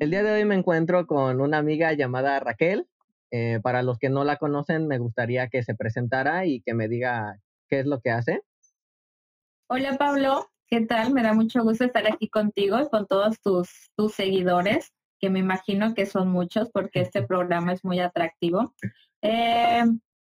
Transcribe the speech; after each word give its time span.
El 0.00 0.10
día 0.10 0.22
de 0.22 0.32
hoy 0.32 0.46
me 0.46 0.54
encuentro 0.54 1.06
con 1.06 1.42
una 1.42 1.58
amiga 1.58 1.92
llamada 1.92 2.40
Raquel. 2.40 2.88
Eh, 3.30 3.60
para 3.62 3.82
los 3.82 3.98
que 3.98 4.08
no 4.08 4.24
la 4.24 4.38
conocen, 4.38 4.88
me 4.88 4.96
gustaría 4.96 5.48
que 5.48 5.62
se 5.62 5.74
presentara 5.74 6.46
y 6.46 6.62
que 6.62 6.72
me 6.72 6.88
diga 6.88 7.38
qué 7.68 7.80
es 7.80 7.86
lo 7.86 8.00
que 8.00 8.10
hace. 8.10 8.40
Hola 9.68 9.98
Pablo, 9.98 10.48
¿qué 10.68 10.80
tal? 10.86 11.12
Me 11.12 11.22
da 11.22 11.34
mucho 11.34 11.62
gusto 11.62 11.84
estar 11.84 12.10
aquí 12.10 12.30
contigo 12.30 12.80
y 12.80 12.88
con 12.88 13.06
todos 13.06 13.42
tus, 13.42 13.90
tus 13.94 14.14
seguidores, 14.14 14.90
que 15.20 15.28
me 15.28 15.40
imagino 15.40 15.92
que 15.92 16.06
son 16.06 16.30
muchos 16.30 16.70
porque 16.70 17.02
este 17.02 17.22
programa 17.22 17.74
es 17.74 17.84
muy 17.84 18.00
atractivo. 18.00 18.74
Eh, 19.20 19.84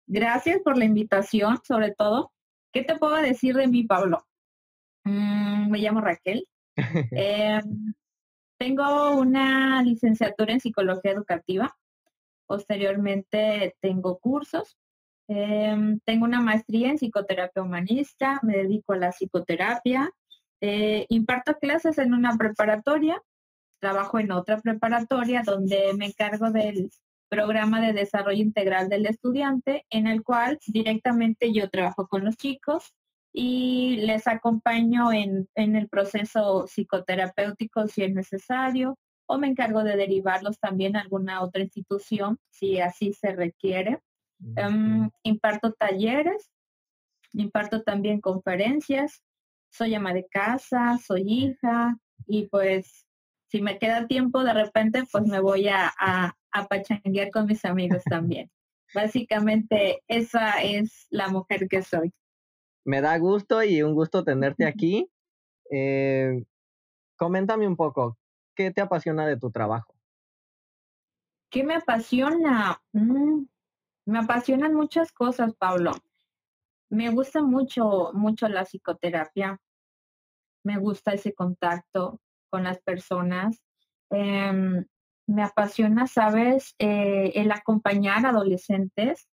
gracias 0.06 0.60
por 0.60 0.78
la 0.78 0.84
invitación, 0.84 1.58
sobre 1.64 1.90
todo. 1.92 2.30
¿Qué 2.72 2.84
te 2.84 2.96
puedo 2.96 3.16
decir 3.16 3.56
de 3.56 3.66
mí, 3.66 3.82
Pablo? 3.82 4.24
Mm, 5.02 5.70
me 5.70 5.78
llamo 5.80 6.00
Raquel. 6.00 6.46
Eh, 7.10 7.60
tengo 8.58 9.16
una 9.16 9.82
licenciatura 9.82 10.52
en 10.52 10.60
psicología 10.60 11.12
educativa. 11.12 11.76
Posteriormente 12.46 13.76
tengo 13.80 14.18
cursos. 14.18 14.76
Em, 15.28 15.98
tengo 16.04 16.24
una 16.24 16.40
maestría 16.40 16.90
en 16.90 16.96
psicoterapia 16.96 17.62
humanista. 17.62 18.40
Me 18.42 18.56
dedico 18.56 18.92
a 18.92 18.98
la 18.98 19.12
psicoterapia. 19.12 20.10
Eh, 20.60 21.06
imparto 21.08 21.54
clases 21.58 21.98
en 21.98 22.14
una 22.14 22.36
preparatoria. 22.36 23.22
Trabajo 23.80 24.18
en 24.18 24.32
otra 24.32 24.60
preparatoria 24.60 25.42
donde 25.44 25.92
me 25.98 26.06
encargo 26.06 26.50
del 26.50 26.90
programa 27.28 27.80
de 27.80 27.92
desarrollo 27.92 28.42
integral 28.42 28.88
del 28.88 29.06
estudiante, 29.06 29.84
en 29.90 30.06
el 30.06 30.22
cual 30.22 30.58
directamente 30.66 31.52
yo 31.52 31.68
trabajo 31.68 32.06
con 32.06 32.24
los 32.24 32.36
chicos 32.36 32.94
y 33.38 33.98
les 33.98 34.26
acompaño 34.28 35.12
en, 35.12 35.46
el 35.54 35.88
proceso 35.90 36.66
psicoterapéutico 36.66 37.86
si 37.86 38.02
es 38.02 38.14
necesario 38.14 38.98
o 39.26 39.36
me 39.36 39.46
encargo 39.46 39.84
de 39.84 39.94
derivarlos 39.94 40.58
también 40.58 40.96
a 40.96 41.02
alguna 41.02 41.42
otra 41.42 41.62
institución 41.62 42.38
si 42.48 42.80
así 42.80 43.12
se 43.12 43.36
requiere. 43.36 44.00
Em, 44.56 45.10
imparto 45.22 45.74
talleres, 45.74 46.50
imparto 47.34 47.82
también 47.82 48.22
conferencias, 48.22 49.22
soy 49.70 49.94
ama 49.94 50.14
de 50.14 50.26
casa, 50.26 50.96
soy 50.96 51.24
hija 51.26 51.98
y 52.26 52.46
pues 52.46 53.06
si 53.50 53.60
me 53.60 53.78
queda 53.78 54.06
tiempo 54.06 54.44
de 54.44 54.54
repente 54.54 55.04
pues 55.12 55.26
me 55.26 55.40
voy 55.40 55.68
a, 55.68 55.92
a, 55.98 56.34
a 56.52 56.66
pachanguear 56.68 57.30
con 57.30 57.44
mis 57.44 57.66
amigos 57.66 58.02
también. 58.04 58.50
Básicamente 58.94 60.02
esa 60.08 60.62
es 60.62 61.06
la 61.10 61.28
mujer 61.28 61.68
que 61.68 61.82
soy 61.82 62.14
me 62.86 63.00
da 63.00 63.18
gusto 63.18 63.62
y 63.64 63.82
un 63.82 63.94
gusto 63.94 64.24
tenerte 64.24 64.64
aquí. 64.64 65.10
Eh, 65.70 66.44
coméntame 67.16 67.66
un 67.66 67.76
poco, 67.76 68.16
¿qué 68.54 68.70
te 68.70 68.80
apasiona 68.80 69.26
de 69.26 69.36
tu 69.36 69.50
trabajo? 69.50 69.94
¿Qué 71.50 71.64
me 71.64 71.74
apasiona? 71.74 72.80
Mm, 72.92 73.44
me 74.06 74.18
apasionan 74.18 74.72
muchas 74.74 75.12
cosas, 75.12 75.54
Pablo. 75.56 75.92
Me 76.88 77.10
gusta 77.10 77.42
mucho, 77.42 78.12
mucho 78.14 78.48
la 78.48 78.64
psicoterapia. 78.64 79.60
Me 80.64 80.78
gusta 80.78 81.12
ese 81.12 81.34
contacto 81.34 82.20
con 82.50 82.62
las 82.62 82.78
personas. 82.80 83.60
Em, 84.10 84.86
me 85.26 85.42
apasiona, 85.42 86.06
sabes, 86.06 86.76
eh, 86.78 87.32
el 87.34 87.50
acompañar 87.50 88.24
adolescentes 88.26 89.28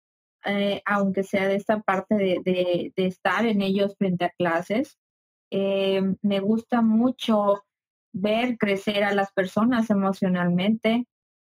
eh, 0.50 0.80
aunque 0.86 1.24
sea 1.24 1.46
de 1.46 1.56
esta 1.56 1.80
parte 1.80 2.14
de, 2.14 2.92
estar 2.96 3.44
en 3.44 3.60
ellos 3.60 3.94
frente 3.98 4.24
a 4.24 4.30
clases. 4.30 4.98
Eh, 5.50 6.00
me 6.22 6.41
gusta 6.41 6.80
mucho 6.80 7.64
ver 8.14 8.56
crecer 8.56 9.04
a 9.04 9.14
las 9.14 9.31
personas 9.32 9.91
emocionalmente. 9.91 11.06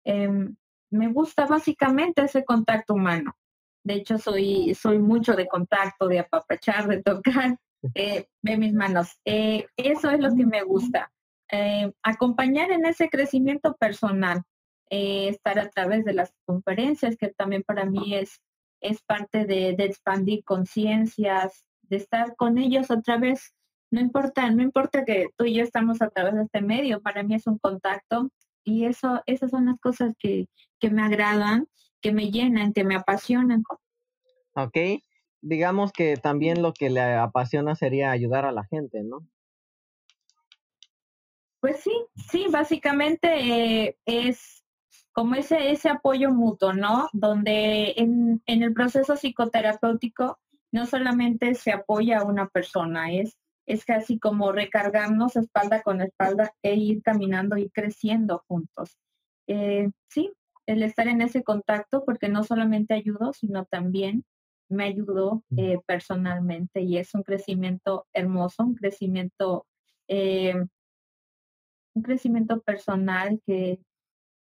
Em, 0.07 0.57
me 0.91 1.09
gusta 1.09 1.47
básicamente 1.47 2.23
ese 2.23 2.47
contacto 2.47 2.95
humano. 2.95 3.37
De 3.85 3.95
hecho, 3.95 4.17
soy, 4.17 4.75
soy 4.75 4.99
mucho 4.99 5.35
de 5.35 5.49
contacto, 5.49 6.09
de 6.09 6.21
apapachar, 6.21 6.89
de 6.89 7.03
tocar, 7.03 7.59
eh, 7.95 8.27
de 8.43 8.57
mis 8.57 8.73
manos. 8.73 9.19
eso 9.27 10.11
es 10.11 10.19
lo 10.19 10.35
que 10.35 10.47
me 10.47 10.63
gusta. 10.63 11.13
acompañar 12.03 12.71
en 12.71 12.87
ese 12.87 13.11
crecimiento 13.11 13.77
personal, 13.77 14.43
estar 14.91 15.59
a 15.59 15.69
través 15.69 16.07
de 16.07 16.15
las 16.15 16.33
conferencias, 16.47 17.17
que 17.17 17.29
también 17.29 17.63
para 17.63 17.85
mí 17.85 18.15
es, 18.15 18.41
es 18.81 19.03
parte 19.03 19.45
de, 19.45 19.71
expandir 19.71 20.45
conciencias, 20.45 21.65
de 21.83 21.97
estar 21.97 22.37
con 22.37 22.59
ellos 22.59 22.91
otra 22.91 23.19
vez. 23.19 23.55
No 23.91 24.01
importa, 24.01 24.51
no 24.51 24.63
importa 24.63 25.05
que 25.05 25.29
tú 25.37 25.45
y 25.45 25.55
yo 25.55 25.65
estamos 25.65 26.03
a 26.03 26.11
través 26.11 26.35
de 26.35 26.43
este 26.43 26.61
medio, 26.61 27.01
para 27.01 27.23
mí 27.23 27.35
es 27.35 27.47
un 27.47 27.59
contacto 27.59 28.31
y 28.65 28.85
eso, 28.85 29.23
esas 29.27 29.51
son 29.51 29.67
las 29.67 29.81
cosas 29.81 30.15
que, 30.19 30.47
que 30.79 30.91
me 30.91 31.03
agradan, 31.03 31.67
que 32.01 32.13
me 32.13 32.31
llenan, 32.31 32.73
que 32.73 32.85
me 32.85 32.97
apasionan. 32.97 33.63
Ok, 34.55 34.77
digamos 35.41 35.93
que 35.93 36.17
también 36.17 36.63
lo 36.63 36.73
que 36.73 36.91
le 36.91 37.01
apasiona 37.01 37.75
sería 37.75 38.11
ayudar 38.11 38.45
a 38.45 38.53
la 38.53 38.65
gente, 38.65 39.03
¿no? 39.03 39.27
Pues 41.61 41.81
sí, 41.81 41.93
sí, 42.31 42.47
básicamente 42.51 43.87
eh, 43.87 43.99
es 44.05 44.58
como 45.19 45.35
ese, 45.35 45.73
ese 45.73 45.89
apoyo 45.89 46.31
mutuo, 46.31 46.73
¿no? 46.73 47.09
Donde 47.13 47.95
en, 47.97 48.41
el 48.47 48.73
proceso 48.73 49.17
psicoterapéutico 49.17 50.39
no 50.71 50.87
solamente 50.87 51.57
se 51.57 51.73
apoya 51.73 52.19
a 52.21 52.25
una 52.25 52.47
persona, 52.47 53.11
es, 53.11 53.37
es 53.67 53.85
casi 53.85 54.21
como 54.21 54.53
recargarnos 54.53 55.35
espalda 55.35 55.83
con 55.83 56.03
espalda 56.03 56.55
e 56.63 56.77
ir 56.77 57.03
caminando 57.03 57.57
y 57.57 57.69
creciendo 57.69 58.45
juntos. 58.47 58.97
Eh, 59.49 59.91
sí, 60.09 60.33
el 60.67 60.85
estar 60.85 61.09
en 61.09 61.21
ese 61.21 61.43
contacto, 61.43 62.05
porque 62.05 62.29
no 62.29 62.45
solamente 62.45 62.95
ayudó, 62.95 63.33
sino 63.33 63.65
también 63.65 64.25
me 64.69 64.85
ayudó 64.85 65.43
eh, 65.57 65.81
personalmente 65.85 66.83
y 66.83 66.97
es 66.97 67.13
un 67.17 67.25
crecimiento 67.25 68.07
hermoso, 68.13 68.63
un 68.63 68.77
crecimiento, 68.77 69.67
eh, 70.07 70.55
un 71.95 72.03
crecimiento 72.05 72.61
personal 72.61 73.43
que, 73.45 73.81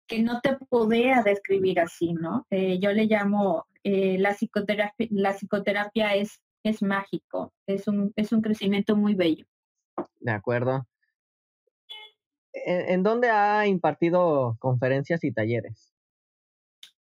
que 0.06 0.22
no 0.22 0.40
te 0.40 0.56
podía 0.68 1.22
describir 1.22 1.80
así, 1.80 2.12
¿no? 2.12 2.46
Eh, 2.50 2.78
yo 2.78 2.92
le 2.92 3.06
llamo, 3.06 3.66
eh, 3.84 4.18
la, 4.18 4.34
psicoterapia, 4.34 5.06
la 5.10 5.32
psicoterapia 5.32 6.14
es, 6.14 6.40
es 6.62 6.82
mágico, 6.82 7.52
es 7.66 7.88
un, 7.88 8.12
es 8.16 8.32
un 8.32 8.42
crecimiento 8.42 8.96
muy 8.96 9.14
bello. 9.14 9.46
De 10.20 10.32
acuerdo. 10.32 10.86
¿En, 12.52 13.02
dónde 13.02 13.30
ha 13.30 13.66
impartido 13.66 14.56
conferencias 14.58 15.24
y 15.24 15.32
talleres? 15.32 15.92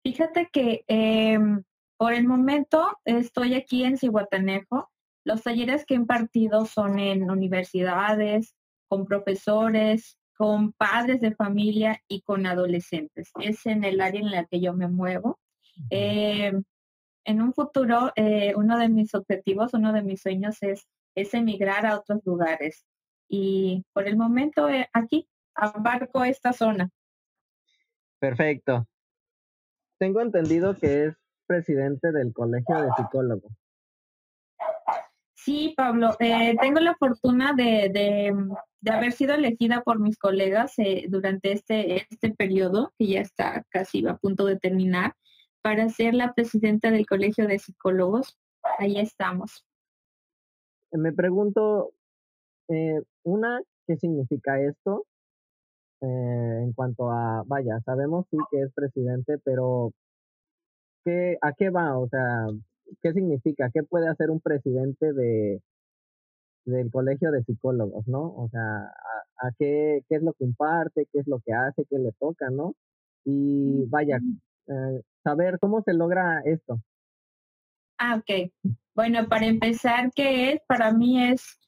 Fíjate 0.05 0.49
que 0.53 0.85
em, 0.87 1.63
por 1.97 2.13
el 2.13 2.27
momento 2.27 2.99
estoy 3.05 3.55
aquí 3.55 3.85
en 3.85 3.99
Cihuatanejo. 3.99 4.91
Los 5.25 5.43
talleres 5.43 5.85
que 5.85 5.95
he 5.95 5.97
impartido 5.97 6.65
son 6.65 6.99
en 6.99 7.31
universidades, 7.31 8.55
con 8.89 9.05
profesores, 9.05 10.19
con 10.37 10.73
padres 10.73 11.21
de 11.21 11.35
familia 11.35 12.03
y 12.09 12.23
con 12.23 12.47
adolescentes. 12.47 13.31
Es 13.41 13.67
en 13.67 13.85
el 13.85 14.01
área 14.01 14.21
en 14.21 14.31
la 14.31 14.45
que 14.47 14.61
yo 14.61 14.73
me 14.73 14.89
muevo. 14.89 15.39
Eh, 15.91 16.53
en 17.25 17.43
un 17.43 17.53
futuro, 17.53 18.13
eh, 18.17 18.55
uno 18.57 18.79
de 18.79 18.89
mis 18.89 19.15
objetivos, 19.15 19.75
uno 19.75 19.93
de 19.93 20.03
mis 20.03 20.21
sueños 20.21 20.63
es, 20.63 20.89
es 21.15 21.35
emigrar 21.35 21.87
a 21.87 21.99
otros 21.99 22.21
lugares. 22.25 22.85
Y 23.29 23.85
por 23.93 24.09
el 24.09 24.17
momento 24.17 24.69
eh, 24.69 24.89
aquí 24.93 25.29
abarco 25.55 26.25
esta 26.25 26.53
zona. 26.53 26.91
Perfecto. 28.19 28.87
Tengo 29.99 30.21
entendido 30.21 30.77
que 30.77 31.07
es 31.07 31.15
presidente 31.47 32.13
del 32.13 32.33
Colegio 32.33 32.81
de 32.81 32.89
Psicólogos. 32.97 33.53
Sí, 35.45 35.75
Pablo, 35.77 36.11
tengo 36.19 36.81
la 36.81 36.95
fortuna 36.95 37.53
de, 37.57 37.91
de 38.83 38.91
haber 38.91 39.13
sido 39.13 39.35
elegida 39.35 39.83
por 39.83 40.01
mis 40.01 40.19
colegas 40.19 40.75
eh, 40.79 41.07
durante 41.09 41.53
este, 41.53 42.07
este 42.11 42.35
periodo, 42.35 42.93
que 42.99 43.07
ya 43.07 43.21
está 43.21 43.65
casi 43.71 44.07
a 44.07 44.17
punto 44.17 44.45
de 44.45 44.59
terminar, 44.59 45.15
para 45.63 45.89
ser 45.89 46.15
la 46.15 46.33
presidenta 46.33 46.91
del 46.91 47.07
Colegio 47.07 47.47
de 47.47 47.59
Psicólogos. 47.59 48.37
Ahí 48.79 48.99
estamos. 48.99 49.65
Me 50.91 51.13
pregunto, 51.13 51.93
eh, 52.69 53.01
una, 53.23 53.63
¿qué 53.87 53.97
significa 53.97 54.61
esto? 54.61 55.07
Eh, 56.01 56.61
en 56.65 56.73
cuanto 56.73 57.11
a, 57.11 57.45
vaya, 57.47 57.81
sabemos 57.85 58.27
sí 58.31 58.37
que 58.51 58.63
es 58.63 58.73
presidente, 58.73 59.39
pero 59.39 59.93
¿qué, 61.05 61.39
¿a 61.41 61.53
qué 61.53 61.71
va? 61.71 61.97
O 61.99 62.09
sea, 62.09 62.47
¿qué 63.03 63.13
significa? 63.13 63.71
¿Qué 63.73 63.83
puede 63.83 64.09
hacer 64.09 64.31
un 64.31 64.41
presidente 64.41 65.13
de, 65.13 65.61
del 66.65 66.91
colegio 66.91 67.31
de 67.31 67.43
psicólogos, 67.45 68.07
¿no? 68.07 68.23
O 68.23 68.49
sea, 68.51 68.93
a, 69.39 69.51
qué, 69.59 70.05
qué, 70.09 70.17
es 70.17 70.23
lo 70.23 70.33
que 70.35 70.45
imparte, 70.45 71.09
qué 71.13 71.21
es 71.21 71.27
lo 71.27 71.41
que 71.41 71.53
hace, 71.53 71.85
qué 71.89 71.99
le 71.99 72.13
toca, 72.13 72.51
¿no? 72.51 72.75
Y 73.25 73.85
vaya, 73.87 74.19
eh, 74.69 75.03
saber 75.23 75.59
cómo 75.59 75.83
se 75.83 75.95
logra 75.95 76.41
esto. 76.45 76.81
Ah, 77.99 78.17
ok. 78.17 78.51
Bueno, 78.95 79.29
para 79.29 79.47
empezar, 79.47 80.11
¿qué 80.15 80.53
es? 80.53 80.61
Para 80.67 80.93
mí 80.93 81.23
es, 81.23 81.59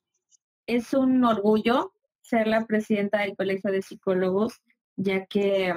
es 0.66 0.92
un 0.94 1.24
orgullo 1.24 1.92
ser 2.22 2.46
la 2.46 2.66
presidenta 2.66 3.20
del 3.20 3.36
Colegio 3.36 3.70
de 3.70 3.82
Psicólogos. 3.82 4.60
ya 4.96 5.26
que 5.26 5.74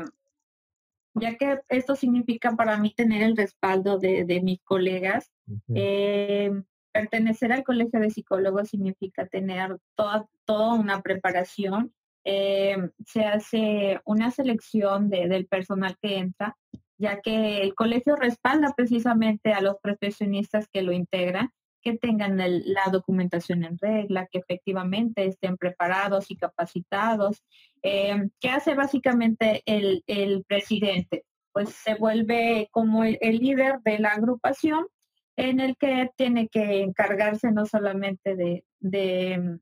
ya 1.20 1.36
que 1.36 1.60
esto 1.70 1.96
significa 1.96 2.56
para 2.56 2.78
mí 2.78 2.94
tener 2.94 3.24
el 3.24 3.36
respaldo 3.36 4.00
de, 4.00 4.42
mis 4.44 4.60
colegas. 4.64 5.32
Eh, 5.74 6.52
pertenecer 6.92 7.52
al 7.52 7.64
Colegio 7.64 8.00
de 8.00 8.10
Psicólogos 8.10 8.70
significa 8.70 9.28
tener 9.28 9.78
toda, 9.96 10.28
toda 10.46 10.74
una 10.74 11.02
preparación. 11.02 11.94
Eh, 12.24 12.78
se 13.06 13.24
hace 13.26 14.02
una 14.06 14.32
selección 14.32 15.10
del 15.10 15.48
personal 15.48 15.96
que 16.02 16.18
entra, 16.18 16.58
ya 16.98 17.22
que 17.22 17.62
el 17.62 17.76
colegio 17.76 18.16
respalda 18.16 18.74
precisamente 18.76 19.54
a 19.54 19.62
los 19.62 19.78
profesionistas 19.82 20.68
que 20.68 20.82
lo 20.82 20.92
integran 20.92 21.52
que 21.82 21.98
tengan 21.98 22.38
la 22.38 22.86
documentación 22.92 23.64
en 23.64 23.78
regla, 23.78 24.28
que 24.28 24.40
efectivamente 24.40 25.26
estén 25.26 25.58
preparados 25.58 26.32
y 26.32 26.36
capacitados. 26.36 27.44
Eh, 27.84 28.30
¿Qué 28.40 28.50
hace 28.50 28.76
básicamente 28.76 29.62
el, 29.66 30.44
presidente? 30.48 31.26
Pues 31.52 31.70
se 31.70 31.96
vuelve 31.96 32.70
como 32.72 33.04
el, 33.04 33.18
líder 33.38 33.80
de 33.84 34.00
la 34.00 34.10
agrupación 34.10 34.88
en 35.36 35.60
el 35.60 35.78
que 35.78 36.10
tiene 36.16 36.48
que 36.48 36.82
encargarse 36.82 37.52
no 37.52 37.66
solamente 37.66 38.36
de, 38.36 38.64
de, 38.80 39.60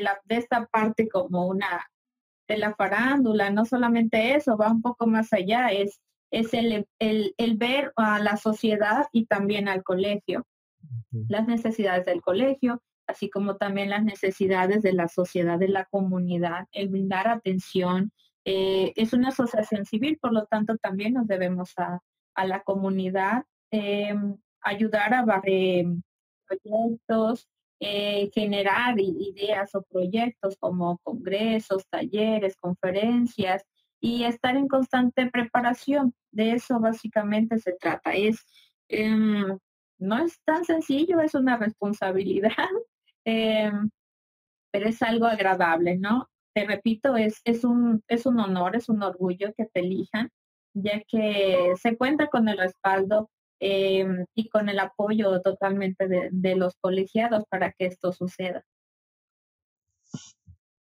la, 0.00 0.20
de 0.24 0.36
esta 0.36 0.66
parte 0.66 1.08
como 1.08 1.46
una 1.46 1.86
de 2.48 2.58
la 2.58 2.74
farándula, 2.74 3.50
no 3.50 3.64
solamente 3.64 4.34
eso, 4.34 4.56
va 4.56 4.70
un 4.70 4.82
poco 4.82 5.06
más 5.06 5.32
allá, 5.32 5.68
es, 5.68 6.00
es 6.30 6.54
el, 6.54 6.86
el 6.98 7.56
ver 7.56 7.92
a 7.96 8.20
la 8.20 8.36
sociedad 8.36 9.06
y 9.10 9.26
también 9.26 9.68
al 9.68 9.82
colegio 9.82 10.46
las 11.28 11.46
necesidades 11.46 12.04
del 12.06 12.22
colegio, 12.22 12.82
así 13.06 13.30
como 13.30 13.56
también 13.56 13.90
las 13.90 14.04
necesidades 14.04 14.82
de 14.82 14.92
la 14.92 15.08
sociedad, 15.08 15.58
de 15.58 15.68
la 15.68 15.84
comunidad, 15.86 16.66
el 16.72 16.88
brindar 16.88 17.28
atención. 17.28 18.12
Eh, 18.44 18.92
es 18.96 19.12
una 19.12 19.28
asociación 19.28 19.84
civil, 19.84 20.18
por 20.20 20.32
lo 20.32 20.46
tanto 20.46 20.76
también 20.76 21.14
nos 21.14 21.26
debemos 21.26 21.72
a, 21.76 22.00
la 22.44 22.62
comunidad, 22.62 23.44
eh, 23.70 24.14
ayudar 24.60 25.14
a 25.14 25.24
barrer 25.24 25.86
proyectos, 26.46 27.48
eh, 27.80 28.30
generar 28.32 28.98
ideas 28.98 29.74
o 29.74 29.82
proyectos 29.82 30.56
como 30.58 30.98
congresos, 31.02 31.86
talleres, 31.88 32.56
conferencias 32.56 33.64
y 34.00 34.24
estar 34.24 34.56
en 34.56 34.68
constante 34.68 35.30
preparación. 35.30 36.14
De 36.30 36.52
eso 36.52 36.80
básicamente 36.80 37.58
se 37.58 37.72
trata. 37.74 38.12
Es 38.12 38.44
em, 38.88 39.58
no 39.98 40.18
es 40.18 40.40
tan 40.44 40.64
sencillo, 40.64 41.20
es 41.20 41.34
una 41.34 41.56
responsabilidad, 41.56 42.50
em, 43.24 43.90
pero 44.72 44.88
es 44.88 45.02
algo 45.02 45.26
agradable, 45.26 45.96
¿no? 45.96 46.28
Te 46.54 46.66
repito, 46.66 47.16
es, 47.16 47.40
es, 47.44 47.64
un, 47.64 48.02
es 48.08 48.26
un 48.26 48.40
honor, 48.40 48.76
es 48.76 48.88
un 48.88 49.02
orgullo 49.02 49.52
que 49.56 49.66
te 49.66 49.80
elijan, 49.80 50.30
ya 50.74 51.02
que 51.08 51.72
se 51.80 51.96
cuenta 51.96 52.28
con 52.28 52.48
el 52.48 52.58
respaldo 52.58 53.30
em, 53.60 54.26
y 54.34 54.48
con 54.48 54.68
el 54.68 54.78
apoyo 54.78 55.40
totalmente 55.42 56.08
de, 56.08 56.56
los 56.56 56.76
colegiados 56.76 57.44
para 57.48 57.72
que 57.72 57.86
esto 57.86 58.12
suceda. 58.12 58.64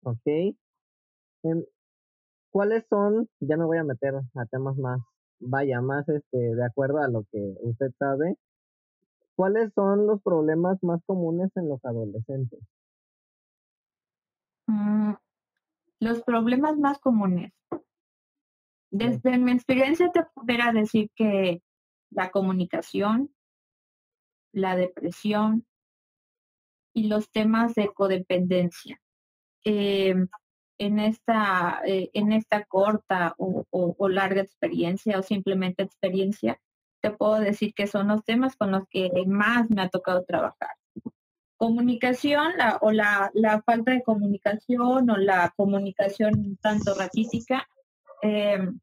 Ok. 0.02 0.26
Em, 1.42 1.64
¿Cuáles 2.50 2.84
son, 2.88 3.28
ya 3.38 3.56
me 3.56 3.64
voy 3.64 3.78
a 3.78 3.84
meter 3.84 4.14
a 4.14 4.46
temas 4.46 4.76
más, 4.76 5.00
vaya, 5.38 5.80
más 5.80 6.08
este, 6.08 6.36
de 6.36 6.64
acuerdo 6.64 6.98
a 6.98 7.08
lo 7.08 7.24
que 7.30 7.54
usted 7.62 7.92
sabe, 7.96 8.36
¿Cuáles 9.40 9.72
son 9.72 10.06
los 10.06 10.20
problemas 10.20 10.82
más 10.82 11.00
comunes 11.06 11.50
en 11.56 11.66
los 11.66 11.82
adolescentes? 11.82 12.60
Mm, 14.66 15.14
los 15.98 16.22
problemas 16.24 16.76
más 16.76 16.98
comunes. 16.98 17.50
Desde 18.90 19.38
mi 19.38 19.52
experiencia 19.52 20.10
te 20.12 20.24
podría 20.34 20.72
decir 20.72 21.08
que 21.14 21.62
la 22.10 22.30
comunicación, 22.30 23.34
la 24.52 24.76
depresión 24.76 25.64
y 26.92 27.08
los 27.08 27.30
temas 27.30 27.74
de 27.74 27.94
codependencia. 27.94 29.00
Em, 29.64 30.28
en, 30.76 30.98
esta, 30.98 31.80
eh, 31.86 32.10
en 32.12 32.32
esta 32.32 32.66
corta 32.66 33.34
o 33.38 34.08
larga 34.10 34.42
experiencia 34.42 35.18
o 35.18 35.22
simplemente 35.22 35.82
experiencia, 35.82 36.60
te 37.00 37.10
puedo 37.10 37.40
decir 37.40 37.74
que 37.74 37.86
son 37.86 38.08
los 38.08 38.24
temas 38.24 38.56
con 38.56 38.70
los 38.70 38.84
que 38.88 39.10
más 39.26 39.68
me 39.70 39.82
ha 39.82 39.88
tocado 39.88 40.24
trabajar. 40.24 40.70
Comunicación 41.56 42.52
o 42.80 42.90
la, 42.90 43.30
falta 43.66 43.92
de 43.92 44.02
comunicación 44.02 45.10
o 45.10 45.16
la 45.16 45.52
comunicación 45.56 46.56
tanto 46.62 46.94
raquítica 46.94 47.68
em, 48.22 48.78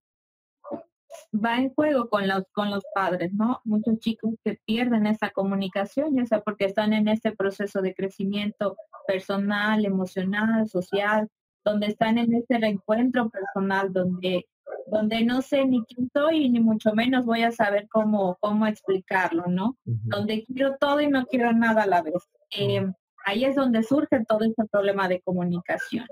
va 1.34 1.58
en 1.58 1.74
juego 1.74 2.10
con 2.10 2.28
los, 2.28 2.44
con 2.52 2.70
los 2.70 2.84
padres, 2.94 3.34
¿no? 3.34 3.62
Muchos 3.64 4.00
chicos 4.00 4.36
que 4.44 4.60
pierden 4.66 5.08
esa 5.08 5.32
comunicación, 5.32 6.16
ya 6.16 6.26
sea 6.26 6.42
porque 6.42 6.66
están 6.66 6.94
en 6.94 7.08
este 7.08 7.32
proceso 7.32 7.82
de 7.82 7.96
crecimiento 7.96 8.78
personal, 9.08 9.86
emocional, 9.86 10.68
social, 10.68 11.30
donde 11.64 11.88
están 11.88 12.18
en 12.18 12.34
este 12.34 12.58
reencuentro 12.58 13.30
personal, 13.30 13.92
donde 13.92 14.48
donde 14.88 15.24
no 15.24 15.42
sé 15.42 15.66
ni 15.66 15.84
quién 15.86 16.10
soy 16.14 16.50
ni 16.50 16.60
mucho 16.60 16.94
menos 16.94 17.26
voy 17.26 17.44
a 17.44 17.52
saber 17.52 17.88
cómo, 17.90 18.38
cómo 18.40 18.68
explicarlo, 18.68 19.46
¿no? 19.48 19.78
Donde 19.84 20.46
quiero 20.46 20.78
todo 20.78 21.02
y 21.02 21.08
no 21.08 21.26
quiero 21.26 21.52
nada 21.54 21.84
a 21.84 21.88
la 21.88 22.02
vez. 22.02 22.28
Em, 22.52 22.94
ahí 23.26 23.46
es 23.46 23.56
donde 23.56 23.84
surge 23.84 24.24
todo 24.28 24.46
este 24.46 24.66
problema 24.66 25.08
de 25.08 25.22
comunicación. 25.22 26.06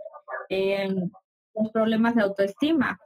Em, 0.50 1.10
los 1.54 1.72
problemas 1.72 2.16
de 2.16 2.24
autoestima, 2.24 3.00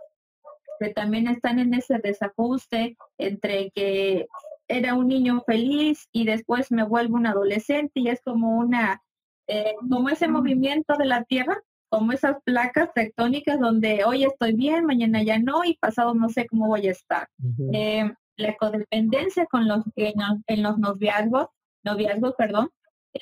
que 0.79 0.89
también 0.89 1.27
están 1.27 1.59
en 1.59 1.73
ese 1.73 1.99
desajuste 1.99 2.97
entre 3.17 3.69
que 3.71 4.27
era 4.67 4.93
un 4.95 5.07
niño 5.07 5.43
feliz 5.45 6.07
y 6.11 6.25
después 6.25 6.71
me 6.71 6.83
vuelvo 6.83 7.15
un 7.15 7.27
adolescente 7.27 7.99
y 7.99 8.09
es 8.09 8.21
como 8.21 8.57
una, 8.57 9.01
eh, 9.47 9.75
como 9.89 10.09
ese 10.09 10.27
movimiento 10.27 10.95
de 10.95 11.05
la 11.05 11.23
tierra 11.23 11.61
como 11.89 12.11
esas 12.11 12.37
placas 12.43 12.93
tectónicas 12.93 13.59
donde 13.59 14.03
hoy 14.05 14.23
estoy 14.23 14.53
bien, 14.53 14.85
mañana 14.85 15.23
ya 15.23 15.39
no 15.39 15.63
y 15.65 15.75
pasado 15.77 16.13
no 16.13 16.29
sé 16.29 16.47
cómo 16.47 16.67
voy 16.67 16.87
a 16.87 16.91
estar. 16.91 17.27
Eh, 17.73 18.09
la 18.37 18.55
codependencia 18.55 19.45
con 19.47 19.67
los 19.67 19.83
en, 19.95 20.63
los 20.63 20.77
noviazgos, 20.77 21.47
noviazgos, 21.83 22.35
perdón, 22.37 22.69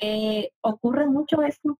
eh, 0.00 0.50
ocurre 0.60 1.06
mucho 1.06 1.42
esto, 1.42 1.78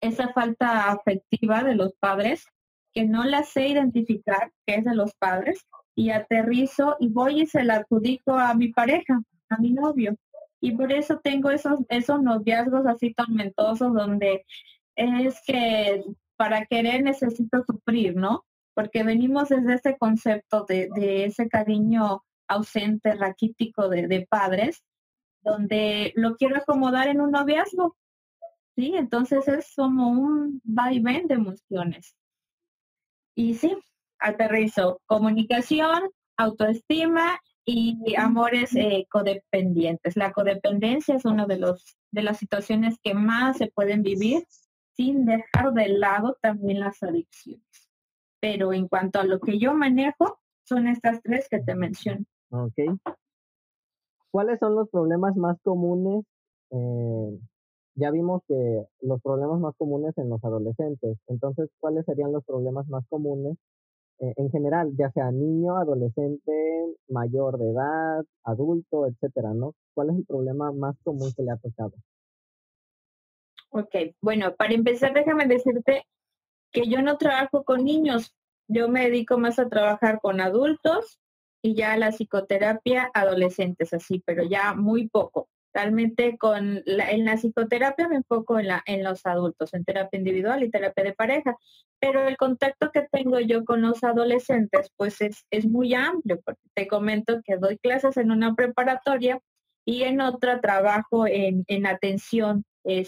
esa 0.00 0.32
falta 0.32 0.90
afectiva 0.90 1.62
de 1.62 1.74
los 1.74 1.92
padres 2.00 2.46
que 2.94 3.04
no 3.04 3.24
la 3.24 3.42
sé 3.42 3.68
identificar, 3.68 4.50
que 4.66 4.76
es 4.76 4.84
de 4.84 4.94
los 4.94 5.12
padres, 5.14 5.66
y 5.94 6.10
aterrizo 6.10 6.96
y 7.00 7.08
voy 7.08 7.42
y 7.42 7.46
se 7.46 7.64
la 7.64 7.76
adjudico 7.76 8.34
a 8.34 8.54
mi 8.54 8.68
pareja, 8.68 9.20
a 9.48 9.58
mi 9.58 9.72
novio. 9.72 10.16
Y 10.60 10.72
por 10.72 10.92
eso 10.92 11.20
tengo 11.22 11.50
esos, 11.50 11.80
esos 11.88 12.22
noviazgos 12.22 12.86
así 12.86 13.12
tormentosos 13.14 13.92
donde 13.92 14.44
es 14.98 15.40
que 15.46 16.04
para 16.36 16.66
querer 16.66 17.02
necesito 17.02 17.62
sufrir, 17.64 18.16
¿no? 18.16 18.44
Porque 18.74 19.02
venimos 19.04 19.48
desde 19.48 19.74
ese 19.74 19.96
concepto 19.96 20.64
de, 20.64 21.24
ese 21.24 21.48
cariño 21.48 22.24
ausente, 22.48 23.14
raquítico 23.14 23.88
de, 23.88 24.26
padres, 24.28 24.82
donde 25.42 26.12
lo 26.16 26.36
quiero 26.36 26.56
acomodar 26.56 27.08
en 27.08 27.20
un 27.20 27.30
noviazgo. 27.30 27.96
Sí, 28.76 28.94
entonces 28.96 29.46
es 29.48 29.72
como 29.76 30.08
un 30.08 30.60
vaivén 30.64 31.26
de 31.26 31.34
emociones. 31.34 32.14
Y 33.34 33.54
sí, 33.54 33.76
aterrizo 34.18 35.00
comunicación, 35.06 36.10
autoestima 36.36 37.40
y 37.64 38.14
amores 38.16 38.74
eh, 38.74 39.06
codependientes. 39.10 40.16
La 40.16 40.32
codependencia 40.32 41.16
es 41.16 41.24
una 41.24 41.46
de, 41.46 41.58
los, 41.58 41.96
de 42.10 42.22
las 42.22 42.38
situaciones 42.38 42.96
que 43.02 43.14
más 43.14 43.58
se 43.58 43.68
pueden 43.68 44.02
vivir 44.02 44.44
sin 44.98 45.24
dejar 45.24 45.72
de 45.74 45.88
lado 45.88 46.36
también 46.42 46.80
las 46.80 47.00
adicciones. 47.02 47.62
Pero 48.40 48.72
en 48.72 48.88
cuanto 48.88 49.20
a 49.20 49.24
lo 49.24 49.38
que 49.38 49.58
yo 49.58 49.72
manejo, 49.72 50.38
son 50.64 50.88
estas 50.88 51.22
tres 51.22 51.48
que 51.48 51.60
te 51.60 51.76
menciono. 51.76 52.24
Ok. 52.50 52.98
¿Cuáles 54.32 54.58
son 54.58 54.74
los 54.74 54.88
problemas 54.90 55.36
más 55.36 55.56
comunes? 55.62 56.24
Eh, 56.70 57.38
ya 57.94 58.10
vimos 58.10 58.42
que 58.48 58.84
los 59.00 59.22
problemas 59.22 59.60
más 59.60 59.74
comunes 59.76 60.18
en 60.18 60.28
los 60.28 60.42
adolescentes. 60.44 61.16
Entonces, 61.28 61.70
¿cuáles 61.78 62.04
serían 62.04 62.32
los 62.32 62.44
problemas 62.44 62.88
más 62.88 63.04
comunes 63.08 63.56
eh, 64.18 64.32
en 64.36 64.50
general, 64.50 64.92
ya 64.96 65.12
sea 65.12 65.30
niño, 65.30 65.76
adolescente, 65.76 66.52
mayor 67.08 67.56
de 67.56 67.70
edad, 67.70 68.24
adulto, 68.42 69.06
etcétera, 69.06 69.54
¿no? 69.54 69.74
¿Cuál 69.94 70.10
es 70.10 70.16
el 70.16 70.26
problema 70.26 70.72
más 70.72 70.96
común 71.04 71.32
que 71.36 71.44
le 71.44 71.52
ha 71.52 71.56
tocado? 71.56 71.92
Ok, 73.70 73.94
bueno, 74.22 74.54
para 74.56 74.72
empezar, 74.72 75.12
déjame 75.12 75.46
decirte 75.46 76.06
que 76.72 76.88
yo 76.88 77.02
no 77.02 77.18
trabajo 77.18 77.64
con 77.64 77.84
niños, 77.84 78.34
yo 78.68 78.88
me 78.88 79.04
dedico 79.04 79.38
más 79.38 79.58
a 79.58 79.68
trabajar 79.68 80.20
con 80.20 80.40
adultos 80.40 81.18
y 81.62 81.74
ya 81.74 81.96
la 81.96 82.12
psicoterapia 82.12 83.10
adolescentes, 83.14 83.92
así, 83.92 84.22
pero 84.24 84.42
ya 84.44 84.74
muy 84.74 85.08
poco. 85.08 85.48
Realmente 85.74 86.38
con 86.38 86.82
la, 86.86 87.10
en 87.10 87.24
la 87.24 87.36
psicoterapia 87.36 88.08
me 88.08 88.16
enfoco 88.16 88.58
en, 88.58 88.68
la, 88.68 88.82
en 88.86 89.04
los 89.04 89.26
adultos, 89.26 89.74
en 89.74 89.84
terapia 89.84 90.18
individual 90.18 90.62
y 90.62 90.70
terapia 90.70 91.04
de 91.04 91.12
pareja, 91.12 91.56
pero 92.00 92.26
el 92.26 92.36
contacto 92.36 92.90
que 92.92 93.06
tengo 93.12 93.38
yo 93.40 93.64
con 93.64 93.82
los 93.82 94.02
adolescentes 94.02 94.90
pues 94.96 95.20
es, 95.20 95.44
es 95.50 95.66
muy 95.66 95.94
amplio, 95.94 96.40
porque 96.44 96.62
te 96.74 96.88
comento 96.88 97.40
que 97.44 97.56
doy 97.56 97.78
clases 97.78 98.16
en 98.16 98.30
una 98.30 98.54
preparatoria 98.54 99.40
y 99.84 100.04
en 100.04 100.20
otra 100.20 100.60
trabajo 100.60 101.26
en, 101.26 101.64
en 101.66 101.86
atención 101.86 102.64
eh, 102.88 103.04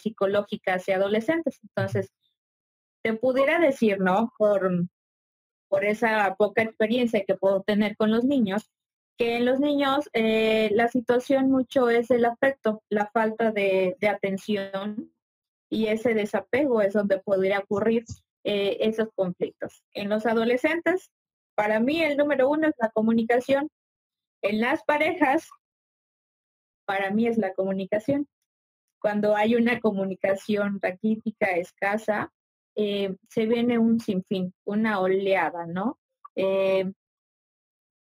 hacia 0.67 0.97
adolescentes. 0.97 1.59
Entonces, 1.63 2.13
te 3.03 3.15
pudiera 3.15 3.59
decir, 3.59 3.99
¿no? 3.99 4.33
Por, 4.39 4.87
por 5.69 5.85
esa 5.85 6.35
poca 6.37 6.63
experiencia 6.63 7.25
que 7.25 7.37
puedo 7.37 7.63
tener 7.63 7.97
con 7.97 8.11
los 8.11 8.25
niños, 8.25 8.71
que 9.17 9.37
en 9.37 9.45
los 9.45 9.61
niños 9.61 10.09
eh, 10.13 10.71
la 10.73 10.89
situación 10.89 11.51
mucho 11.51 11.91
es 11.91 12.11
el 12.11 12.25
afecto, 12.25 12.83
la 12.89 13.07
falta 13.11 13.53
de, 13.53 13.97
atención 14.09 15.13
y 15.71 15.87
ese 15.87 16.15
desapego 16.15 16.81
es 16.83 16.95
donde 16.95 17.19
podría 17.19 17.61
ocurrir 17.61 18.05
eh, 18.45 18.79
esos 18.81 19.09
conflictos. 19.15 19.85
En 19.93 20.09
los 20.09 20.27
adolescentes, 20.27 21.11
para 21.55 21.81
mí 21.81 22.03
el 22.03 22.17
número 22.17 22.49
uno 22.49 22.69
es 22.69 22.75
la 22.79 22.91
comunicación. 22.91 23.69
En 24.43 24.61
las 24.61 24.83
parejas, 24.85 25.49
para 26.87 27.11
mí 27.11 27.27
es 27.27 27.39
la 27.39 27.53
comunicación. 27.53 28.27
Cuando 29.01 29.35
hay 29.35 29.55
una 29.55 29.81
comunicación 29.81 30.79
raquítica, 30.81 31.53
escasa, 31.53 32.33
eh, 32.77 33.17
se 33.29 33.47
viene 33.47 33.79
un 33.79 34.01
sinfín, 34.01 34.55
una 34.65 35.01
oleada, 35.01 35.67
¿no? 35.67 35.99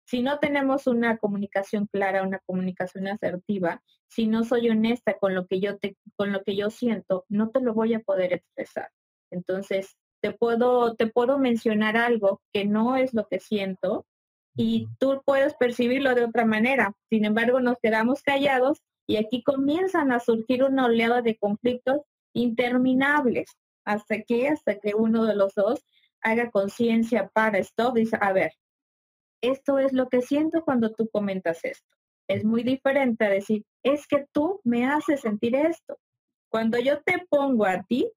Si 0.09 0.23
no 0.23 0.39
tenemos 0.39 0.87
una 0.87 1.19
comunicación 1.19 1.87
clara, 1.87 2.23
una 2.23 2.39
comunicación 2.47 3.09
asertiva, 3.09 3.83
si 4.07 4.27
no 4.27 4.43
soy 4.43 4.71
honesta 4.71 5.19
con 5.19 5.35
lo 5.35 5.47
que 5.47 5.61
yo 5.61 5.77
te, 5.77 5.99
con 6.17 6.33
lo 6.33 6.43
que 6.43 6.57
yo 6.57 6.71
siento, 6.71 7.27
no 7.29 7.51
te 7.51 7.61
lo 7.61 7.75
voy 7.75 7.93
a 7.93 8.01
poder 8.01 8.33
expresar. 8.33 8.91
Entonces, 9.31 9.99
te 10.23 10.33
puedo, 10.33 10.95
te 10.95 11.09
puedo 11.09 11.39
mencionar 11.39 11.99
algo 11.99 12.41
que 12.55 12.65
no 12.65 12.97
es 12.97 13.13
lo 13.13 13.29
que 13.29 13.39
siento 13.39 14.07
y 14.57 14.89
tú 14.99 15.21
puedes 15.27 15.53
percibirlo 15.53 16.15
de 16.15 16.25
otra 16.25 16.47
manera. 16.47 16.95
Sin 17.11 17.27
embargo, 17.27 17.61
nos 17.61 17.77
quedamos 17.83 18.23
callados 18.23 18.81
y 19.09 19.17
aquí 19.17 19.43
comienzan 19.43 20.13
a 20.13 20.21
surgir 20.21 20.63
una 20.63 20.85
oleada 20.85 21.23
de 21.23 21.37
conflictos 21.37 22.03
interminables 22.35 23.57
hasta 23.85 24.21
que, 24.23 24.49
hasta 24.49 24.79
que 24.79 24.95
uno 24.95 25.25
de 25.25 25.35
los 25.35 25.55
dos 25.55 25.83
haga 26.21 26.51
conciencia 26.51 27.29
para 27.33 27.59
esto, 27.59 27.93
dice, 27.93 28.19
a 28.21 28.33
ver, 28.33 28.53
esto 29.43 29.79
es 29.79 29.95
lo 29.95 30.09
que 30.09 30.21
siento 30.21 30.63
cuando 30.63 30.93
tú 30.93 31.09
comentas 31.11 31.65
esto. 31.65 31.89
Es 32.29 32.45
muy 32.45 32.63
diferente 32.63 33.25
a 33.25 33.31
decir, 33.31 33.65
es 33.83 34.07
que 34.07 34.27
tú 34.31 34.61
me 34.63 34.85
haces 34.85 35.23
sentir 35.23 35.57
esto. 35.57 35.97
Cuando 36.51 36.79
yo 36.79 37.01
te 37.03 37.25
pongo 37.31 37.65
a 37.65 37.83
ti, 37.85 38.11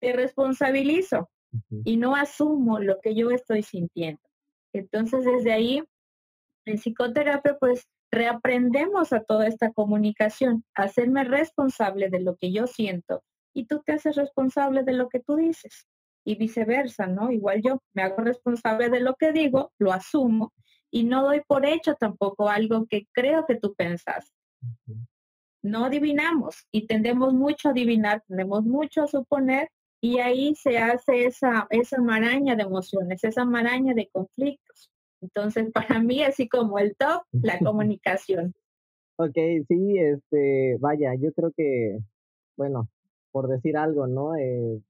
te 0.00 0.12
responsabilizo 0.12 1.30
y 1.84 1.98
no 1.98 2.16
asumo 2.16 2.80
lo 2.80 2.98
que 3.00 3.14
yo 3.14 3.30
estoy 3.30 3.62
sintiendo. 3.62 4.22
Entonces, 4.72 5.24
desde 5.24 5.52
ahí, 5.52 5.84
en 6.64 6.78
psicoterapia, 6.78 7.56
pues 7.60 7.86
reaprendemos 8.12 9.12
a 9.14 9.24
toda 9.24 9.46
esta 9.46 9.72
comunicación, 9.72 10.64
hacerme 10.74 11.24
responsable 11.24 12.10
de 12.10 12.20
lo 12.20 12.36
que 12.36 12.52
yo 12.52 12.66
siento 12.66 13.24
y 13.54 13.66
tú 13.66 13.82
te 13.84 13.92
haces 13.92 14.16
responsable 14.16 14.82
de 14.84 14.92
lo 14.92 15.08
que 15.08 15.20
tú 15.20 15.36
dices 15.36 15.88
y 16.24 16.36
viceversa, 16.36 17.06
¿no? 17.06 17.32
Igual 17.32 17.62
yo 17.62 17.82
me 17.94 18.02
hago 18.02 18.22
responsable 18.22 18.90
de 18.90 19.00
lo 19.00 19.14
que 19.14 19.32
digo, 19.32 19.72
lo 19.78 19.92
asumo 19.92 20.52
y 20.90 21.04
no 21.04 21.22
doy 21.22 21.40
por 21.46 21.64
hecho 21.64 21.94
tampoco 21.94 22.48
algo 22.48 22.86
que 22.86 23.06
creo 23.12 23.46
que 23.46 23.56
tú 23.56 23.74
pensas. 23.74 24.30
No 25.62 25.86
adivinamos 25.86 26.66
y 26.70 26.86
tendemos 26.86 27.32
mucho 27.32 27.68
a 27.68 27.70
adivinar, 27.72 28.22
tendemos 28.28 28.62
mucho 28.64 29.04
a 29.04 29.08
suponer 29.08 29.70
y 30.02 30.18
ahí 30.18 30.54
se 30.54 30.78
hace 30.78 31.24
esa, 31.24 31.66
esa 31.70 32.00
maraña 32.00 32.56
de 32.56 32.64
emociones, 32.64 33.24
esa 33.24 33.44
maraña 33.46 33.94
de 33.94 34.08
conflictos. 34.12 34.91
Entonces, 35.22 35.70
para 35.72 36.00
mí, 36.00 36.22
así 36.22 36.48
como 36.48 36.78
el 36.78 36.94
top, 36.96 37.22
la 37.32 37.58
comunicación. 37.72 38.54
Ok, 39.16 39.36
sí, 39.68 39.98
este, 39.98 40.76
vaya, 40.80 41.14
yo 41.14 41.32
creo 41.32 41.52
que, 41.56 41.98
bueno, 42.56 42.88
por 43.30 43.48
decir 43.48 43.76
algo, 43.76 44.06
¿no? 44.06 44.36
Eh, 44.36 44.80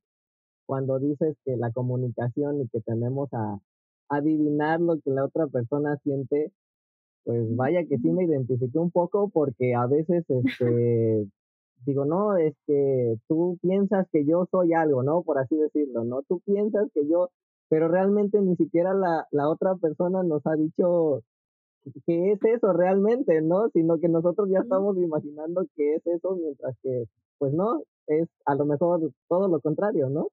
cuando 0.67 0.99
dices 0.99 1.37
que 1.45 1.57
la 1.57 1.71
comunicación 1.71 2.63
y 2.63 2.69
que 2.69 2.81
tenemos 2.81 3.33
a 3.33 3.59
adivinar 4.09 4.81
lo 4.81 5.01
que 5.01 5.11
la 5.11 5.25
otra 5.25 5.47
persona 5.47 5.97
siente, 6.03 6.51
pues 7.25 7.55
vaya 7.57 7.85
que 7.85 7.99
sí 7.99 8.11
me 8.11 8.25
identifiqué 8.25 8.79
un 8.79 8.91
poco 8.91 9.29
porque 9.29 9.75
a 9.75 9.87
veces 9.87 10.25
este 10.29 11.29
digo, 11.85 12.05
no, 12.05 12.37
es 12.37 12.55
que 12.67 13.17
tú 13.29 13.59
piensas 13.61 14.07
que 14.13 14.25
yo 14.25 14.47
soy 14.51 14.73
algo, 14.73 15.03
¿no? 15.03 15.23
Por 15.23 15.39
así 15.39 15.57
decirlo, 15.57 16.05
¿no? 16.05 16.23
Tú 16.23 16.41
piensas 16.41 16.89
que 16.95 17.07
yo, 17.09 17.31
pero 17.73 17.89
realmente 17.89 18.39
ni 18.39 18.55
siquiera 18.55 18.93
la, 18.93 19.27
la 19.31 19.49
otra 19.49 19.77
persona 19.77 20.23
nos 20.23 20.47
ha 20.47 20.57
dicho 20.57 21.23
que 22.05 22.33
es 22.33 22.45
eso 22.45 22.71
realmente, 22.75 23.41
¿no? 23.41 23.71
Sino 23.71 23.99
que 23.99 24.11
nosotros 24.11 24.51
ya 24.51 24.59
estamos 24.59 24.99
imaginando 24.99 25.65
que 25.75 25.95
es 25.95 26.07
eso, 26.07 26.37
mientras 26.37 26.77
que, 26.83 27.07
pues 27.39 27.55
no, 27.55 27.83
es 28.09 28.29
a 28.45 28.57
lo 28.57 28.67
mejor 28.67 29.11
todo 29.27 29.49
lo 29.49 29.59
contrario, 29.63 30.11
¿no? 30.11 30.29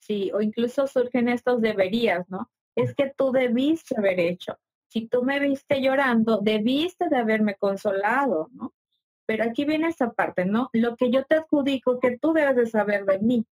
Sí, 0.00 0.32
o 0.34 0.40
incluso 0.40 0.88
surgen 0.88 1.28
estos 1.28 1.60
deberías, 1.60 2.28
¿no? 2.28 2.50
Es 2.74 2.92
que 2.92 3.12
tú 3.16 3.30
debiste 3.30 3.96
haber 3.96 4.18
hecho. 4.18 4.56
Si 4.88 5.06
tú 5.06 5.22
me 5.22 5.38
viste 5.38 5.80
llorando, 5.80 6.40
debiste 6.42 7.08
de 7.08 7.18
haberme 7.18 7.54
consolado, 7.54 8.48
¿no? 8.50 8.74
Pero 9.26 9.44
aquí 9.44 9.64
viene 9.64 9.86
esta 9.86 10.10
parte, 10.10 10.44
¿no? 10.44 10.70
Lo 10.72 10.96
que 10.96 11.12
yo 11.12 11.22
te 11.22 11.36
adjudico 11.36 12.00
que 12.00 12.18
tú 12.18 12.32
debes 12.32 12.56
de 12.56 12.66
saber 12.66 13.04
de 13.04 13.20
mí. 13.20 13.46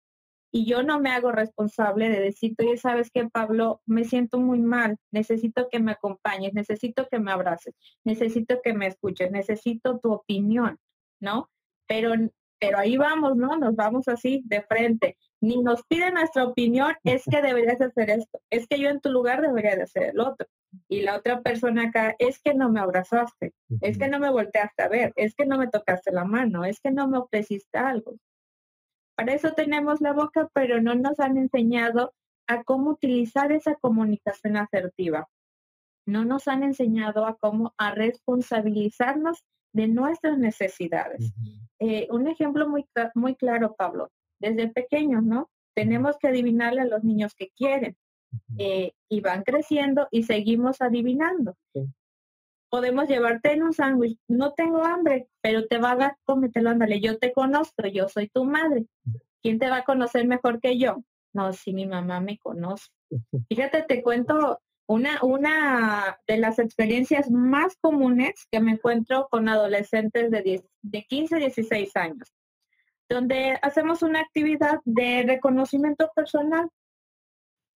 Y 0.57 0.67
yo 0.67 0.85
no 0.85 1.01
me 1.01 1.11
hago 1.11 1.33
responsable 1.33 2.09
de 2.09 2.21
decir, 2.21 2.55
oye, 2.61 2.77
¿sabes 2.77 3.11
qué, 3.13 3.29
Pablo? 3.29 3.83
Me 3.87 4.05
siento 4.05 4.39
muy 4.39 4.61
mal, 4.61 4.99
necesito 5.11 5.69
que 5.69 5.81
me 5.81 5.91
acompañes, 5.91 6.55
necesito 6.55 7.09
que 7.11 7.19
me 7.19 7.33
abraces, 7.33 7.75
necesito 8.05 8.63
que 8.63 8.73
me 8.73 8.87
escuches, 8.87 9.33
necesito 9.33 9.99
tu 9.99 10.13
opinión, 10.13 10.79
¿no? 11.21 11.51
Pero 11.89 12.13
pero 12.61 12.79
ahí 12.79 12.97
vamos, 12.97 13.37
¿no? 13.37 13.59
Nos 13.59 13.75
vamos 13.75 14.07
así 14.07 14.43
de 14.47 14.63
frente. 14.63 15.19
Ni 15.41 15.61
nos 15.61 15.83
pide 15.89 16.13
nuestra 16.13 16.45
opinión, 16.45 16.95
es 17.03 17.25
que 17.25 17.43
deberías 17.43 17.81
hacer 17.81 18.11
esto, 18.11 18.39
es 18.49 18.69
que 18.69 18.79
yo 18.79 18.91
en 18.91 19.01
tu 19.01 19.11
lugar 19.11 19.43
debería 19.43 19.75
de 19.75 19.83
hacer 19.83 20.05
el 20.05 20.21
otro. 20.21 20.47
Y 20.89 21.03
la 21.03 21.17
otra 21.17 21.43
persona 21.43 21.89
acá, 21.89 22.15
es 22.21 22.41
que 22.41 22.55
no 22.55 22.71
me 22.71 22.79
abrazaste, 22.79 23.53
es 23.81 23.99
que 23.99 24.07
no 24.07 24.21
me 24.21 24.31
volteaste 24.31 24.85
a 24.85 24.89
ver, 24.89 25.13
es 25.17 25.35
que 25.35 25.47
no 25.47 25.59
me 25.59 25.67
tocaste 25.67 26.13
la 26.13 26.25
mano, 26.25 26.65
es 26.65 26.79
que 26.81 26.93
no 26.93 27.09
me 27.09 27.19
ofreciste 27.19 27.77
algo. 27.77 28.15
Para 29.17 29.35
eso 29.35 29.53
tenemos 29.53 30.01
la 30.01 30.13
boca, 30.13 30.49
pero 30.53 30.81
no 30.81 30.95
nos 30.95 31.21
han 31.21 31.37
enseñado 31.37 32.13
a 32.47 32.63
cómo 32.65 32.91
utilizar 32.91 33.53
esa 33.53 33.75
comunicación 33.77 34.57
asertiva. 34.57 35.29
No 36.07 36.25
nos 36.25 36.49
han 36.49 36.63
enseñado 36.63 37.27
a 37.27 37.37
cómo 37.37 37.73
a 37.79 37.93
responsabilizarnos 37.93 39.45
de 39.73 39.89
nuestras 39.89 40.39
necesidades. 40.39 41.33
Eh, 41.79 42.07
un 42.11 42.29
ejemplo 42.29 42.69
muy, 42.69 42.87
muy 43.15 43.35
claro, 43.35 43.75
Pablo, 43.75 44.11
desde 44.39 44.69
pequeños, 44.69 45.25
¿no? 45.25 45.51
Tenemos 45.75 46.17
que 46.19 46.29
adivinarle 46.29 46.83
a 46.83 46.87
los 46.87 47.03
niños 47.03 47.35
que 47.35 47.51
quieren 47.57 47.97
eh, 48.59 48.93
y 49.09 49.21
van 49.21 49.43
creciendo 49.43 50.07
y 50.11 50.25
seguimos 50.25 50.81
adivinando. 50.81 51.57
Podemos 52.75 53.07
llevarte 53.07 53.53
en 53.53 53.63
un 53.63 53.73
sándwich, 53.73 54.19
no 54.27 54.53
tengo 54.53 54.85
hambre, 54.85 55.29
pero 55.41 55.65
te 55.69 55.79
va 55.79 55.93
a 55.93 55.97
dar, 55.97 56.17
cómetelo, 56.25 56.71
ándale, 56.71 56.99
yo 56.99 57.19
te 57.19 57.33
conozco, 57.33 57.87
yo 57.87 58.09
soy 58.09 58.29
tu 58.29 58.45
madre. 58.45 58.87
¿Quién 59.41 59.61
te 59.61 59.71
va 59.71 59.77
a 59.77 59.85
conocer 59.85 60.27
mejor 60.27 60.59
que 60.59 60.77
yo? 60.77 61.05
No, 61.33 61.53
si 61.53 61.73
mi 61.73 61.87
mamá 61.87 62.19
me 62.19 62.37
conoce. 62.37 62.89
Fíjate, 63.49 63.83
te 63.83 64.03
cuento 64.03 64.61
una, 64.89 65.21
una 65.23 66.19
de 66.27 66.37
las 66.37 66.59
experiencias 66.59 67.31
más 67.31 67.77
comunes 67.81 68.45
que 68.51 68.59
me 68.59 68.73
encuentro 68.73 69.29
con 69.31 69.49
adolescentes 69.49 70.33
de, 70.33 70.65
de 70.83 71.05
15 71.05 71.37
a 71.37 71.39
16 71.39 71.95
años, 71.95 72.35
donde 73.09 73.57
hacemos 73.63 74.03
una 74.03 74.19
actividad 74.19 74.81
de 74.85 75.23
reconocimiento 75.25 76.11
personal. 76.13 76.69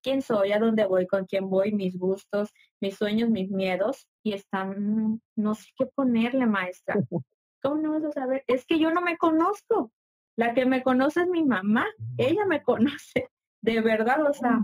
¿Quién 0.09 0.23
soy? 0.23 0.53
¿A 0.53 0.59
dónde 0.59 0.87
voy? 0.87 1.07
¿Con 1.07 1.27
quién 1.27 1.50
voy? 1.50 1.71
Mis 1.71 1.99
gustos, 1.99 2.49
mis 2.81 2.97
sueños, 2.97 3.29
mis 3.29 3.50
miedos. 3.50 4.09
Y 4.23 4.33
están, 4.33 5.21
no 5.37 5.55
sé 5.55 5.67
qué 5.77 5.85
ponerle, 5.85 6.47
maestra. 6.47 6.95
¿Cómo 7.62 7.77
no 7.77 7.93
vas 7.93 8.05
a 8.05 8.12
saber? 8.12 8.43
Es 8.47 8.65
que 8.65 8.79
yo 8.79 8.91
no 8.91 9.03
me 9.03 9.19
conozco. 9.19 9.93
La 10.35 10.55
que 10.55 10.65
me 10.65 10.83
conoce 10.83 11.21
es 11.21 11.29
mi 11.29 11.45
mamá. 11.45 11.85
Ella 12.17 12.47
me 12.47 12.62
conoce 12.62 13.29
de 13.61 13.83
verdad, 13.83 14.25
o 14.25 14.33
sea, 14.33 14.62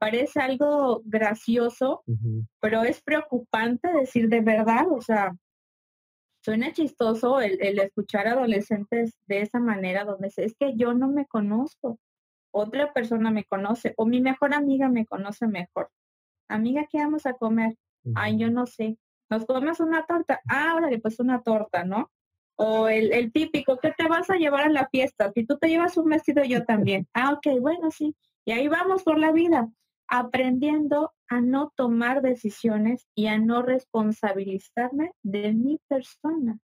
parece 0.00 0.40
algo 0.40 1.02
gracioso, 1.04 2.02
pero 2.58 2.82
es 2.82 3.00
preocupante 3.00 3.92
decir 3.92 4.28
de 4.28 4.40
verdad, 4.40 4.86
o 4.90 5.02
sea, 5.02 5.36
suena 6.42 6.72
chistoso 6.72 7.40
el, 7.40 7.62
el, 7.62 7.78
escuchar 7.78 8.26
adolescentes 8.26 9.12
de 9.28 9.42
esa 9.42 9.60
manera, 9.60 10.04
donde 10.04 10.32
es 10.34 10.56
que 10.58 10.74
yo 10.74 10.94
no 10.94 11.08
me 11.08 11.26
conozco, 11.26 12.00
otra 12.52 12.92
persona 12.92 13.30
me 13.30 13.44
conoce, 13.44 13.94
o 13.96 14.06
mi 14.06 14.20
mejor 14.20 14.54
amiga 14.54 14.88
me 14.88 15.06
conoce 15.06 15.46
mejor. 15.46 15.90
Amiga, 16.48 16.86
¿qué 16.90 16.98
vamos 16.98 17.26
a 17.26 17.34
comer? 17.34 17.76
Ay, 18.14 18.38
yo 18.38 18.50
no 18.50 18.66
sé. 18.66 18.98
¿Nos 19.28 19.44
comes 19.46 19.78
una 19.78 20.04
torta? 20.06 20.40
Ah, 20.48 20.74
órale, 20.76 20.98
pues 20.98 21.20
una 21.20 21.42
torta, 21.42 21.84
¿no? 21.84 22.10
O 22.56 22.88
el, 22.88 23.12
el 23.12 23.32
típico, 23.32 23.78
¿qué 23.78 23.92
te 23.96 24.08
vas 24.08 24.28
a 24.30 24.36
llevar 24.36 24.64
a 24.64 24.70
la 24.70 24.88
fiesta? 24.88 25.30
Si 25.32 25.46
tú 25.46 25.56
te 25.58 25.68
llevas 25.68 25.96
un 25.96 26.08
vestido, 26.08 26.42
yo 26.44 26.64
también. 26.64 27.06
Ah, 27.14 27.32
ok, 27.32 27.60
bueno, 27.60 27.90
sí. 27.90 28.16
Y 28.44 28.52
ahí 28.52 28.68
vamos 28.68 29.02
por 29.04 29.18
la 29.18 29.32
vida, 29.32 29.68
aprendiendo 30.08 31.12
a 31.28 31.40
no 31.40 31.72
tomar 31.76 32.22
decisiones 32.22 33.06
y 33.14 33.28
a 33.28 33.38
no 33.38 33.62
responsabilizarme 33.62 35.12
de 35.22 35.52
mi 35.52 35.78
persona. 35.88 36.58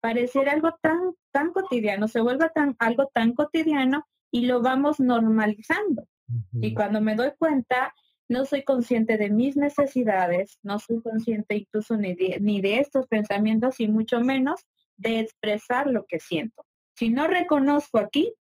Pareciera 0.00 0.52
algo 0.52 0.70
tan, 0.80 1.12
tan 1.32 1.52
cotidiano, 1.52 2.08
se 2.08 2.20
vuelve 2.20 2.48
tan, 2.54 2.76
algo 2.78 3.10
tan 3.12 3.34
cotidiano 3.34 4.06
y 4.30 4.46
lo 4.46 4.62
vamos 4.62 5.00
normalizando. 5.00 6.06
Y 6.52 6.74
cuando 6.74 7.00
me 7.00 7.14
doy 7.14 7.32
cuenta, 7.38 7.94
no 8.28 8.44
soy 8.44 8.64
consciente 8.64 9.16
de 9.16 9.30
mis 9.30 9.56
necesidades, 9.56 10.58
no 10.62 10.78
soy 10.78 11.00
consciente 11.00 11.56
incluso 11.56 11.96
ni 11.96 12.14
de, 12.14 12.38
ni 12.40 12.60
de 12.60 12.80
estos 12.80 13.06
pensamientos 13.06 13.78
y 13.80 13.88
mucho 13.88 14.20
menos 14.20 14.60
de 14.96 15.20
expresar 15.20 15.86
lo 15.86 16.04
que 16.06 16.18
siento. 16.18 16.64
Si 16.94 17.10
no 17.10 17.28
reconozco 17.28 17.98
aquí, 17.98 18.34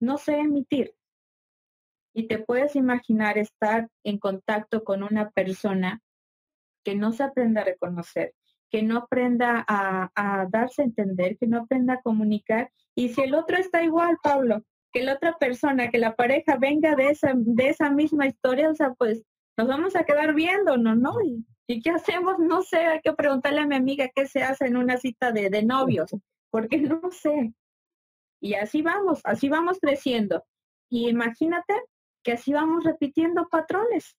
no 0.00 0.18
sé 0.18 0.38
emitir. 0.38 0.94
Y 2.12 2.26
te 2.26 2.38
puedes 2.38 2.74
imaginar 2.74 3.38
estar 3.38 3.88
en 4.04 4.18
contacto 4.18 4.82
con 4.82 5.02
una 5.02 5.30
persona 5.30 6.02
que 6.84 6.94
no 6.94 7.12
se 7.12 7.22
aprenda 7.22 7.60
a 7.60 7.64
reconocer, 7.64 8.34
que 8.70 8.82
no 8.82 8.98
aprenda 8.98 9.64
a, 9.66 10.10
a 10.14 10.46
darse 10.50 10.82
a 10.82 10.86
entender, 10.86 11.38
que 11.38 11.46
no 11.46 11.60
aprenda 11.60 11.94
a 11.94 12.02
comunicar. 12.02 12.70
Y 12.96 13.10
si 13.10 13.22
el 13.22 13.34
otro 13.34 13.56
está 13.56 13.82
igual, 13.82 14.18
Pablo, 14.22 14.64
que 14.92 15.02
la 15.02 15.14
otra 15.14 15.36
persona, 15.38 15.90
que 15.90 15.98
la 15.98 16.14
pareja 16.16 16.56
venga 16.58 16.94
de 16.96 17.10
esa, 17.10 17.32
de 17.34 17.68
esa 17.68 17.90
misma 17.90 18.26
historia, 18.26 18.70
o 18.70 18.74
sea, 18.74 18.92
pues 18.94 19.22
nos 19.56 19.68
vamos 19.68 19.94
a 19.96 20.04
quedar 20.04 20.34
viéndonos, 20.34 20.96
¿no? 20.96 21.20
Y, 21.22 21.44
¿y 21.68 21.80
qué 21.82 21.90
hacemos? 21.90 22.38
No 22.38 22.62
sé, 22.62 22.78
hay 22.78 23.00
que 23.00 23.12
preguntarle 23.12 23.60
a 23.60 23.66
mi 23.66 23.76
amiga 23.76 24.08
qué 24.14 24.26
se 24.26 24.42
hace 24.42 24.66
en 24.66 24.76
una 24.76 24.96
cita 24.96 25.32
de, 25.32 25.50
de 25.50 25.62
novios, 25.62 26.10
porque 26.50 26.78
no 26.80 27.00
sé. 27.10 27.54
Y 28.40 28.54
así 28.54 28.82
vamos, 28.82 29.20
así 29.24 29.48
vamos 29.48 29.78
creciendo. 29.80 30.44
Y 30.90 31.08
imagínate 31.08 31.74
que 32.24 32.32
así 32.32 32.52
vamos 32.52 32.84
repitiendo 32.84 33.48
patrones. 33.48 34.16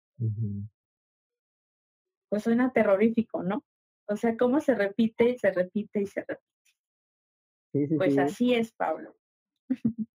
Pues 2.30 2.44
suena 2.44 2.72
terrorífico, 2.72 3.44
¿no? 3.44 3.64
O 4.08 4.16
sea, 4.16 4.38
cómo 4.38 4.60
se 4.60 4.76
repite 4.76 5.30
y 5.30 5.38
se 5.38 5.52
repite 5.52 6.02
y 6.02 6.06
se 6.06 6.22
repite. 6.22 6.46
Sí, 7.74 7.88
sí, 7.88 7.96
Pues 7.98 8.14
sí. 8.14 8.20
así 8.20 8.54
es, 8.54 8.72
Pablo. 8.74 9.16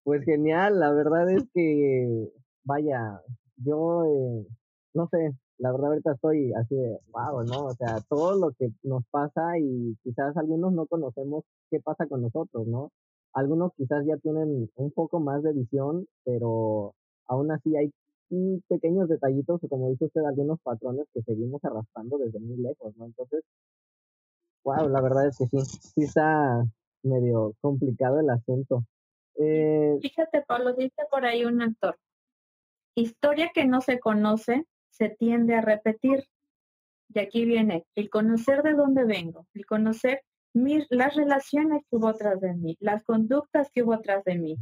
Pues 0.05 0.25
genial, 0.25 0.79
la 0.81 0.93
verdad 0.93 1.31
es 1.31 1.45
que, 1.55 2.31
vaya, 2.65 3.21
yo, 3.57 4.05
eh, 4.05 4.47
no 4.93 5.09
sé, 5.09 5.35
la 5.59 5.73
verdad 5.73 5.89
ahorita 5.89 6.13
estoy 6.13 6.53
así 6.53 6.75
de, 6.75 6.99
wow, 7.13 7.43
¿no? 7.45 7.67
O 7.67 7.75
sea, 7.75 8.01
todo 8.09 8.39
lo 8.39 8.53
que 8.53 8.71
nos 8.83 9.05
pasa 9.11 9.59
y 9.59 9.97
quizás 10.03 10.37
algunos 10.37 10.73
no 10.73 10.87
conocemos 10.87 11.45
qué 11.71 11.81
pasa 11.81 12.07
con 12.07 12.23
nosotros, 12.23 12.67
¿no? 12.67 12.91
Algunos 13.33 13.73
quizás 13.77 14.05
ya 14.07 14.17
tienen 14.19 14.71
un 14.77 14.91
poco 14.93 15.21
más 15.21 15.43
de 15.43 15.53
visión, 15.53 16.07
pero 16.25 16.95
aún 17.27 17.51
así 17.51 17.77
hay 17.77 17.91
pequeños 18.69 19.09
detallitos, 19.09 19.61
como 19.69 19.91
dice 19.91 20.07
usted, 20.07 20.23
algunos 20.23 20.61
patrones 20.61 21.07
que 21.15 21.23
seguimos 21.23 21.65
arrastrando 21.65 22.19
desde 22.19 22.41
muy 22.41 22.57
lejos, 22.57 22.97
¿no? 22.97 23.07
Entonces, 23.07 23.43
wow, 24.65 24.89
la 24.89 25.01
verdad 25.01 25.29
es 25.29 25.39
que 25.39 25.47
sí, 25.47 25.59
sí 25.65 26.03
está 26.03 26.65
medio 27.03 27.55
complicado 27.61 28.21
el 28.21 28.31
asunto. 28.31 28.85
Eh, 29.37 29.99
Fíjate, 30.01 30.43
Pablo, 30.43 30.75
dice 30.75 31.03
por 31.11 31.25
ahí 31.25 31.45
un 31.45 31.63
actor, 31.63 31.99
historia 32.95 33.51
que 33.55 33.65
no 33.65 33.81
se 33.81 33.99
conoce 33.99 34.67
se 34.91 35.09
tiende 35.09 35.55
a 35.55 35.61
repetir. 35.61 36.25
Y 37.13 37.19
aquí 37.19 37.45
viene 37.45 37.85
el 37.95 38.11
conocer 38.11 38.63
de 38.63 38.73
dónde 38.73 39.05
vengo, 39.05 39.47
el 39.55 39.67
conocer 39.67 40.23
mis, 40.55 40.87
las 40.91 41.15
relaciones 41.15 41.83
que 41.91 41.97
hubo 41.97 42.09
atrás 42.09 42.41
de 42.41 42.55
mí, 42.55 42.77
las 42.81 43.03
conductas 43.05 43.71
que 43.73 43.83
hubo 43.83 43.93
atrás 43.93 44.25
de 44.25 44.37
mí. 44.37 44.57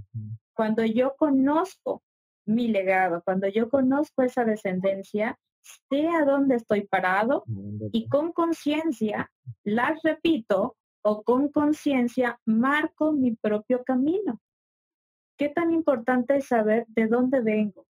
Cuando 0.54 0.85
yo 0.85 1.14
conozco 1.16 2.02
mi 2.46 2.68
legado, 2.68 3.22
cuando 3.24 3.46
yo 3.48 3.68
conozco 3.70 4.22
esa 4.22 4.44
descendencia, 4.44 5.38
sé 5.62 6.08
a 6.08 6.24
dónde 6.24 6.56
estoy 6.56 6.87
parado 6.87 7.44
y 7.92 8.08
con 8.08 8.32
conciencia 8.32 9.30
las 9.62 10.02
repito 10.02 10.76
o 11.02 11.22
con 11.22 11.48
conciencia 11.48 12.40
marco 12.44 13.12
mi 13.12 13.37
propio 13.37 13.82
camino. 13.85 14.40
¿Qué 15.37 15.49
tan 15.49 15.73
importante 15.73 16.37
es 16.37 16.47
saber 16.47 16.87
de 16.88 17.07
dónde 17.07 17.40
vengo? 17.40 17.87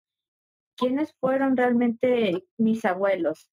¿Quiénes 0.76 1.14
fueron 1.20 1.58
realmente 1.58 2.44
mis 2.58 2.86
abuelos? 2.86 3.50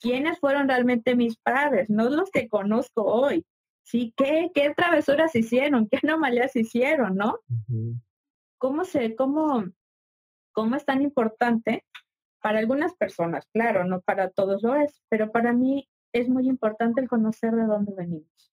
¿Quiénes 0.00 0.40
fueron 0.40 0.68
realmente 0.68 1.14
mis 1.14 1.36
padres? 1.36 1.90
No 1.90 2.08
los 2.08 2.30
que 2.30 2.48
conozco 2.48 3.04
hoy. 3.04 3.44
Sí, 3.84 4.12
¿qué, 4.16 4.50
qué 4.54 4.72
travesuras 4.74 5.34
hicieron? 5.34 5.88
¿Qué 5.88 5.98
anomalías 6.02 6.54
hicieron? 6.56 7.16
¿No? 7.16 7.40
ujú, 7.48 7.96
¿Cómo 8.58 8.84
se, 8.84 9.16
cómo, 9.16 9.64
cómo 10.52 10.76
es 10.76 10.84
tan 10.84 11.02
importante 11.02 11.84
para 12.40 12.58
algunas 12.58 12.94
personas? 12.94 13.46
Claro, 13.52 13.84
no 13.84 14.00
para 14.00 14.30
todos 14.30 14.62
lo 14.62 14.76
es, 14.76 15.02
pero 15.08 15.32
para 15.32 15.52
mí 15.52 15.88
es 16.12 16.28
muy 16.28 16.48
importante 16.48 17.00
el 17.00 17.08
conocer 17.08 17.52
de 17.52 17.64
dónde 17.64 17.92
venimos. 17.94 18.51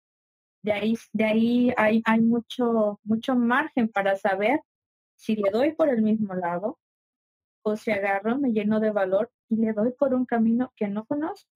De 0.62 0.72
ahí, 0.72 0.94
de 1.12 1.24
ahí 1.24 1.74
hay, 1.76 2.02
hay 2.04 2.20
mucho, 2.20 3.00
mucho 3.04 3.34
margen 3.34 3.88
para 3.88 4.16
saber 4.16 4.60
si 5.16 5.36
le 5.36 5.50
doy 5.50 5.72
por 5.72 5.88
el 5.88 6.02
mismo 6.02 6.34
lado 6.34 6.78
o 7.62 7.76
si 7.76 7.90
agarro, 7.90 8.38
me 8.38 8.52
lleno 8.52 8.80
de 8.80 8.90
valor 8.90 9.30
y 9.48 9.56
le 9.56 9.72
doy 9.72 9.92
por 9.92 10.14
un 10.14 10.24
camino 10.24 10.72
que 10.76 10.88
no 10.88 11.04
conozco. 11.04 11.48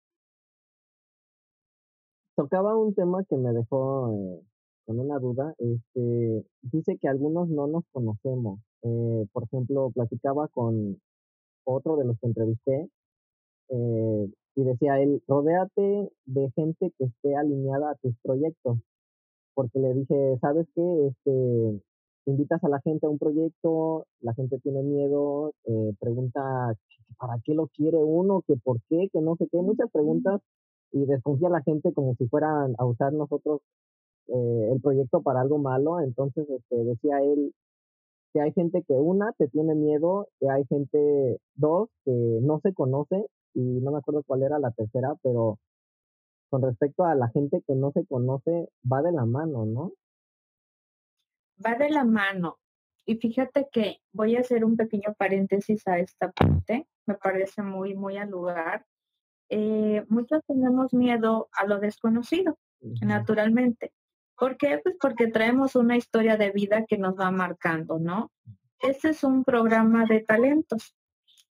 tocaba 2.36 2.76
un 2.76 2.94
tema 2.94 3.24
que 3.24 3.36
me 3.36 3.52
dejó 3.52 4.12
eh, 4.12 4.40
con 4.86 5.00
una 5.00 5.18
duda. 5.18 5.54
Este, 5.58 6.44
dice 6.62 6.98
que 6.98 7.08
algunos 7.08 7.48
no 7.48 7.66
nos 7.66 7.84
conocemos. 7.92 8.60
Eh, 8.82 9.26
por 9.32 9.44
ejemplo, 9.44 9.90
platicaba 9.90 10.46
con 10.48 11.00
otro 11.64 11.96
de 11.96 12.04
los 12.04 12.18
que 12.20 12.26
entrevisté 12.26 12.88
eh, 13.68 14.30
y 14.54 14.62
decía 14.62 15.00
él, 15.00 15.22
rodéate 15.26 16.12
de 16.24 16.50
gente 16.52 16.92
que 16.96 17.04
esté 17.04 17.34
alineada 17.34 17.90
a 17.90 17.94
tus 17.96 18.14
proyectos. 18.22 18.78
Porque 19.56 19.78
le 19.78 19.94
dije, 19.94 20.38
¿sabes 20.42 20.66
qué? 20.74 21.06
Este, 21.08 21.80
invitas 22.26 22.62
a 22.62 22.68
la 22.68 22.78
gente 22.82 23.06
a 23.06 23.08
un 23.08 23.18
proyecto, 23.18 24.06
la 24.20 24.34
gente 24.34 24.58
tiene 24.58 24.82
miedo, 24.82 25.54
eh, 25.64 25.94
pregunta 25.98 26.74
para 27.18 27.38
qué 27.42 27.54
lo 27.54 27.68
quiere 27.68 27.96
uno, 27.96 28.42
que 28.46 28.56
por 28.56 28.80
qué, 28.90 29.08
que 29.10 29.20
no 29.22 29.34
sé 29.36 29.48
qué, 29.50 29.56
muchas 29.62 29.90
preguntas 29.90 30.42
y 30.92 31.06
desconfía 31.06 31.48
la 31.48 31.62
gente 31.62 31.94
como 31.94 32.14
si 32.16 32.28
fueran 32.28 32.74
a 32.76 32.84
usar 32.84 33.14
nosotros 33.14 33.62
eh, 34.28 34.68
el 34.72 34.80
proyecto 34.82 35.22
para 35.22 35.40
algo 35.40 35.56
malo. 35.56 36.00
Entonces, 36.00 36.46
este, 36.50 36.84
decía 36.84 37.22
él 37.22 37.54
que 38.34 38.42
hay 38.42 38.52
gente 38.52 38.82
que 38.86 38.92
una 38.92 39.32
te 39.38 39.48
tiene 39.48 39.74
miedo, 39.74 40.28
que 40.38 40.50
hay 40.50 40.66
gente 40.66 41.38
dos 41.54 41.88
que 42.04 42.12
no 42.42 42.60
se 42.60 42.74
conoce 42.74 43.24
y 43.54 43.62
no 43.80 43.92
me 43.92 43.98
acuerdo 43.98 44.22
cuál 44.26 44.42
era 44.42 44.58
la 44.58 44.72
tercera, 44.72 45.14
pero 45.22 45.58
con 46.48 46.62
respecto 46.62 47.04
a 47.04 47.14
la 47.14 47.28
gente 47.28 47.62
que 47.66 47.74
no 47.74 47.92
se 47.92 48.06
conoce 48.06 48.68
va 48.90 49.02
de 49.02 49.12
la 49.12 49.24
mano, 49.24 49.64
¿no? 49.66 49.92
Va 51.64 51.74
de 51.74 51.90
la 51.90 52.04
mano. 52.04 52.58
Y 53.06 53.16
fíjate 53.16 53.68
que 53.70 54.00
voy 54.12 54.36
a 54.36 54.40
hacer 54.40 54.64
un 54.64 54.76
pequeño 54.76 55.14
paréntesis 55.16 55.86
a 55.86 55.98
esta 55.98 56.32
parte. 56.32 56.88
Me 57.06 57.14
parece 57.14 57.62
muy, 57.62 57.94
muy 57.94 58.16
al 58.16 58.30
lugar. 58.30 58.84
Eh, 59.48 60.04
muchos 60.08 60.40
tenemos 60.46 60.92
miedo 60.92 61.48
a 61.52 61.66
lo 61.66 61.78
desconocido, 61.78 62.58
naturalmente. 62.80 63.92
¿Por 64.36 64.56
qué? 64.56 64.80
Pues 64.82 64.96
porque 65.00 65.28
traemos 65.28 65.76
una 65.76 65.96
historia 65.96 66.36
de 66.36 66.50
vida 66.50 66.84
que 66.86 66.98
nos 66.98 67.18
va 67.18 67.30
marcando, 67.30 67.98
¿no? 67.98 68.32
Este 68.80 69.10
es 69.10 69.22
un 69.22 69.44
programa 69.44 70.04
de 70.04 70.20
talentos, 70.20 70.94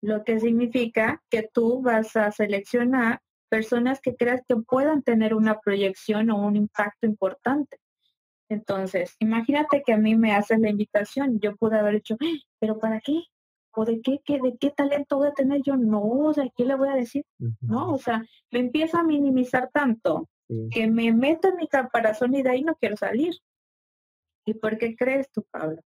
lo 0.02 0.24
que 0.24 0.40
significa 0.40 1.24
que 1.30 1.50
tú 1.52 1.82
vas 1.82 2.16
a 2.16 2.32
seleccionar 2.32 3.22
personas 3.56 4.02
que 4.02 4.18
creas 4.18 4.42
que 4.50 4.58
puedan 4.58 5.02
tener 5.02 5.34
una 5.34 5.62
proyección 5.62 6.30
o 6.30 6.46
un 6.46 6.58
impacto 6.58 7.06
importante. 7.06 7.78
Entonces, 8.50 9.16
imagínate 9.20 9.82
que 9.82 9.94
a 9.94 9.98
mí 9.98 10.14
me 10.18 10.34
haces 10.34 10.60
la 10.60 10.70
invitación, 10.70 11.40
yo 11.40 11.56
pude 11.56 11.80
haber 11.80 11.96
hecho, 11.96 12.18
"Ah, 12.22 12.38
pero 12.60 12.78
¿para 12.80 13.00
qué? 13.00 13.22
¿O 13.72 13.86
de 13.86 14.02
qué, 14.02 14.20
qué, 14.26 14.40
de 14.42 14.58
qué 14.60 14.72
talento 14.72 15.18
voy 15.18 15.30
a 15.30 15.34
tener 15.34 15.62
yo? 15.64 15.78
No, 15.78 16.02
o 16.02 16.34
sea, 16.34 16.46
¿qué 16.54 16.66
le 16.66 16.76
voy 16.76 16.90
a 16.90 16.96
decir? 16.96 17.24
No, 17.62 17.94
o 17.94 17.98
sea, 17.98 18.26
me 18.52 18.60
empiezo 18.60 18.98
a 18.98 19.04
minimizar 19.04 19.70
tanto 19.72 20.28
sí, 20.50 20.68
que 20.70 20.88
me 20.88 21.14
meto 21.14 21.48
en 21.48 21.56
mi 21.56 21.68
caparazón 21.70 22.36
y 22.36 22.44
de 22.44 22.50
ahí 22.50 22.62
no 22.62 22.76
quiero 22.76 22.98
salir. 22.98 23.36
¿Y 24.46 24.54
por 24.54 24.78
qué 24.78 24.98
crees 24.98 25.32
tú, 25.32 25.46
Pablo? 25.50 25.82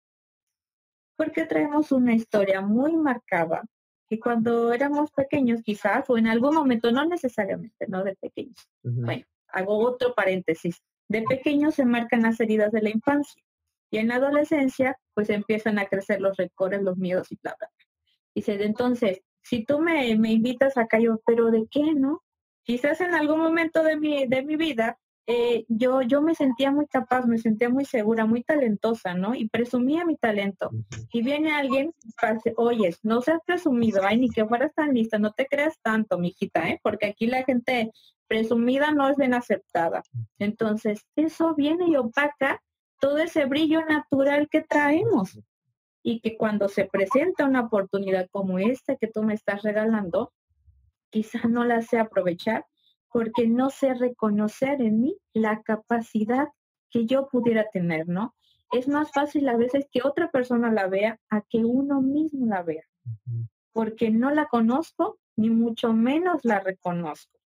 Porque 1.17 1.47
traemos 1.47 1.93
una 1.93 2.15
historia 2.15 2.61
muy 2.61 2.95
marcada 2.95 3.65
que 4.09 4.21
cuando 4.21 4.73
éramos 4.73 5.11
pequeños 5.13 5.63
quizás, 5.63 6.09
o 6.09 6.19
en 6.19 6.27
algún 6.27 6.55
momento, 6.55 6.91
no 6.93 7.05
necesariamente, 7.05 7.87
no 7.89 8.05
de 8.05 8.17
pequeños. 8.17 8.57
Bueno, 8.83 9.25
hago 9.49 9.79
otro 9.79 10.15
paréntesis. 10.15 10.83
De 11.09 11.23
pequeños 11.23 11.75
se 11.75 11.85
marcan 11.85 12.23
las 12.23 12.41
heridas 12.41 12.73
de 12.73 12.83
la 12.83 12.91
infancia 12.91 13.43
y 13.91 13.99
en 13.99 14.09
la 14.09 14.17
adolescencia 14.17 14.99
pues 15.15 15.31
empiezan 15.31 15.79
a 15.79 15.87
crecer 15.87 16.21
los 16.21 16.37
rencores, 16.37 16.83
los 16.83 16.97
miedos 16.97 17.31
y 17.31 17.39
bla, 17.43 17.55
bla. 17.59 17.69
bla. 17.69 17.87
Dice, 18.35 18.63
entonces, 18.65 19.21
si 19.43 19.65
tú 19.65 19.79
me, 19.79 20.17
me 20.17 20.33
invitas 20.33 20.77
acá, 20.77 20.99
yo, 20.99 21.21
pero 21.25 21.51
¿de 21.51 21.67
qué, 21.71 21.95
no? 21.95 22.23
Quizás 22.65 23.01
en 23.01 23.15
algún 23.15 23.39
momento 23.39 23.85
de 23.85 23.97
mi, 23.97 24.27
de 24.27 24.43
mi 24.43 24.57
vida 24.57 24.99
eh, 25.27 25.65
yo, 25.69 26.03
yo 26.03 26.21
me 26.21 26.35
sentía 26.35 26.71
muy 26.71 26.87
capaz, 26.87 27.25
me 27.25 27.39
sentía 27.39 27.71
muy 27.71 27.87
segura, 27.87 28.27
muy 28.27 28.43
talentosa, 28.43 29.15
¿no? 29.15 29.35
Y 29.35 29.49
presumía 29.49 30.05
mi 30.05 30.17
talento. 30.17 30.71
Y 31.13 31.23
viene 31.23 31.53
alguien, 31.53 31.95
oye, 32.57 32.95
no 33.03 33.23
seas 33.23 33.41
presumido, 33.47 34.03
ay, 34.05 34.19
ni 34.19 34.29
que 34.29 34.45
fueras 34.45 34.75
tan 34.75 34.93
lista, 34.93 35.19
no 35.19 35.33
te 35.33 35.47
creas 35.47 35.79
tanto, 35.81 36.19
mijita, 36.19 36.69
¿eh? 36.69 36.81
Porque 36.83 37.07
aquí 37.07 37.27
la 37.27 37.43
gente 37.43 37.91
presumida 38.27 38.91
no 38.91 39.09
es 39.09 39.17
bien 39.17 39.33
aceptada. 39.33 40.03
Entonces, 40.39 41.07
eso 41.17 41.55
viene 41.55 41.89
y 41.89 41.97
opaca 41.97 42.61
todo 43.01 43.19
ese 43.19 43.47
brillo 43.47 43.85
natural 43.87 44.49
que 44.51 44.61
traemos. 44.63 45.39
Y 46.03 46.21
que 46.21 46.37
cuando 46.37 46.69
se 46.69 46.85
presenta 46.85 47.47
una 47.47 47.63
oportunidad 47.63 48.29
como 48.31 48.59
esta 48.59 48.97
que 48.97 49.07
tú 49.07 49.23
me 49.23 49.33
estás 49.33 49.63
regalando, 49.63 50.35
quizá 51.09 51.49
no 51.49 51.65
la 51.65 51.81
sé 51.81 51.99
aprovechar 51.99 52.67
porque 53.15 53.47
no 53.47 53.71
sé 53.71 53.95
reconocer 53.95 54.83
en 54.83 55.01
mí 55.01 55.17
la 55.33 55.63
capacidad 55.63 56.49
que 56.91 57.07
yo 57.07 57.29
pudiera 57.29 57.71
tener, 57.73 58.09
¿no? 58.09 58.35
Es 58.73 58.89
más 58.89 59.13
fácil 59.13 59.49
a 59.49 59.57
veces 59.57 59.87
que 59.93 60.01
otra 60.03 60.33
persona 60.33 60.73
la 60.73 60.89
vea 60.89 61.21
a 61.31 61.43
que 61.43 61.65
uno 61.65 62.03
mismo 62.03 62.47
la 62.47 62.65
vea, 62.65 62.83
porque 63.73 64.11
no 64.11 64.33
la 64.33 64.47
conozco 64.47 65.21
ni 65.37 65.49
mucho 65.49 65.93
menos 65.93 66.45
la 66.45 66.59
reconozco. 66.59 67.39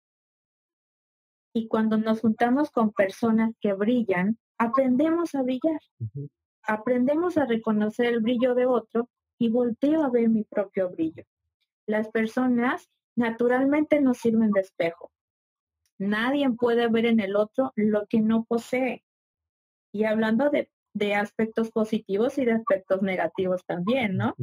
Y 1.53 1.69
cuando 1.69 1.99
nos 1.99 2.23
juntamos 2.23 2.71
con 2.71 2.91
personas 2.91 3.55
que 3.61 3.75
brillan, 3.75 4.39
aprendemos 4.57 5.35
a 5.35 5.43
brillar, 5.43 5.81
aprendemos 6.63 7.37
a 7.37 7.45
reconocer 7.45 8.07
el 8.07 8.21
brillo 8.21 8.55
de 8.55 8.65
otro 8.65 9.11
y 9.39 9.51
volteo 9.51 10.03
a 10.03 10.09
ver 10.09 10.31
mi 10.31 10.45
propio 10.45 10.89
brillo. 10.89 11.25
Las 11.87 12.09
personas 12.09 12.89
naturalmente 13.17 14.01
nos 14.01 14.17
sirven 14.17 14.53
de 14.53 14.63
espejo. 14.63 15.13
Nadie 15.99 16.49
puede 16.51 16.89
ver 16.89 17.07
en 17.07 17.21
el 17.21 17.37
otro 17.37 17.73
lo 17.77 18.07
que 18.07 18.21
no 18.21 18.45
posee. 18.45 19.05
Y 19.93 20.05
hablando 20.05 20.51
de, 20.51 20.71
aspectos 21.15 21.71
positivos 21.71 22.39
y 22.39 22.45
de 22.45 22.53
aspectos 22.53 23.03
negativos 23.03 23.65
también, 23.65 24.17
¿no? 24.17 24.35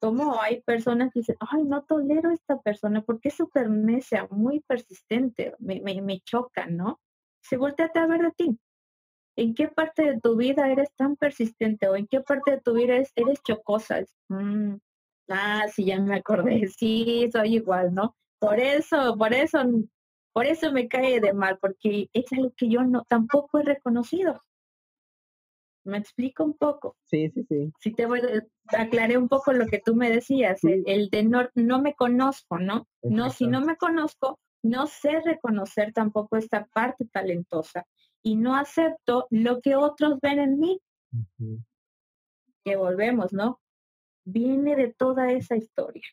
Como 0.00 0.40
hay 0.40 0.60
personas 0.62 1.12
que 1.12 1.20
dicen, 1.20 1.36
ay, 1.38 1.62
no 1.62 1.84
tolero 1.84 2.30
a 2.30 2.34
esta 2.34 2.60
persona 2.60 3.02
porque 3.02 3.28
es 3.28 3.36
súper 3.36 3.70
necia, 3.70 4.26
muy 4.30 4.60
persistente, 4.60 5.54
me, 5.60 5.80
me, 5.80 6.20
choca, 6.20 6.66
¿no? 6.66 7.00
Se 7.40 7.56
voltea 7.56 7.90
a 7.94 8.06
ver 8.08 8.22
de 8.22 8.30
ti. 8.32 8.58
¿En 9.36 9.54
qué 9.54 9.68
parte 9.68 10.02
de 10.02 10.20
tu 10.20 10.36
vida 10.36 10.70
eres 10.70 10.92
tan 10.96 11.16
persistente 11.16 11.88
o 11.88 11.94
en 11.94 12.06
qué 12.08 12.20
parte 12.20 12.50
de 12.50 12.60
tu 12.60 12.74
vida 12.74 12.94
eres, 12.94 13.12
eres 13.14 13.40
chocosa? 13.42 14.04
Mm, 14.28 14.74
ah, 15.28 15.66
sí, 15.72 15.84
ya 15.84 16.00
me 16.00 16.16
acordé, 16.16 16.66
sí, 16.66 17.30
soy 17.32 17.54
igual, 17.54 17.94
¿no? 17.94 18.16
Por 18.40 18.58
eso, 18.58 19.16
por 19.16 19.32
eso 19.32 19.64
por 20.32 20.46
eso 20.46 20.72
me 20.72 20.88
cae 20.88 21.20
de 21.20 21.32
mal, 21.32 21.58
porque 21.58 22.08
es 22.12 22.32
algo 22.32 22.52
que 22.56 22.68
yo 22.68 22.82
no 22.82 23.04
tampoco 23.04 23.58
he 23.58 23.62
reconocido. 23.64 24.42
¿Me 25.84 25.98
explico 25.98 26.44
un 26.44 26.54
poco? 26.54 26.96
Sí, 27.04 27.30
sí, 27.30 27.44
sí. 27.48 27.72
Si 27.80 27.92
te 27.92 28.06
voy 28.06 28.20
a 28.20 28.80
aclaré 28.80 29.18
un 29.18 29.28
poco 29.28 29.52
lo 29.52 29.66
que 29.66 29.80
tú 29.84 29.96
me 29.96 30.10
decías, 30.10 30.60
el, 30.62 31.10
de 31.10 31.24
no, 31.24 31.48
no 31.54 31.82
me 31.82 31.94
conozco, 31.94 32.58
¿no? 32.58 32.86
No, 33.02 33.30
si 33.30 33.46
no 33.48 33.60
me 33.60 33.76
conozco, 33.76 34.38
no 34.62 34.86
sé 34.86 35.20
reconocer 35.20 35.92
tampoco 35.92 36.36
esta 36.36 36.66
parte 36.66 37.04
talentosa 37.06 37.84
y 38.22 38.36
no 38.36 38.54
acepto 38.54 39.26
lo 39.30 39.60
que 39.60 39.74
otros 39.74 40.20
ven 40.20 40.38
en 40.38 40.58
mí. 40.60 40.80
Que 42.64 42.76
volvemos, 42.76 43.32
¿no? 43.32 43.60
Viene 44.24 44.76
de 44.76 44.92
toda 44.92 45.32
esa 45.32 45.56
historia. 45.56 46.04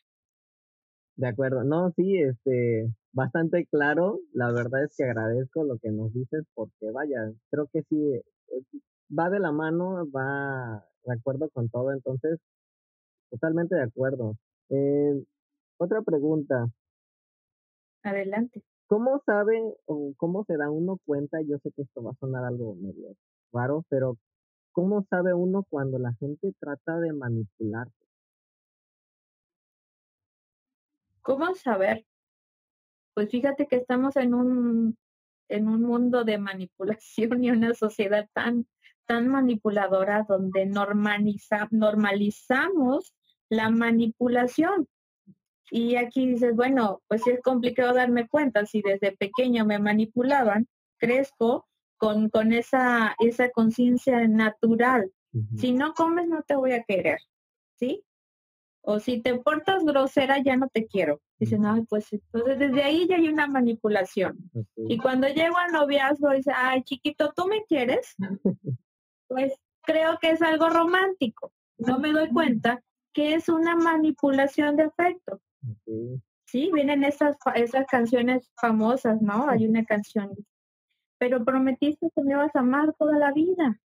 De 1.20 1.28
acuerdo, 1.28 1.64
no, 1.64 1.92
sí, 1.96 2.16
este, 2.16 2.90
bastante 3.12 3.66
claro. 3.66 4.20
La 4.32 4.50
verdad 4.52 4.84
es 4.84 4.96
que 4.96 5.04
agradezco 5.04 5.64
lo 5.64 5.76
que 5.76 5.90
nos 5.90 6.14
dices 6.14 6.46
porque 6.54 6.90
vaya, 6.92 7.30
creo 7.50 7.68
que 7.70 7.82
sí, 7.90 8.22
va 9.10 9.28
de 9.28 9.38
la 9.38 9.52
mano, 9.52 10.10
va 10.10 10.82
de 11.04 11.12
acuerdo 11.12 11.50
con 11.50 11.68
todo, 11.68 11.92
entonces, 11.92 12.38
totalmente 13.30 13.74
de 13.74 13.82
acuerdo. 13.82 14.36
Eh, 14.70 15.22
otra 15.76 16.00
pregunta. 16.00 16.68
Adelante. 18.02 18.62
¿Cómo 18.86 19.22
sabe 19.26 19.60
o 19.84 20.14
cómo 20.16 20.44
se 20.46 20.56
da 20.56 20.70
uno 20.70 20.98
cuenta? 21.04 21.42
Yo 21.42 21.58
sé 21.58 21.70
que 21.72 21.82
esto 21.82 22.02
va 22.02 22.12
a 22.12 22.20
sonar 22.20 22.44
algo 22.46 22.76
medio 22.76 23.14
raro, 23.52 23.84
pero 23.90 24.16
¿cómo 24.72 25.04
sabe 25.10 25.34
uno 25.34 25.66
cuando 25.68 25.98
la 25.98 26.14
gente 26.14 26.54
trata 26.58 26.98
de 26.98 27.12
manipularte? 27.12 27.99
¿Cómo 31.22 31.54
saber? 31.54 32.04
Pues 33.14 33.30
fíjate 33.30 33.66
que 33.66 33.76
estamos 33.76 34.16
en 34.16 34.34
un, 34.34 34.96
en 35.48 35.68
un 35.68 35.82
mundo 35.82 36.24
de 36.24 36.38
manipulación 36.38 37.44
y 37.44 37.50
una 37.50 37.74
sociedad 37.74 38.28
tan, 38.32 38.66
tan 39.06 39.28
manipuladora 39.28 40.24
donde 40.28 40.66
normaliza, 40.66 41.68
normalizamos 41.70 43.14
la 43.48 43.70
manipulación. 43.70 44.88
Y 45.70 45.96
aquí 45.96 46.26
dices, 46.26 46.54
bueno, 46.54 47.02
pues 47.08 47.26
es 47.26 47.40
complicado 47.42 47.94
darme 47.94 48.28
cuenta, 48.28 48.66
si 48.66 48.82
desde 48.82 49.16
pequeño 49.16 49.64
me 49.64 49.78
manipulaban, 49.78 50.66
crezco 50.98 51.68
con, 51.96 52.28
con 52.28 52.52
esa, 52.52 53.14
esa 53.18 53.50
conciencia 53.50 54.26
natural. 54.26 55.12
Si 55.56 55.70
no 55.70 55.94
comes, 55.94 56.28
no 56.28 56.42
te 56.42 56.56
voy 56.56 56.72
a 56.72 56.82
querer, 56.82 57.20
¿sí? 57.76 58.02
O 58.82 58.98
si 58.98 59.20
te 59.20 59.38
portas 59.38 59.84
grosera, 59.84 60.38
ya 60.42 60.56
no 60.56 60.68
te 60.68 60.86
quiero. 60.86 61.20
Dicen, 61.38 61.66
ay, 61.66 61.82
pues 61.88 62.12
entonces 62.12 62.58
desde 62.58 62.82
ahí 62.82 63.06
ya 63.06 63.16
hay 63.16 63.28
una 63.28 63.46
manipulación. 63.46 64.38
Y 64.76 64.98
cuando 64.98 65.28
llego 65.28 65.56
al 65.58 65.72
noviazgo, 65.72 66.30
dice, 66.30 66.52
ay, 66.54 66.82
chiquito, 66.82 67.32
¿tú 67.34 67.46
me 67.46 67.64
quieres? 67.64 68.16
pues 69.28 69.54
creo 69.82 70.18
que 70.20 70.30
es 70.30 70.42
algo 70.42 70.68
romántico. 70.68 71.52
No 71.78 71.98
me 71.98 72.12
doy 72.12 72.28
cuenta 72.30 72.82
que 73.12 73.34
es 73.34 73.48
una 73.48 73.76
manipulación 73.76 74.76
de 74.76 74.84
afecto. 74.84 75.40
Sí, 76.46 76.70
vienen 76.72 77.04
esas, 77.04 77.36
esas 77.54 77.86
canciones 77.86 78.50
famosas, 78.60 79.20
¿no? 79.20 79.48
Hay 79.48 79.66
una 79.68 79.84
canción. 79.84 80.34
Pero 81.18 81.44
prometiste 81.44 82.10
que 82.14 82.22
me 82.22 82.32
ibas 82.32 82.54
a 82.56 82.60
amar 82.60 82.94
toda 82.98 83.18
la 83.18 83.32
vida 83.32 83.78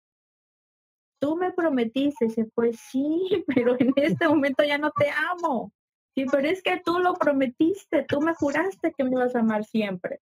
tú 1.20 1.36
me 1.36 1.52
prometiste, 1.52 2.26
dice, 2.26 2.46
pues 2.54 2.80
sí, 2.80 3.44
pero 3.56 3.76
en 3.80 3.94
este 3.96 4.28
momento 4.28 4.64
ya 4.64 4.78
no 4.78 4.92
te 4.92 5.10
amo. 5.10 5.72
Sí, 6.16 6.26
pero 6.32 6.48
es 6.48 6.64
que 6.64 6.82
tú 6.84 7.00
lo 7.00 7.14
prometiste, 7.14 8.04
tú 8.04 8.22
me 8.22 8.34
juraste 8.34 8.94
que 8.94 9.04
me 9.04 9.12
ibas 9.12 9.36
a 9.36 9.40
amar 9.40 9.66
siempre. 9.66 10.22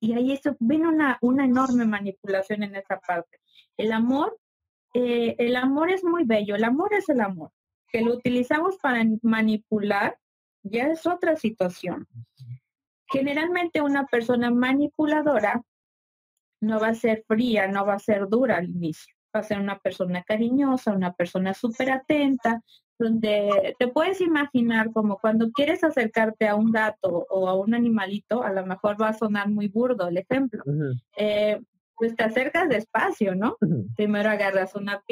Y 0.00 0.12
ahí 0.14 0.32
eso, 0.32 0.56
viene 0.58 0.88
una, 0.88 1.18
una 1.20 1.44
enorme 1.44 1.84
manipulación 1.84 2.64
en 2.64 2.74
esa 2.74 2.98
parte. 2.98 3.38
El 3.76 3.92
amor, 3.92 4.38
eh, 4.94 5.36
el 5.38 5.54
amor 5.56 5.90
es 5.90 6.02
muy 6.02 6.24
bello, 6.24 6.56
el 6.56 6.64
amor 6.64 6.94
es 6.94 7.08
el 7.08 7.20
amor. 7.20 7.52
Que 7.90 8.00
lo 8.00 8.14
utilizamos 8.14 8.76
para 8.78 9.04
manipular 9.22 10.18
ya 10.62 10.88
es 10.88 11.06
otra 11.06 11.36
situación. 11.36 12.06
Generalmente 13.10 13.80
una 13.80 14.06
persona 14.06 14.50
manipuladora 14.50 15.62
no 16.60 16.80
va 16.80 16.88
a 16.88 16.94
ser 16.94 17.24
fría, 17.26 17.68
no 17.68 17.86
va 17.86 17.94
a 17.94 17.98
ser 18.00 18.28
dura 18.28 18.56
al 18.56 18.68
inicio 18.68 19.17
a 19.32 19.42
ser 19.42 19.60
una 19.60 19.78
persona 19.78 20.22
cariñosa, 20.22 20.92
una 20.92 21.12
persona 21.12 21.54
súper 21.54 21.90
atenta, 21.90 22.62
donde 22.98 23.76
te 23.78 23.88
puedes 23.88 24.20
imaginar 24.20 24.92
como 24.92 25.18
cuando 25.18 25.50
quieres 25.52 25.84
acercarte 25.84 26.48
a 26.48 26.56
un 26.56 26.72
gato 26.72 27.26
o 27.30 27.48
a 27.48 27.54
un 27.54 27.74
animalito, 27.74 28.42
a 28.42 28.52
lo 28.52 28.66
mejor 28.66 29.00
va 29.00 29.08
a 29.08 29.14
sonar 29.14 29.48
muy 29.48 29.68
burdo 29.68 30.08
el 30.08 30.18
ejemplo. 30.18 30.62
Eh, 31.16 31.60
pues 31.98 32.14
te 32.14 32.24
acercas 32.24 32.68
despacio, 32.68 33.34
¿no? 33.34 33.56
Primero 33.96 34.30
agarras 34.30 34.74
una, 34.76 35.02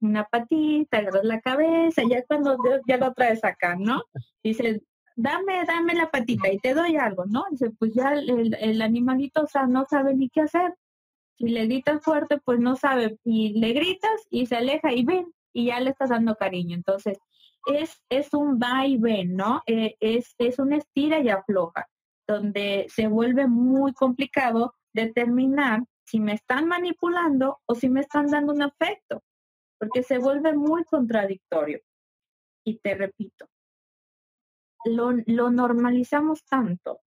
una 0.00 0.24
patita, 0.24 0.98
agarras 0.98 1.24
la 1.24 1.40
cabeza, 1.40 2.02
ya 2.08 2.22
cuando 2.26 2.58
ya 2.86 2.98
lo 2.98 3.12
traes 3.14 3.42
acá, 3.42 3.74
¿no? 3.74 4.02
Dices, 4.44 4.82
dame, 5.16 5.64
dame 5.66 5.94
la 5.94 6.10
patita 6.10 6.52
y 6.52 6.58
te 6.58 6.74
doy 6.74 6.96
algo, 6.96 7.24
¿no? 7.24 7.44
Dice, 7.50 7.70
pues 7.78 7.94
ya 7.94 8.12
el, 8.12 8.54
el 8.60 8.82
animalito, 8.82 9.44
o 9.44 9.46
sea, 9.46 9.66
no 9.66 9.86
sabe 9.88 10.14
ni 10.14 10.28
qué 10.28 10.42
hacer. 10.42 10.74
Si 11.36 11.48
le 11.48 11.66
gritas 11.66 12.02
fuerte, 12.02 12.38
pues 12.38 12.58
no 12.60 12.76
sabe. 12.76 13.18
Y 13.24 13.58
le 13.58 13.72
gritas 13.72 14.26
y 14.30 14.46
se 14.46 14.56
aleja 14.56 14.92
y 14.92 15.04
ven, 15.04 15.32
y 15.52 15.66
ya 15.66 15.80
le 15.80 15.90
estás 15.90 16.10
dando 16.10 16.34
cariño. 16.36 16.74
Entonces, 16.74 17.18
es, 17.66 18.02
es 18.08 18.32
un 18.32 18.58
va 18.58 18.86
y 18.86 18.96
ven, 18.96 19.36
¿no? 19.36 19.62
Eh, 19.66 19.96
es, 20.00 20.34
es 20.38 20.58
una 20.58 20.76
estira 20.76 21.20
y 21.20 21.28
afloja, 21.28 21.88
donde 22.26 22.86
se 22.88 23.08
vuelve 23.08 23.46
muy 23.46 23.92
complicado 23.92 24.74
determinar 24.94 25.82
si 26.04 26.20
me 26.20 26.32
están 26.32 26.68
manipulando 26.68 27.58
o 27.66 27.74
si 27.74 27.88
me 27.88 28.00
están 28.00 28.28
dando 28.28 28.52
un 28.52 28.62
afecto, 28.62 29.22
porque 29.78 30.02
se 30.02 30.18
vuelve 30.18 30.54
muy 30.54 30.84
contradictorio. 30.84 31.80
Y 32.64 32.78
te 32.78 32.94
repito, 32.94 33.46
lo, 34.84 35.12
lo 35.26 35.50
normalizamos 35.50 36.44
tanto. 36.44 37.00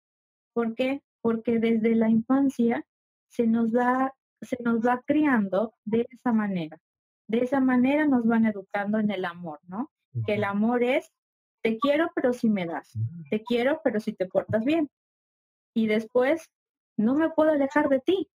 ¿Por 0.52 0.74
qué? 0.74 1.02
Porque 1.20 1.58
desde 1.58 1.94
la 1.94 2.10
infancia 2.10 2.84
se 3.28 3.46
nos 3.46 3.74
va 3.74 4.12
se 4.40 4.56
nos 4.62 4.80
va 4.80 5.02
criando 5.06 5.74
de 5.84 6.06
esa 6.10 6.32
manera. 6.32 6.78
De 7.26 7.38
esa 7.38 7.60
manera 7.60 8.06
nos 8.06 8.26
van 8.26 8.46
educando 8.46 8.98
en 8.98 9.10
el 9.10 9.24
amor, 9.24 9.60
¿no? 9.66 9.90
Que 10.26 10.34
el 10.34 10.44
amor 10.44 10.82
es, 10.82 11.12
te 11.62 11.78
quiero 11.78 12.10
pero 12.14 12.32
si 12.32 12.48
me 12.48 12.66
das, 12.66 12.92
te 13.30 13.42
quiero 13.42 13.80
pero 13.84 14.00
si 14.00 14.12
te 14.12 14.26
portas 14.26 14.64
bien. 14.64 14.88
Y 15.74 15.86
después, 15.86 16.48
no 16.96 17.14
me 17.14 17.30
puedo 17.30 17.52
alejar 17.52 17.88
de 17.88 18.00
ti, 18.00 18.28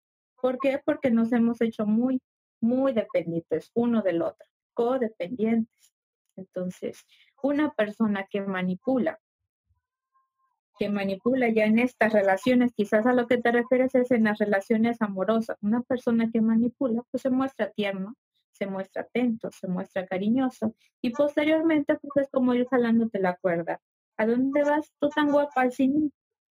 ¿Por 0.43 0.59
qué? 0.59 0.81
Porque 0.85 1.13
nos 1.13 1.33
hemos 1.33 1.61
hecho 1.61 1.87
muy, 1.87 2.21
muy 2.61 2.93
dependientes 2.93 3.71
uno 3.75 4.03
del 4.03 4.23
otro, 4.23 4.45
codependientes. 4.75 5.95
Entonces, 6.35 7.07
una 7.45 7.73
persona 7.73 8.27
que 8.29 8.41
manipula, 8.41 9.21
que 10.79 10.89
manipula 10.89 11.49
ya 11.49 11.65
en 11.65 11.79
estas 11.79 12.13
relaciones, 12.13 12.73
quizás 12.75 13.07
a 13.07 13.13
lo 13.13 13.27
que 13.27 13.39
te 13.39 13.53
refieres 13.53 13.95
es 13.95 14.11
en 14.11 14.25
las 14.25 14.39
relaciones 14.39 15.01
amorosas, 15.01 15.57
una 15.63 15.83
persona 15.83 16.31
que 16.31 16.41
manipula, 16.41 17.03
pues 17.11 17.23
se 17.23 17.31
muestra 17.31 17.71
tierno, 17.71 18.17
se 18.51 18.67
muestra 18.67 19.03
atento, 19.03 19.51
se 19.51 19.69
muestra 19.69 20.07
cariñoso 20.07 20.75
y 21.01 21.11
posteriormente 21.11 21.97
pues 21.97 22.27
es 22.27 22.31
como 22.31 22.55
ir 22.55 22.67
jalándote 22.69 23.19
la 23.19 23.37
cuerda. 23.37 23.81
¿A 24.17 24.27
dónde 24.27 24.63
vas 24.63 24.93
tú 25.01 25.09
tan 25.09 25.31
guapa 25.31 25.63
al? 25.63 25.73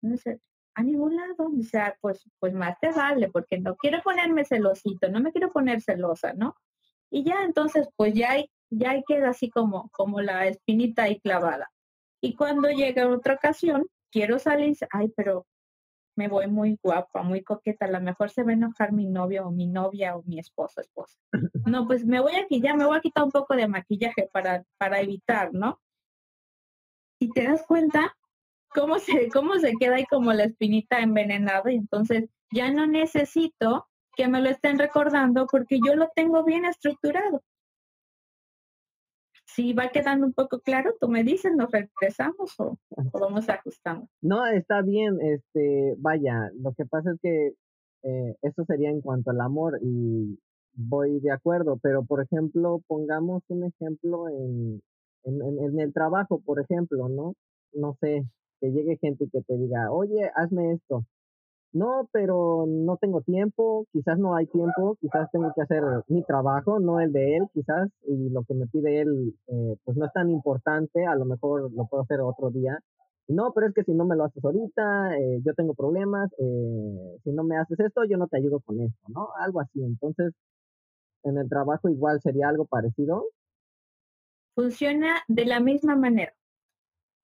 No 0.02 0.18
sé, 0.18 0.42
a 0.76 0.84
ningún 0.84 1.16
lado. 1.16 1.52
O 1.58 1.64
sea, 1.64 1.96
pues, 2.02 2.24
pues 2.40 2.54
más 2.54 2.80
te 2.80 2.92
vale, 2.92 3.30
porque 3.30 3.60
no 3.60 3.76
quiero 3.76 4.02
ponerme 4.02 4.46
celosito, 4.46 5.10
no 5.10 5.20
me 5.20 5.32
quiero 5.32 5.52
poner 5.52 5.82
celosa, 5.82 6.34
¿no? 6.34 6.56
Y 7.10 7.24
ya 7.24 7.44
entonces, 7.44 7.88
pues 7.96 8.14
ya, 8.14 8.32
hay, 8.32 8.50
ya 8.70 8.92
hay 8.92 9.04
queda 9.04 9.30
así 9.30 9.50
como, 9.50 9.90
como 9.92 10.22
la 10.22 10.48
espinita 10.48 11.04
ahí 11.04 11.20
clavada. 11.20 11.72
Y 12.22 12.36
cuando 12.36 12.70
llega 12.70 13.08
otra 13.08 13.36
ocasión, 13.36 13.86
quiero 14.14 14.38
salir, 14.38 14.78
ay, 14.92 15.12
pero 15.18 15.48
me 16.16 16.28
voy 16.28 16.48
muy 16.48 16.78
guapa, 16.82 17.24
muy 17.24 17.42
coqueta, 17.44 17.86
a 17.86 17.90
lo 17.92 18.00
mejor 18.00 18.30
se 18.30 18.44
va 18.44 18.52
a 18.52 18.54
enojar 18.54 18.94
mi 18.94 19.08
novio 19.08 19.48
o 19.48 19.52
mi 19.52 19.66
novia 19.66 20.16
o 20.16 20.24
mi 20.24 20.40
esposo, 20.40 20.80
esposa. 20.80 21.18
No, 21.66 21.88
pues 21.88 22.06
me 22.06 22.20
voy 22.20 22.36
aquí, 22.36 22.62
ya 22.62 22.76
me 22.76 22.86
voy 22.86 22.98
a 22.98 23.02
quitar 23.02 23.24
un 23.24 23.32
poco 23.32 23.56
de 23.56 23.68
maquillaje 23.68 24.30
para, 24.32 24.64
para 24.78 25.02
evitar, 25.02 25.54
¿no? 25.54 25.82
Y 27.20 27.30
te 27.32 27.46
das 27.46 27.64
cuenta 27.66 28.16
cómo 28.70 29.00
se, 29.00 29.30
cómo 29.30 29.56
se 29.56 29.74
queda 29.80 29.96
ahí 29.96 30.06
como 30.06 30.34
la 30.34 30.44
espinita 30.44 31.00
envenenada 31.00 31.72
y 31.72 31.78
entonces 31.78 32.30
ya 32.52 32.70
no 32.72 32.86
necesito 32.86 33.88
que 34.16 34.28
me 34.28 34.42
lo 34.42 34.50
estén 34.50 34.78
recordando 34.78 35.48
porque 35.48 35.80
yo 35.84 35.96
lo 35.96 36.10
tengo 36.16 36.44
bien 36.44 36.66
estructurado. 36.66 37.42
Si 39.46 39.74
va 39.74 39.90
quedando 39.90 40.26
un 40.26 40.34
poco 40.34 40.62
claro, 40.62 40.96
tú 41.00 41.10
me 41.10 41.24
dices, 41.24 41.54
¿nos 41.56 41.70
regresamos 41.72 42.60
o, 42.60 42.78
vamos 43.12 43.50
ajustando? 43.50 44.08
No, 44.22 44.46
está 44.48 44.82
bien, 44.82 45.20
este, 45.22 45.96
vaya, 45.98 46.50
lo 46.60 46.74
que 46.74 46.86
pasa 46.86 47.12
es 47.12 47.20
que 47.22 47.54
eh, 48.04 48.36
eso 48.42 48.66
sería 48.66 48.90
en 48.90 49.02
cuanto 49.02 49.32
al 49.32 49.42
amor 49.42 49.80
y 49.82 50.40
voy 50.76 51.20
de 51.20 51.32
acuerdo, 51.32 51.78
pero 51.82 52.04
por 52.04 52.24
ejemplo, 52.24 52.82
pongamos 52.88 53.44
un 53.48 53.66
ejemplo 53.66 54.28
en, 54.30 54.82
en, 55.24 55.42
en 55.42 55.80
el 55.80 55.94
trabajo, 55.94 56.42
por 56.42 56.60
ejemplo, 56.60 57.10
¿no? 57.10 57.34
No 57.74 57.96
sé, 58.00 58.26
que 58.60 58.72
llegue 58.72 58.98
gente 58.98 59.28
que 59.32 59.42
te 59.42 59.58
diga, 59.58 59.92
oye, 59.92 60.32
hazme 60.36 60.74
esto. 60.74 61.06
No, 61.74 62.08
pero 62.12 62.66
no 62.68 62.98
tengo 62.98 63.22
tiempo, 63.22 63.88
quizás 63.92 64.20
no 64.20 64.36
hay 64.36 64.46
tiempo, 64.48 64.96
quizás 65.02 65.30
tengo 65.32 65.52
que 65.56 65.62
hacer 65.64 65.84
mi 66.08 66.24
trabajo, 66.24 66.80
no 66.80 67.00
el 67.00 67.12
de 67.12 67.38
él, 67.38 67.48
quizás, 67.52 67.90
y 68.08 68.30
lo 68.30 68.44
que 68.44 68.54
me 68.54 68.68
pide 68.68 69.02
él, 69.02 69.36
eh, 69.48 69.76
pues 69.84 69.98
no 69.98 70.06
es 70.06 70.14
tan 70.14 70.30
importante, 70.30 71.06
a 71.08 71.16
lo 71.16 71.26
mejor 71.26 71.72
lo 71.74 71.86
puedo 71.88 72.04
hacer 72.04 72.22
otro 72.22 72.52
día. 72.52 72.80
No, 73.28 73.54
pero 73.54 73.68
es 73.68 73.74
que 73.74 73.84
si 73.84 73.94
no 73.94 74.06
me 74.06 74.16
lo 74.16 74.26
haces 74.26 74.44
ahorita, 74.44 75.18
eh, 75.18 75.42
yo 75.44 75.54
tengo 75.56 75.74
problemas, 75.74 76.32
eh, 76.38 77.18
si 77.24 77.32
no 77.32 77.44
me 77.44 77.58
haces 77.58 77.80
esto, 77.80 78.04
yo 78.04 78.18
no 78.18 78.28
te 78.28 78.38
ayudo 78.38 78.60
con 78.60 78.80
esto, 78.82 79.00
¿no? 79.08 79.30
Algo 79.40 79.62
así. 79.62 79.82
Entonces, 79.84 80.34
en 81.24 81.38
el 81.38 81.50
trabajo 81.50 81.90
igual 81.90 82.22
sería 82.22 82.50
algo 82.50 82.66
parecido. 82.66 83.26
Funciona 84.56 85.22
de 85.28 85.46
la 85.46 85.60
misma 85.60 85.96
manera 85.96 86.34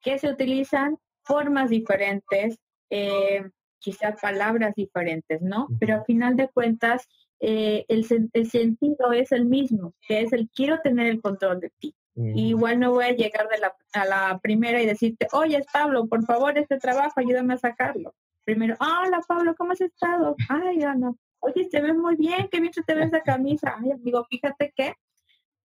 que 0.01 0.17
se 0.17 0.31
utilizan 0.31 0.97
formas 1.21 1.69
diferentes, 1.69 2.57
eh, 2.89 3.49
quizás 3.80 4.20
palabras 4.22 4.76
diferentes, 4.76 5.42
¿no? 5.42 5.68
Pero 5.80 5.96
al 5.96 6.06
final 6.06 6.36
de 6.36 6.50
cuentas, 6.50 7.08
eh, 7.39 7.86
el, 7.88 8.06
sentido 8.06 9.13
es 9.13 9.32
el 9.32 9.46
mismo, 9.46 9.94
que 10.08 10.22
es 10.22 10.34
el 10.34 10.50
quiero 10.50 10.80
tener 10.82 11.08
el 11.08 11.22
control 11.22 11.60
de 11.60 11.72
ti. 11.80 11.96
igual 12.15 12.80
no 12.80 12.92
voy 12.92 13.06
a 13.06 13.15
llegar 13.15 13.48
de 13.48 13.60
la, 13.60 13.74
a 13.94 14.06
la 14.06 14.39
primera 14.39 14.82
y 14.82 14.86
decirte, 14.86 15.28
oye, 15.32 15.63
Pablo, 15.72 16.08
por 16.08 16.26
favor, 16.26 16.58
este 16.58 16.78
trabajo, 16.78 17.13
ayúdame 17.15 17.54
a 17.54 17.58
sacarlo. 17.58 18.13
Primero, 18.44 18.76
hola, 18.80 19.22
Pablo, 19.28 19.56
¿cómo 19.56 19.72
has 19.72 19.82
estado? 19.82 20.36
Ay, 20.50 20.80
no. 20.98 21.18
Oye, 21.39 21.70
te 21.70 21.82
ves 21.82 21.96
muy 21.96 22.18
bien, 22.18 22.50
qué 22.52 22.60
bien 22.60 22.74
te 22.74 22.94
ves 22.94 23.08
esa 23.08 23.22
camisa. 23.22 23.76
Ay, 23.80 23.92
amigo, 23.92 24.26
fíjate 24.30 24.74
que 24.76 24.96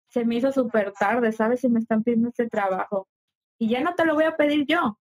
se 0.08 0.26
me 0.26 0.34
hizo 0.34 0.52
súper 0.52 0.92
tarde, 0.92 1.32
¿sabes? 1.32 1.60
Si 1.60 1.68
me 1.68 1.80
están 1.80 2.02
pidiendo 2.02 2.28
este 2.28 2.48
trabajo. 2.48 3.08
Y 3.58 3.68
ya 3.68 3.80
no 3.80 3.94
te 3.94 4.04
lo 4.04 4.14
voy 4.14 4.24
a 4.24 4.36
pedir 4.36 4.66
yo, 4.66 4.98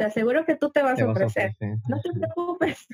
te 0.00 0.06
aseguro 0.06 0.46
que 0.46 0.56
tú 0.56 0.70
te 0.70 0.82
vas, 0.82 0.98
a, 0.98 1.10
ofrecer. 1.10 1.54
No 1.60 2.00
te 2.00 2.10
preocupes, 2.10 2.86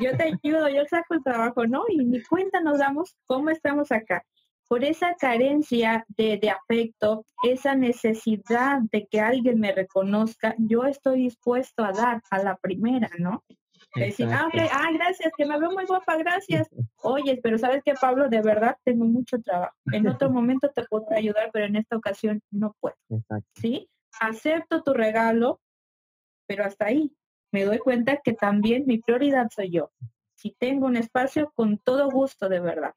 yo 0.00 0.16
te 0.16 0.22
ayudo, 0.42 0.70
yo 0.70 0.86
saco 0.86 1.12
el 1.12 1.22
trabajo, 1.22 1.66
¿no? 1.66 1.84
Y 1.86 1.98
ni 1.98 2.22
cuenta 2.22 2.62
nos 2.62 2.78
damos 2.78 3.14
cómo 3.26 3.50
estamos 3.50 3.92
acá. 3.92 4.24
Por 4.66 4.82
esa 4.82 5.14
carencia 5.16 6.06
de, 6.16 6.40
afecto, 6.50 7.26
esa 7.42 7.74
necesidad 7.74 8.78
de 8.90 9.06
que 9.06 9.20
alguien 9.20 9.60
me 9.60 9.72
reconozca, 9.72 10.54
yo 10.56 10.86
estoy 10.86 11.24
dispuesto 11.24 11.84
a 11.84 11.92
dar 11.92 12.22
a 12.30 12.38
la 12.38 12.56
primera, 12.56 13.10
¿no? 13.18 13.44
Decir, 13.94 14.26
ah, 14.32 14.48
ah, 14.72 14.88
gracias, 14.94 15.30
que 15.36 15.44
me 15.44 15.60
veo 15.60 15.72
muy 15.72 15.84
guapa, 15.84 16.16
gracias. 16.16 16.70
Oye, 17.02 17.38
pero 17.42 17.58
sabes 17.58 17.82
que 17.84 17.92
Pablo, 18.00 18.30
de 18.30 18.40
verdad 18.40 18.78
tengo 18.82 19.04
mucho 19.04 19.38
trabajo. 19.42 19.76
En 19.92 20.08
otro 20.08 20.30
momento 20.30 20.70
te 20.74 20.84
puedo 20.84 21.04
ayudar, 21.10 21.50
pero 21.52 21.66
en 21.66 21.76
esta 21.76 21.98
ocasión 21.98 22.40
no 22.50 22.74
puedo. 22.80 22.96
¿Sí? 23.56 23.90
Acepto 24.20 24.82
tu 24.82 24.94
regalo, 24.94 25.60
pero 26.46 26.64
hasta 26.64 26.86
ahí. 26.86 27.14
Me 27.52 27.64
doy 27.64 27.78
cuenta 27.78 28.20
que 28.22 28.32
también 28.32 28.84
mi 28.86 28.98
prioridad 28.98 29.48
soy 29.54 29.70
yo. 29.70 29.92
Si 30.34 30.50
tengo 30.52 30.86
un 30.86 30.96
espacio, 30.96 31.52
con 31.54 31.78
todo 31.78 32.10
gusto, 32.10 32.48
de 32.48 32.60
verdad. 32.60 32.94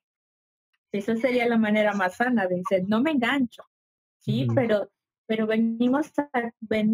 Esa 0.92 1.16
sería 1.16 1.48
la 1.48 1.58
manera 1.58 1.94
más 1.94 2.16
sana 2.16 2.48
de 2.48 2.58
decir, 2.58 2.88
no 2.88 3.02
me 3.02 3.12
engancho, 3.12 3.64
¿sí? 4.20 4.48
Pero 4.56 4.90
pero 5.30 5.46
venimos, 5.46 6.12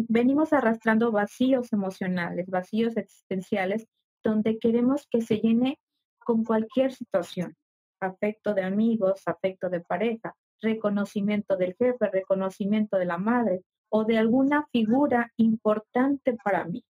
venimos 0.08 0.52
arrastrando 0.52 1.10
vacíos 1.10 1.72
emocionales, 1.72 2.46
vacíos 2.48 2.94
existenciales, 2.98 3.88
donde 4.22 4.58
queremos 4.58 5.06
que 5.10 5.22
se 5.22 5.38
llene 5.38 5.80
con 6.18 6.44
cualquier 6.44 6.92
situación, 6.92 7.56
afecto 7.98 8.52
de 8.52 8.62
amigos, 8.62 9.22
afecto 9.24 9.70
de 9.70 9.80
pareja, 9.80 10.36
reconocimiento 10.60 11.56
del 11.56 11.76
jefe, 11.76 12.10
reconocimiento 12.12 12.98
de 12.98 13.06
la 13.06 13.16
madre, 13.16 13.62
o 13.88 14.04
de 14.04 14.18
alguna 14.18 14.66
figura 14.72 15.30
importante 15.36 16.36
para 16.42 16.64
mí. 16.64 16.84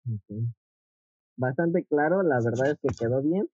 Bastante 1.36 1.84
claro, 1.84 2.22
la 2.22 2.40
verdad 2.40 2.70
es 2.70 2.78
que 2.80 2.88
quedó 2.98 3.22
bien. 3.22 3.48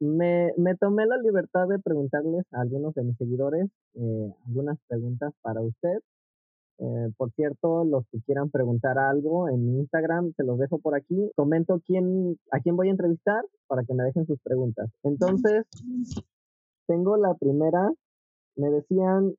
Me, 0.00 0.52
me, 0.56 0.74
tomé 0.76 1.06
la 1.06 1.16
libertad 1.18 1.68
de 1.68 1.78
preguntarles 1.78 2.44
a 2.52 2.60
algunos 2.60 2.94
de 2.94 3.04
mis 3.04 3.16
seguidores 3.16 3.68
eh, 3.94 4.34
algunas 4.46 4.78
preguntas 4.88 5.32
para 5.42 5.60
usted. 5.60 5.98
Eh, 6.80 7.10
por 7.16 7.32
cierto, 7.32 7.84
los 7.84 8.04
que 8.10 8.20
quieran 8.22 8.50
preguntar 8.50 8.98
algo 8.98 9.48
en 9.48 9.78
Instagram, 9.78 10.32
se 10.36 10.44
los 10.44 10.58
dejo 10.58 10.78
por 10.78 10.94
aquí. 10.94 11.30
Comento 11.34 11.80
quién, 11.84 12.38
a 12.52 12.60
quién 12.60 12.76
voy 12.76 12.88
a 12.88 12.92
entrevistar 12.92 13.44
para 13.66 13.82
que 13.84 13.94
me 13.94 14.04
dejen 14.04 14.26
sus 14.26 14.40
preguntas. 14.40 14.88
Entonces, 15.02 15.66
tengo 16.86 17.16
la 17.16 17.34
primera. 17.34 17.90
Me 18.56 18.70
decían 18.70 19.34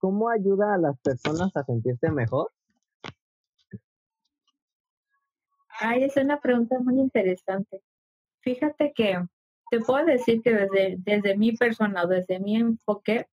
¿Cómo 0.00 0.30
ayuda 0.30 0.74
a 0.74 0.78
las 0.78 0.98
personas 1.00 1.54
a 1.54 1.62
sentirse 1.62 2.10
mejor? 2.10 2.50
Ay, 5.78 6.04
es 6.04 6.16
una 6.16 6.40
pregunta 6.40 6.78
muy 6.78 6.98
interesante. 6.98 7.82
Fíjate 8.40 8.92
que 8.94 9.22
te 9.70 9.80
puedo 9.80 10.06
decir 10.06 10.40
que 10.42 10.52
desde, 10.54 10.96
desde 10.98 11.36
mi 11.36 11.52
persona 11.52 12.06
desde 12.06 12.40
mi 12.40 12.56
enfoque, 12.56 13.26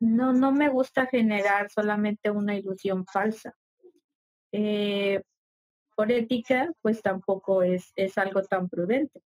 no, 0.00 0.34
no 0.34 0.52
me 0.52 0.68
gusta 0.68 1.06
generar 1.06 1.70
solamente 1.70 2.30
una 2.30 2.54
ilusión 2.54 3.06
falsa. 3.06 3.56
Eh, 4.52 5.22
por 5.96 6.12
ética, 6.12 6.70
pues 6.82 7.00
tampoco 7.00 7.62
es, 7.62 7.90
es 7.96 8.18
algo 8.18 8.42
tan 8.42 8.68
prudente 8.68 9.22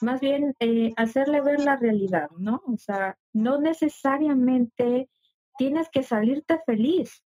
más 0.00 0.20
bien 0.20 0.54
eh, 0.60 0.92
hacerle 0.96 1.40
ver 1.40 1.60
la 1.60 1.76
realidad, 1.76 2.30
¿no? 2.38 2.62
O 2.66 2.76
sea, 2.76 3.16
no 3.32 3.60
necesariamente 3.60 5.08
tienes 5.56 5.88
que 5.90 6.02
salirte 6.02 6.60
feliz. 6.66 7.24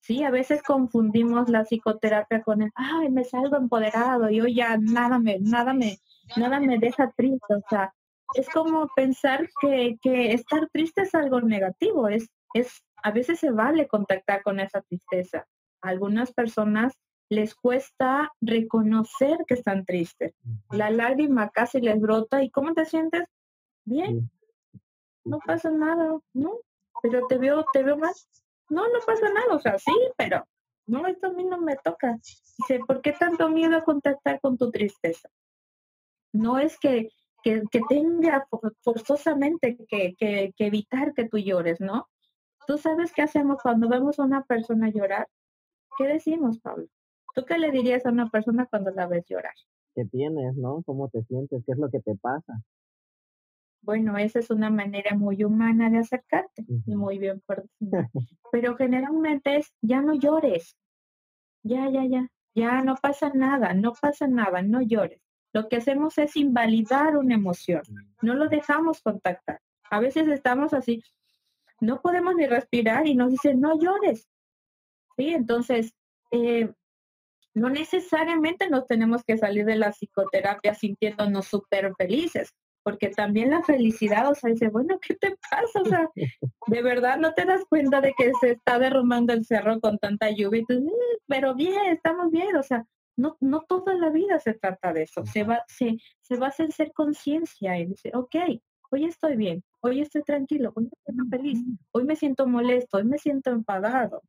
Sí, 0.00 0.22
a 0.22 0.30
veces 0.30 0.62
confundimos 0.62 1.48
la 1.48 1.64
psicoterapia 1.64 2.42
con 2.42 2.62
el, 2.62 2.70
ay, 2.76 3.10
me 3.10 3.24
salgo 3.24 3.56
empoderado 3.56 4.30
y 4.30 4.40
hoy 4.40 4.54
ya 4.54 4.76
nada 4.76 5.18
me, 5.18 5.38
nada 5.40 5.74
me, 5.74 5.98
nada 6.36 6.60
me 6.60 6.78
deja 6.78 7.10
triste. 7.16 7.54
O 7.54 7.62
sea, 7.68 7.92
es 8.34 8.48
como 8.50 8.88
pensar 8.94 9.48
que, 9.60 9.98
que 10.00 10.32
estar 10.32 10.68
triste 10.72 11.02
es 11.02 11.14
algo 11.14 11.40
negativo. 11.40 12.08
Es, 12.08 12.28
es, 12.54 12.84
a 13.02 13.10
veces 13.10 13.40
se 13.40 13.50
vale 13.50 13.88
contactar 13.88 14.42
con 14.42 14.60
esa 14.60 14.80
tristeza. 14.82 15.46
algunas 15.80 16.32
personas 16.32 16.92
les 17.28 17.54
cuesta 17.54 18.32
reconocer 18.40 19.38
que 19.46 19.54
están 19.54 19.84
tristes. 19.84 20.34
La 20.70 20.90
lágrima 20.90 21.50
casi 21.50 21.80
les 21.80 22.00
brota. 22.00 22.42
¿Y 22.42 22.50
cómo 22.50 22.74
te 22.74 22.84
sientes? 22.84 23.24
Bien. 23.84 24.30
No 25.24 25.38
pasa 25.44 25.70
nada, 25.70 26.18
¿no? 26.34 26.58
Pero 27.02 27.26
te 27.26 27.38
veo, 27.38 27.64
te 27.72 27.82
veo 27.82 27.96
más. 27.96 28.28
No, 28.68 28.86
no 28.88 28.98
pasa 29.04 29.28
nada. 29.32 29.54
O 29.54 29.58
sea, 29.58 29.78
sí, 29.78 29.92
pero 30.16 30.46
no, 30.86 31.06
esto 31.06 31.28
a 31.28 31.32
mí 31.32 31.44
no 31.44 31.58
me 31.58 31.76
toca. 31.76 32.16
Dice, 32.58 32.80
¿por 32.86 33.00
qué 33.02 33.12
tanto 33.12 33.48
miedo 33.48 33.76
a 33.76 33.84
contactar 33.84 34.40
con 34.40 34.56
tu 34.56 34.70
tristeza? 34.70 35.28
No 36.32 36.58
es 36.58 36.78
que, 36.78 37.08
que, 37.42 37.62
tenga 37.88 38.46
forzosamente 38.82 39.76
que, 39.88 40.14
que, 40.16 40.52
que 40.56 40.66
evitar 40.66 41.12
que 41.12 41.28
tú 41.28 41.38
llores, 41.38 41.80
¿no? 41.80 42.08
Tú 42.66 42.78
sabes 42.78 43.12
qué 43.12 43.22
hacemos 43.22 43.62
cuando 43.62 43.88
vemos 43.88 44.18
a 44.18 44.24
una 44.24 44.42
persona 44.44 44.90
llorar. 44.90 45.28
¿Qué 45.96 46.06
decimos, 46.06 46.58
Pablo? 46.60 46.88
¿Tú 47.36 47.44
qué 47.44 47.58
le 47.58 47.70
dirías 47.70 48.06
a 48.06 48.10
una 48.10 48.30
persona 48.30 48.64
cuando 48.64 48.90
la 48.92 49.06
ves 49.06 49.26
llorar? 49.28 49.52
¿Qué 49.94 50.06
tienes, 50.06 50.56
no? 50.56 50.82
¿Cómo 50.86 51.10
te 51.10 51.22
sientes? 51.24 51.62
¿Qué 51.66 51.72
es 51.72 51.78
lo 51.78 51.90
que 51.90 52.00
te 52.00 52.14
pasa? 52.14 52.54
Bueno, 53.82 54.16
esa 54.16 54.38
es 54.38 54.48
una 54.48 54.70
manera 54.70 55.14
muy 55.14 55.44
humana 55.44 55.90
de 55.90 55.98
acercarte 55.98 56.64
y 56.86 56.96
muy 56.96 57.18
bien 57.18 57.42
Pero 58.52 58.74
generalmente 58.76 59.56
es, 59.56 59.70
ya 59.82 60.00
no 60.00 60.14
llores. 60.14 60.78
Ya, 61.62 61.90
ya, 61.90 62.06
ya. 62.06 62.26
Ya 62.54 62.80
no 62.80 62.94
pasa 62.94 63.30
nada, 63.34 63.74
no 63.74 63.92
pasa 63.92 64.26
nada, 64.26 64.62
no 64.62 64.80
llores. 64.80 65.20
Lo 65.52 65.68
que 65.68 65.76
hacemos 65.76 66.16
es 66.16 66.36
invalidar 66.36 67.18
una 67.18 67.34
emoción. 67.34 67.82
No 68.22 68.32
lo 68.32 68.48
dejamos 68.48 69.02
contactar. 69.02 69.60
A 69.90 70.00
veces 70.00 70.26
estamos 70.28 70.72
así, 70.72 71.02
no 71.82 72.00
podemos 72.00 72.34
ni 72.34 72.46
respirar 72.46 73.06
y 73.06 73.14
nos 73.14 73.30
dicen, 73.30 73.60
no 73.60 73.78
llores. 73.78 74.26
Sí, 75.18 75.34
entonces, 75.34 75.94
eh, 76.30 76.72
no 77.56 77.70
necesariamente 77.70 78.68
nos 78.68 78.86
tenemos 78.86 79.24
que 79.24 79.38
salir 79.38 79.64
de 79.64 79.76
la 79.76 79.90
psicoterapia 79.90 80.74
sintiéndonos 80.74 81.46
súper 81.46 81.94
felices, 81.96 82.52
porque 82.82 83.08
también 83.08 83.48
la 83.48 83.62
felicidad, 83.62 84.30
o 84.30 84.34
sea, 84.34 84.50
dice, 84.50 84.68
bueno, 84.68 84.98
¿qué 85.00 85.14
te 85.14 85.34
pasa? 85.50 85.80
O 85.80 85.84
sea, 85.86 86.10
de 86.66 86.82
verdad 86.82 87.16
no 87.18 87.32
te 87.32 87.46
das 87.46 87.62
cuenta 87.64 88.02
de 88.02 88.12
que 88.16 88.30
se 88.42 88.50
está 88.52 88.78
derrumbando 88.78 89.32
el 89.32 89.46
cerro 89.46 89.80
con 89.80 89.96
tanta 89.96 90.30
lluvia, 90.30 90.64
y 90.68 90.74
mm, 90.74 90.90
pero 91.26 91.54
bien, 91.54 91.86
estamos 91.86 92.30
bien, 92.30 92.54
o 92.56 92.62
sea, 92.62 92.84
no, 93.16 93.38
no 93.40 93.62
toda 93.62 93.94
la 93.94 94.10
vida 94.10 94.38
se 94.38 94.52
trata 94.52 94.92
de 94.92 95.04
eso, 95.04 95.24
se 95.24 95.42
va, 95.42 95.64
se, 95.66 95.96
se 96.20 96.36
va 96.36 96.46
a 96.46 96.50
hacer 96.50 96.70
ser 96.72 96.92
conciencia 96.92 97.78
y 97.78 97.86
dice, 97.86 98.10
ok, 98.12 98.36
hoy 98.90 99.06
estoy 99.06 99.36
bien, 99.36 99.64
hoy 99.80 100.02
estoy 100.02 100.22
tranquilo, 100.24 100.74
hoy 100.76 100.90
estoy 100.92 101.26
feliz, 101.30 101.64
hoy 101.92 102.04
me 102.04 102.16
siento 102.16 102.46
molesto, 102.46 102.98
hoy 102.98 103.04
me 103.04 103.16
siento 103.16 103.48
enfadado. 103.48 104.20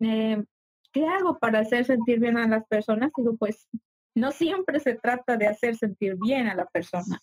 Eh, 0.00 0.44
¿Qué 0.92 1.06
hago 1.06 1.38
para 1.38 1.60
hacer 1.60 1.84
sentir 1.84 2.20
bien 2.20 2.36
a 2.36 2.48
las 2.48 2.66
personas? 2.66 3.10
Digo, 3.16 3.36
pues 3.36 3.68
no 4.14 4.32
siempre 4.32 4.80
se 4.80 4.94
trata 4.94 5.36
de 5.36 5.46
hacer 5.46 5.76
sentir 5.76 6.16
bien 6.16 6.48
a 6.48 6.54
la 6.54 6.66
persona. 6.66 7.20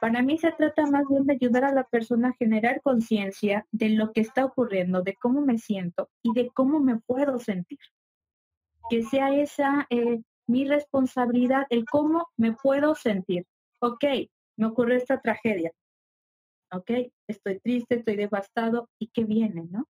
Para 0.00 0.22
mí 0.22 0.38
se 0.38 0.52
trata 0.52 0.86
más 0.86 1.04
bien 1.08 1.26
de 1.26 1.34
ayudar 1.34 1.64
a 1.64 1.74
la 1.74 1.84
persona 1.84 2.28
a 2.28 2.36
generar 2.38 2.80
conciencia 2.82 3.66
de 3.70 3.90
lo 3.90 4.12
que 4.12 4.20
está 4.20 4.44
ocurriendo, 4.44 5.02
de 5.02 5.14
cómo 5.16 5.40
me 5.42 5.58
siento 5.58 6.08
y 6.22 6.32
de 6.32 6.50
cómo 6.50 6.80
me 6.80 6.98
puedo 6.98 7.38
sentir. 7.38 7.78
Que 8.90 9.02
sea 9.04 9.34
esa 9.34 9.86
eh, 9.90 10.20
mi 10.46 10.64
responsabilidad, 10.64 11.66
el 11.70 11.84
cómo 11.84 12.28
me 12.36 12.52
puedo 12.52 12.94
sentir. 12.94 13.46
Ok, 13.80 14.04
me 14.56 14.66
ocurre 14.66 14.96
esta 14.96 15.20
tragedia. 15.20 15.72
¿ok? 16.72 16.90
Estoy 17.28 17.60
triste, 17.60 17.96
estoy 17.96 18.16
devastado 18.16 18.88
y 18.98 19.08
qué 19.08 19.24
viene, 19.24 19.64
¿no? 19.70 19.86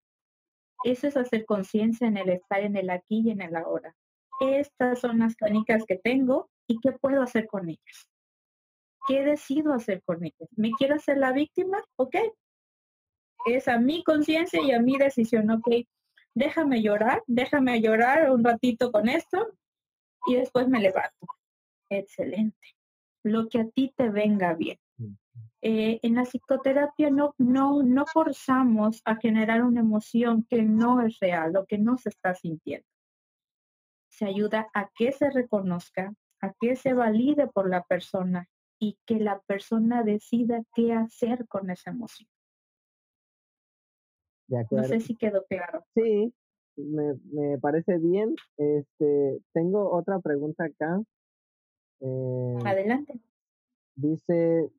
Eso 0.84 1.06
es 1.06 1.16
hacer 1.16 1.44
conciencia 1.44 2.06
en 2.06 2.16
el 2.16 2.28
estar 2.30 2.60
en 2.60 2.76
el 2.76 2.90
aquí 2.90 3.22
y 3.24 3.30
en 3.30 3.40
el 3.40 3.56
ahora. 3.56 3.94
Estas 4.40 5.00
son 5.00 5.20
las 5.20 5.36
canicas 5.36 5.84
que 5.86 5.96
tengo 5.96 6.50
y 6.66 6.78
qué 6.80 6.92
puedo 6.92 7.22
hacer 7.22 7.46
con 7.46 7.68
ellas. 7.68 8.08
¿Qué 9.06 9.24
decido 9.24 9.72
hacer 9.72 10.02
con 10.04 10.24
ellas? 10.24 10.48
¿Me 10.56 10.70
quiero 10.72 10.96
hacer 10.96 11.18
la 11.18 11.32
víctima? 11.32 11.78
¿Ok? 11.96 12.16
Es 13.46 13.68
a 13.68 13.78
mi 13.78 14.04
conciencia 14.04 14.60
y 14.62 14.72
a 14.72 14.80
mi 14.80 14.96
decisión, 14.96 15.50
¿ok? 15.50 15.68
Déjame 16.34 16.82
llorar, 16.82 17.22
déjame 17.26 17.80
llorar 17.80 18.30
un 18.30 18.44
ratito 18.44 18.90
con 18.90 19.08
esto 19.08 19.52
y 20.26 20.36
después 20.36 20.68
me 20.68 20.80
levanto. 20.80 21.26
Excelente. 21.90 22.76
Lo 23.24 23.48
que 23.48 23.60
a 23.60 23.68
ti 23.68 23.92
te 23.96 24.08
venga 24.08 24.54
bien. 24.54 24.78
Eh, 25.62 26.00
en 26.02 26.16
la 26.16 26.24
psicoterapia 26.24 27.10
no, 27.10 27.34
no, 27.38 27.82
no 27.82 28.04
forzamos 28.06 29.00
a 29.04 29.16
generar 29.16 29.62
una 29.62 29.80
emoción 29.80 30.44
que 30.48 30.62
no 30.62 31.00
es 31.00 31.18
real 31.20 31.56
o 31.56 31.66
que 31.66 31.78
no 31.78 31.96
se 31.98 32.08
está 32.08 32.34
sintiendo. 32.34 32.86
Se 34.08 34.26
ayuda 34.26 34.68
a 34.74 34.90
que 34.94 35.12
se 35.12 35.30
reconozca, 35.30 36.12
a 36.40 36.52
que 36.60 36.74
se 36.76 36.92
valide 36.94 37.46
por 37.46 37.70
la 37.70 37.84
persona 37.84 38.48
y 38.78 38.98
que 39.06 39.20
la 39.20 39.40
persona 39.42 40.02
decida 40.02 40.62
qué 40.74 40.92
hacer 40.92 41.46
con 41.46 41.70
esa 41.70 41.90
emoción. 41.90 42.28
No 44.70 44.84
sé 44.84 45.00
si 45.00 45.16
quedó 45.16 45.44
claro. 45.46 45.84
Sí, 45.94 46.34
me, 46.76 47.14
me 47.32 47.58
parece 47.58 47.98
bien. 47.98 48.34
Este, 48.56 49.40
tengo 49.52 49.90
otra 49.90 50.18
pregunta 50.18 50.64
acá. 50.64 51.00
Eh, 52.00 52.58
Adelante. 52.64 53.20
Dice, 53.94 54.70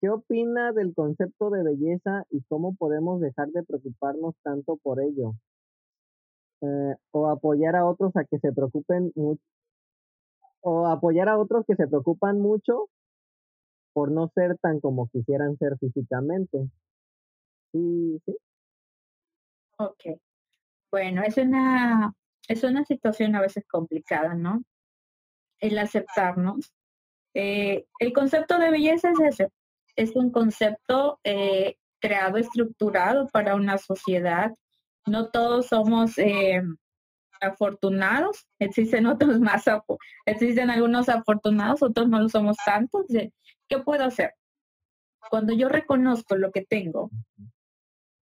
¿Qué 0.00 0.08
opina 0.08 0.72
del 0.72 0.94
concepto 0.94 1.50
de 1.50 1.62
belleza 1.62 2.24
y 2.30 2.42
cómo 2.48 2.74
podemos 2.74 3.20
dejar 3.20 3.48
de 3.48 3.62
preocuparnos 3.62 4.34
tanto 4.42 4.78
por 4.78 5.00
ello? 5.00 5.34
Eh, 6.62 6.94
o 7.10 7.28
apoyar 7.28 7.76
a 7.76 7.86
otros 7.86 8.16
a 8.16 8.24
que 8.24 8.38
se 8.38 8.52
preocupen 8.52 9.12
mucho, 9.14 9.42
o 10.60 10.86
apoyar 10.86 11.28
a 11.28 11.38
otros 11.38 11.64
que 11.66 11.74
se 11.76 11.86
preocupan 11.86 12.38
mucho 12.40 12.88
por 13.92 14.10
no 14.10 14.28
ser 14.34 14.56
tan 14.58 14.80
como 14.80 15.08
quisieran 15.08 15.56
ser 15.58 15.76
físicamente. 15.78 16.70
Sí, 17.72 18.20
sí. 18.24 18.36
Ok. 19.78 20.18
Bueno, 20.90 21.22
es 21.22 21.36
una, 21.36 22.14
es 22.48 22.64
una 22.64 22.84
situación 22.84 23.34
a 23.36 23.40
veces 23.40 23.64
complicada, 23.66 24.34
¿no? 24.34 24.62
El 25.60 25.78
aceptarnos. 25.78 26.72
Eh, 27.34 27.86
el 28.00 28.12
concepto 28.12 28.58
de 28.58 28.70
belleza 28.70 29.10
es 29.10 29.20
ese, 29.20 29.52
es 30.00 30.16
un 30.16 30.30
concepto 30.30 31.20
eh, 31.24 31.76
creado, 32.00 32.38
estructurado 32.38 33.28
para 33.28 33.54
una 33.54 33.76
sociedad. 33.76 34.54
No 35.06 35.30
todos 35.30 35.66
somos 35.66 36.16
eh, 36.18 36.62
afortunados, 37.40 38.46
existen 38.58 39.06
otros 39.06 39.40
más, 39.40 39.64
existen 40.24 40.70
algunos 40.70 41.08
afortunados, 41.08 41.82
otros 41.82 42.08
no 42.08 42.20
lo 42.20 42.28
somos 42.28 42.56
tantos. 42.64 43.06
¿Qué 43.68 43.78
puedo 43.78 44.04
hacer? 44.04 44.34
Cuando 45.28 45.52
yo 45.52 45.68
reconozco 45.68 46.36
lo 46.36 46.50
que 46.50 46.64
tengo, 46.64 47.10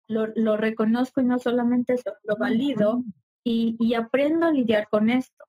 lo, 0.07 0.27
lo 0.35 0.57
reconozco 0.57 1.21
y 1.21 1.25
no 1.25 1.39
solamente 1.39 1.93
eso, 1.93 2.13
lo 2.23 2.35
valido 2.35 3.03
y, 3.45 3.77
y 3.79 3.93
aprendo 3.93 4.47
a 4.47 4.51
lidiar 4.51 4.89
con 4.89 5.09
esto. 5.09 5.45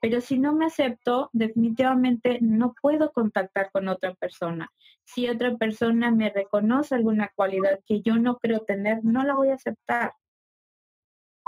Pero 0.00 0.20
si 0.20 0.38
no 0.38 0.52
me 0.52 0.66
acepto, 0.66 1.30
definitivamente 1.32 2.38
no 2.40 2.74
puedo 2.80 3.12
contactar 3.12 3.70
con 3.72 3.88
otra 3.88 4.14
persona. 4.14 4.70
Si 5.04 5.28
otra 5.28 5.56
persona 5.56 6.10
me 6.10 6.30
reconoce 6.30 6.94
alguna 6.94 7.30
cualidad 7.34 7.80
que 7.86 8.02
yo 8.02 8.16
no 8.16 8.38
creo 8.38 8.60
tener, 8.60 9.04
no 9.04 9.24
la 9.24 9.34
voy 9.34 9.50
a 9.50 9.54
aceptar. 9.54 10.12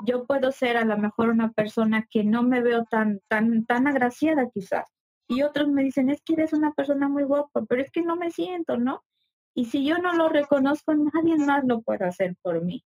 Yo 0.06 0.26
puedo 0.26 0.52
ser 0.52 0.76
a 0.76 0.84
lo 0.84 0.96
mejor 0.96 1.30
una 1.30 1.52
persona 1.52 2.06
que 2.10 2.24
no 2.24 2.42
me 2.42 2.60
veo 2.60 2.84
tan, 2.84 3.20
tan, 3.28 3.66
tan 3.66 3.86
agraciada 3.86 4.48
quizás. 4.50 4.86
Y 5.28 5.42
otros 5.42 5.68
me 5.68 5.82
dicen, 5.82 6.08
es 6.08 6.22
que 6.22 6.34
eres 6.34 6.52
una 6.52 6.72
persona 6.72 7.08
muy 7.08 7.24
guapa, 7.24 7.64
pero 7.68 7.82
es 7.82 7.90
que 7.90 8.02
no 8.02 8.16
me 8.16 8.30
siento, 8.30 8.78
¿no? 8.78 9.04
Y 9.54 9.66
si 9.66 9.84
yo 9.84 9.98
no 9.98 10.12
lo 10.14 10.28
reconozco, 10.28 10.94
nadie 10.94 11.36
más 11.36 11.64
lo 11.64 11.82
puede 11.82 12.06
hacer 12.06 12.36
por 12.42 12.64
mí. 12.64 12.84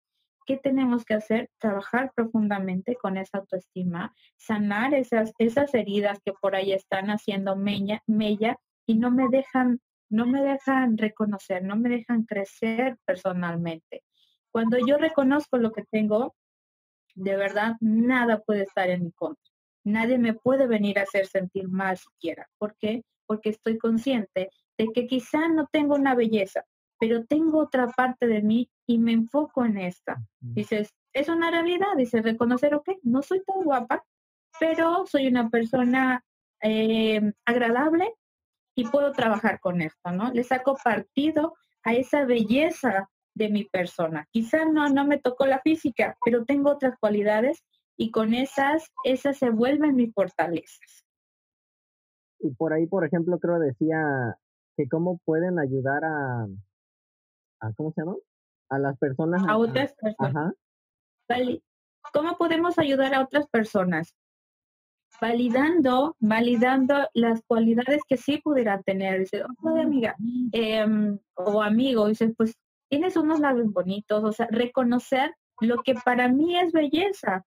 ¿Qué 0.46 0.56
tenemos 0.56 1.04
que 1.04 1.14
hacer? 1.14 1.50
Trabajar 1.58 2.12
profundamente 2.14 2.96
con 2.96 3.16
esa 3.16 3.38
autoestima, 3.38 4.14
sanar 4.36 4.94
esas, 4.94 5.32
esas 5.38 5.74
heridas 5.74 6.18
que 6.24 6.32
por 6.32 6.54
ahí 6.54 6.72
están 6.72 7.10
haciendo 7.10 7.56
mella, 7.56 8.02
mella 8.06 8.56
y 8.86 8.94
no 8.94 9.10
me 9.10 9.28
dejan, 9.28 9.80
no 10.08 10.26
me 10.26 10.42
dejan 10.42 10.98
reconocer, 10.98 11.62
no 11.62 11.76
me 11.76 11.88
dejan 11.88 12.24
crecer 12.24 12.96
personalmente. 13.04 14.02
Cuando 14.50 14.78
yo 14.84 14.98
reconozco 14.98 15.58
lo 15.58 15.72
que 15.72 15.84
tengo, 15.90 16.34
de 17.14 17.36
verdad, 17.36 17.76
nada 17.80 18.40
puede 18.40 18.62
estar 18.62 18.90
en 18.90 19.04
mi 19.04 19.12
contra. 19.12 19.42
Nadie 19.84 20.18
me 20.18 20.34
puede 20.34 20.66
venir 20.66 20.98
a 20.98 21.02
hacer 21.02 21.26
sentir 21.26 21.68
mal 21.68 21.96
siquiera. 21.96 22.48
¿Por 22.58 22.76
qué? 22.76 23.02
Porque 23.26 23.50
estoy 23.50 23.78
consciente 23.78 24.50
de 24.76 24.88
que 24.92 25.06
quizá 25.06 25.48
no 25.48 25.68
tengo 25.70 25.94
una 25.94 26.14
belleza, 26.14 26.64
pero 27.00 27.24
tengo 27.24 27.58
otra 27.58 27.88
parte 27.88 28.26
de 28.26 28.42
mí 28.42 28.70
y 28.86 28.98
me 28.98 29.12
enfoco 29.12 29.64
en 29.64 29.78
esta. 29.78 30.22
Dices, 30.38 30.94
es 31.14 31.28
una 31.30 31.50
realidad, 31.50 31.96
dices, 31.96 32.22
reconocer, 32.22 32.74
ok, 32.74 32.90
no 33.02 33.22
soy 33.22 33.42
tan 33.42 33.64
guapa, 33.64 34.04
pero 34.60 35.06
soy 35.06 35.26
una 35.26 35.48
persona 35.48 36.22
eh, 36.62 37.32
agradable 37.46 38.12
y 38.76 38.86
puedo 38.86 39.12
trabajar 39.12 39.60
con 39.60 39.80
esto, 39.80 40.12
¿no? 40.12 40.30
Le 40.30 40.44
saco 40.44 40.76
partido 40.84 41.54
a 41.84 41.94
esa 41.94 42.26
belleza 42.26 43.08
de 43.34 43.48
mi 43.48 43.64
persona. 43.64 44.28
Quizá 44.30 44.66
no, 44.66 44.90
no 44.90 45.06
me 45.06 45.18
tocó 45.18 45.46
la 45.46 45.60
física, 45.60 46.18
pero 46.22 46.44
tengo 46.44 46.70
otras 46.70 46.98
cualidades 47.00 47.64
y 47.96 48.10
con 48.10 48.34
esas, 48.34 48.92
esas 49.04 49.38
se 49.38 49.48
vuelven 49.48 49.96
mis 49.96 50.12
fortalezas. 50.12 51.06
Y 52.40 52.50
por 52.50 52.74
ahí, 52.74 52.86
por 52.86 53.06
ejemplo, 53.06 53.38
creo 53.38 53.58
decía 53.58 54.36
que 54.76 54.86
cómo 54.86 55.18
pueden 55.24 55.58
ayudar 55.58 56.04
a, 56.04 56.46
¿cómo 57.76 57.92
se 57.92 58.02
llama? 58.02 58.16
A 58.70 58.78
las 58.78 58.98
personas. 58.98 59.42
A 59.46 59.56
otras 59.56 59.94
personas. 59.94 60.54
Vale. 61.28 61.62
¿Cómo 62.12 62.36
podemos 62.36 62.78
ayudar 62.78 63.14
a 63.14 63.22
otras 63.22 63.46
personas? 63.48 64.14
validando, 65.20 66.16
validando 66.20 67.08
las 67.14 67.42
cualidades 67.46 68.02
que 68.08 68.16
sí 68.16 68.38
pudiera 68.38 68.80
tener. 68.82 69.20
Dice, 69.20 69.42
oh, 69.62 69.76
amiga 69.76 70.14
em, 70.52 71.18
o 71.34 71.62
amigo, 71.62 72.08
dice, 72.08 72.32
pues 72.36 72.56
tienes 72.88 73.16
unos 73.16 73.40
labios 73.40 73.72
bonitos, 73.72 74.22
o 74.24 74.32
sea, 74.32 74.48
reconocer 74.50 75.34
lo 75.60 75.82
que 75.82 75.94
para 75.94 76.28
mí 76.28 76.56
es 76.58 76.72
belleza. 76.72 77.44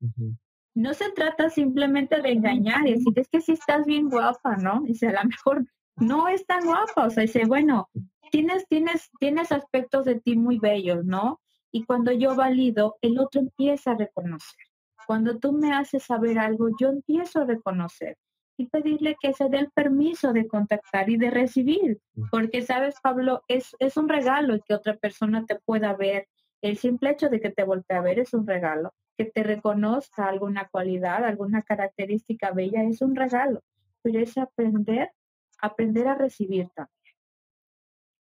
No 0.76 0.94
se 0.94 1.12
trata 1.12 1.50
simplemente 1.50 2.22
de 2.22 2.32
engañar 2.32 2.88
y 2.88 2.94
decir, 2.94 3.14
es 3.16 3.28
que 3.28 3.42
sí 3.42 3.54
estás 3.54 3.86
bien 3.86 4.10
guapa, 4.10 4.56
¿no? 4.58 4.82
Dice, 4.82 5.08
a 5.08 5.24
lo 5.24 5.30
mejor 5.30 5.66
no 5.98 6.28
es 6.28 6.46
tan 6.46 6.66
guapa, 6.66 7.06
o 7.06 7.10
sea, 7.10 7.22
dice, 7.22 7.44
bueno, 7.46 7.90
tienes, 8.34 8.68
tienes, 8.68 9.12
tienes 9.20 9.52
aspectos 9.52 10.06
de 10.06 10.20
ti 10.20 10.36
muy 10.36 10.58
bellos, 10.58 11.06
¿no? 11.06 11.40
Y 11.72 11.84
cuando 11.84 12.12
yo 12.12 12.36
valido, 12.36 12.98
el 13.02 13.20
otro 13.20 13.42
empieza 13.42 13.92
a 13.92 13.96
reconocer. 13.96 14.66
Cuando 15.06 15.38
tú 15.38 15.52
me 15.54 15.72
haces 15.72 16.06
saber 16.06 16.40
algo, 16.40 16.70
yo 16.80 16.90
empiezo 16.90 17.42
a 17.42 17.46
reconocer 17.46 18.18
y 18.58 18.66
pedirle 18.70 19.16
que 19.22 19.34
se 19.34 19.50
dé 19.50 19.60
el 19.60 19.70
permiso 19.70 20.34
de 20.34 20.48
contactar 20.48 21.12
y 21.12 21.18
de 21.18 21.30
recibir, 21.30 22.00
porque 22.32 22.64
sabes, 22.64 22.96
Pablo, 23.04 23.44
es, 23.48 23.76
es 23.78 23.98
un 23.98 24.10
regalo 24.10 24.60
que 24.68 24.74
otra 24.74 24.96
persona 24.96 25.46
te 25.46 25.60
pueda 25.60 25.94
ver. 25.94 26.28
El 26.64 26.78
simple 26.78 27.12
hecho 27.12 27.30
de 27.30 27.40
que 27.40 27.52
te 27.52 27.64
voltee 27.64 27.98
a 27.98 28.02
ver 28.02 28.18
es 28.18 28.34
un 28.34 28.48
regalo, 28.48 28.96
que 29.16 29.26
te 29.26 29.44
reconozca 29.44 30.26
alguna 30.28 30.68
cualidad, 30.70 31.24
alguna 31.24 31.62
característica 31.62 32.50
bella 32.50 32.82
es 32.84 33.04
un 33.04 33.16
regalo, 33.16 33.62
pero 34.02 34.20
es 34.20 34.36
aprender, 34.40 35.12
aprender 35.60 36.08
a 36.08 36.16
recibir 36.16 36.70
también. 36.74 37.03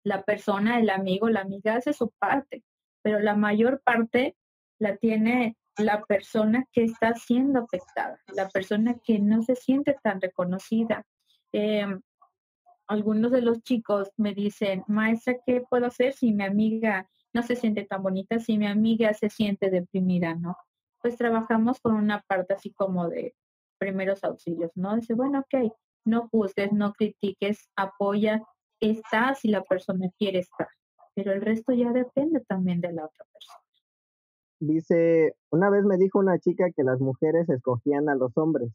La 0.03 0.23
persona, 0.23 0.79
el 0.79 0.89
amigo, 0.89 1.29
la 1.29 1.41
amiga 1.41 1.75
hace 1.75 1.93
su 1.93 2.11
parte, 2.19 2.63
pero 3.01 3.19
la 3.19 3.35
mayor 3.35 3.81
parte 3.83 4.35
la 4.79 4.97
tiene 4.97 5.57
la 5.77 6.03
persona 6.03 6.65
que 6.71 6.83
está 6.83 7.13
siendo 7.13 7.59
afectada, 7.59 8.19
la 8.33 8.49
persona 8.49 8.95
que 9.03 9.19
no 9.19 9.41
se 9.41 9.55
siente 9.55 9.95
tan 10.03 10.19
reconocida. 10.19 11.05
Em, 11.51 12.01
algunos 12.87 13.31
de 13.31 13.41
los 13.41 13.61
chicos 13.61 14.11
me 14.17 14.33
dicen, 14.33 14.83
maestra, 14.87 15.35
¿qué 15.45 15.63
puedo 15.69 15.85
hacer 15.85 16.13
si 16.13 16.33
mi 16.33 16.43
amiga 16.43 17.09
no 17.33 17.43
se 17.43 17.55
siente 17.55 17.85
tan 17.85 18.03
bonita, 18.03 18.39
si 18.39 18.57
mi 18.57 18.67
amiga 18.67 19.13
se 19.13 19.29
siente 19.29 19.69
deprimida, 19.69 20.35
¿no? 20.35 20.57
Pues 21.01 21.17
trabajamos 21.17 21.79
con 21.79 21.95
una 21.95 22.21
parte 22.27 22.53
así 22.53 22.73
como 22.73 23.07
de 23.07 23.33
primeros 23.77 24.23
auxilios, 24.23 24.71
¿no? 24.75 24.95
Dice, 24.95 25.13
bueno, 25.13 25.39
ok, 25.39 25.73
no 26.05 26.27
juzgues, 26.29 26.73
no 26.73 26.93
critiques, 26.93 27.69
apoya, 27.75 28.43
está 28.81 29.33
si 29.35 29.49
la 29.49 29.63
persona 29.63 30.09
quiere 30.17 30.39
estar, 30.39 30.67
pero 31.15 31.31
el 31.31 31.41
resto 31.41 31.71
ya 31.73 31.91
depende 31.91 32.41
también 32.41 32.81
de 32.81 32.91
la 32.91 33.05
otra 33.05 33.25
persona. 33.31 33.59
Dice, 34.59 35.35
una 35.49 35.69
vez 35.69 35.85
me 35.85 35.97
dijo 35.97 36.19
una 36.19 36.37
chica 36.39 36.71
que 36.75 36.83
las 36.83 36.99
mujeres 36.99 37.49
escogían 37.49 38.09
a 38.09 38.15
los 38.15 38.37
hombres. 38.37 38.69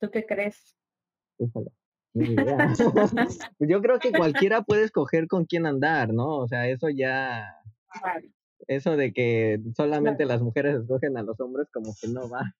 ¿Tú 0.00 0.10
qué 0.10 0.26
crees? 0.26 0.76
Yo 3.58 3.80
creo 3.80 3.98
que 3.98 4.12
cualquiera 4.12 4.62
puede 4.62 4.84
escoger 4.84 5.28
con 5.28 5.44
quién 5.44 5.66
andar, 5.66 6.12
¿no? 6.12 6.38
O 6.38 6.48
sea, 6.48 6.68
eso 6.68 6.88
ya... 6.88 7.46
Eso 8.66 8.96
de 8.96 9.12
que 9.12 9.60
solamente 9.76 10.26
las 10.26 10.42
mujeres 10.42 10.80
escogen 10.80 11.16
a 11.16 11.22
los 11.22 11.40
hombres 11.40 11.68
como 11.72 11.94
que 12.00 12.08
no 12.08 12.28
va. 12.28 12.54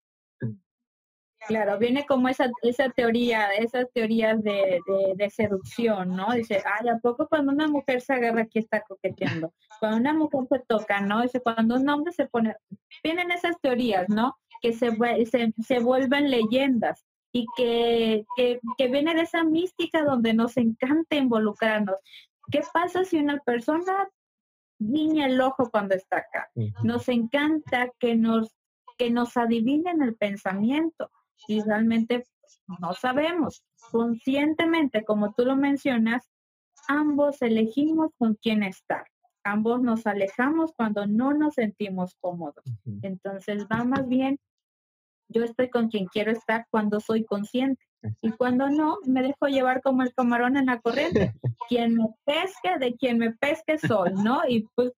Claro, 1.46 1.78
viene 1.78 2.04
como 2.06 2.28
esa, 2.28 2.50
esa 2.62 2.90
teoría, 2.90 3.48
esas 3.52 3.90
teorías 3.92 4.42
de, 4.42 4.80
de, 5.16 5.30
seducción, 5.30 6.14
¿no? 6.14 6.32
Dice, 6.32 6.62
ay, 6.64 6.88
¿a 6.88 6.98
poco 6.98 7.28
cuando 7.28 7.52
una 7.52 7.66
mujer 7.66 8.02
se 8.02 8.12
agarra 8.12 8.42
aquí 8.42 8.58
está 8.58 8.82
coqueteando? 8.82 9.52
Cuando 9.78 9.98
una 9.98 10.12
mujer 10.12 10.46
se 10.50 10.58
toca, 10.60 11.00
¿no? 11.00 11.22
Dice, 11.22 11.40
cuando 11.40 11.76
un 11.76 11.88
hombre 11.88 12.12
se 12.12 12.26
pone, 12.26 12.54
vienen 13.02 13.30
esas 13.30 13.58
teorías, 13.60 14.08
¿no? 14.08 14.36
Que 14.60 14.72
se, 14.72 14.90
se, 15.26 15.54
se 15.58 15.78
vuelven 15.80 16.30
leyendas 16.30 17.04
y 17.32 17.46
que, 17.56 18.26
que, 18.36 18.60
que 18.76 18.88
viene 18.88 19.14
de 19.14 19.22
esa 19.22 19.42
mística 19.42 20.04
donde 20.04 20.34
nos 20.34 20.56
encanta 20.56 21.16
involucrarnos. 21.16 21.96
¿Qué 22.50 22.60
pasa 22.72 23.04
si 23.04 23.18
una 23.18 23.38
persona 23.38 24.08
guiña 24.78 25.26
el 25.26 25.40
ojo 25.40 25.70
cuando 25.70 25.94
está 25.94 26.18
acá? 26.18 26.50
Nos 26.82 27.08
encanta 27.08 27.90
que 27.98 28.14
nos, 28.14 28.54
que 28.98 29.10
nos 29.10 29.36
adivinen 29.36 30.02
el 30.02 30.16
pensamiento 30.16 31.10
y 31.48 31.62
realmente 31.62 32.24
no 32.80 32.92
sabemos. 32.94 33.62
Conscientemente, 33.90 35.04
como 35.04 35.32
tú 35.32 35.44
lo 35.44 35.56
mencionas, 35.56 36.28
ambos 36.88 37.42
elegimos 37.42 38.10
con 38.18 38.34
quién 38.34 38.62
estar. 38.62 39.04
Ambos 39.42 39.80
nos 39.82 40.06
alejamos 40.06 40.72
cuando 40.76 41.06
no 41.06 41.32
nos 41.32 41.54
sentimos 41.54 42.14
cómodos. 42.20 42.64
Entonces 43.02 43.66
va 43.70 43.84
más 43.84 44.06
bien, 44.06 44.38
yo 45.28 45.44
estoy 45.44 45.70
con 45.70 45.88
quien 45.88 46.06
quiero 46.06 46.30
estar 46.32 46.66
cuando 46.70 47.00
soy 47.00 47.24
consciente. 47.24 47.82
Y 48.20 48.30
cuando 48.32 48.68
no, 48.70 48.98
me 49.06 49.22
dejo 49.22 49.46
llevar 49.46 49.82
como 49.82 50.02
el 50.02 50.14
camarón 50.14 50.56
en 50.56 50.66
la 50.66 50.80
corriente. 50.80 51.34
quien 51.68 51.94
me 51.94 52.08
pesque, 52.24 52.78
de 52.78 52.94
quien 52.96 53.18
me 53.18 53.32
pesque 53.32 53.78
soy, 53.78 54.12
¿no? 54.14 54.42
Y 54.48 54.66
pues 54.74 54.92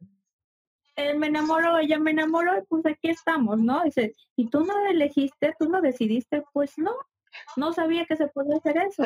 él 0.97 1.18
me 1.18 1.28
enamoró, 1.28 1.78
ella 1.78 1.99
me 1.99 2.11
enamoró, 2.11 2.59
y 2.59 2.62
pues 2.62 2.84
aquí 2.86 3.11
estamos, 3.11 3.59
¿no? 3.59 3.82
Dice, 3.84 4.14
¿y 4.36 4.49
tú 4.49 4.64
no 4.64 4.74
elegiste, 4.86 5.55
tú 5.59 5.68
no 5.68 5.80
decidiste? 5.80 6.43
Pues 6.53 6.76
no, 6.78 6.93
no 7.57 7.72
sabía 7.72 8.05
que 8.07 8.16
se 8.16 8.28
podía 8.28 8.57
hacer 8.57 8.76
eso. 8.78 9.05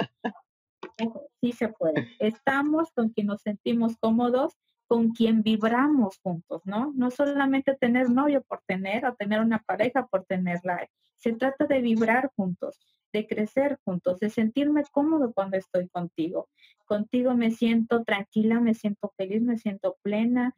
Sí 1.41 1.53
se 1.53 1.69
puede. 1.69 2.09
Estamos 2.19 2.91
con 2.93 3.11
quien 3.11 3.29
nos 3.29 3.43
sentimos 3.43 3.97
cómodos, 3.99 4.57
con 4.89 5.11
quien 5.11 5.43
vibramos 5.43 6.19
juntos, 6.23 6.63
¿no? 6.65 6.93
No 6.95 7.11
solamente 7.11 7.77
tener 7.77 8.09
novio 8.11 8.43
por 8.43 8.63
tener 8.67 9.05
o 9.05 9.15
tener 9.15 9.41
una 9.41 9.59
pareja 9.59 10.07
por 10.07 10.25
tenerla. 10.25 10.89
Se 11.17 11.33
trata 11.33 11.67
de 11.67 11.81
vibrar 11.81 12.31
juntos, 12.37 12.79
de 13.13 13.27
crecer 13.27 13.79
juntos, 13.85 14.21
de 14.21 14.31
sentirme 14.31 14.85
cómodo 14.93 15.33
cuando 15.33 15.57
estoy 15.57 15.89
contigo. 15.89 16.49
Contigo 16.85 17.35
me 17.35 17.51
siento 17.51 18.05
tranquila, 18.05 18.61
me 18.61 18.75
siento 18.75 19.13
feliz, 19.17 19.43
me 19.43 19.59
siento 19.59 19.97
plena, 20.03 20.55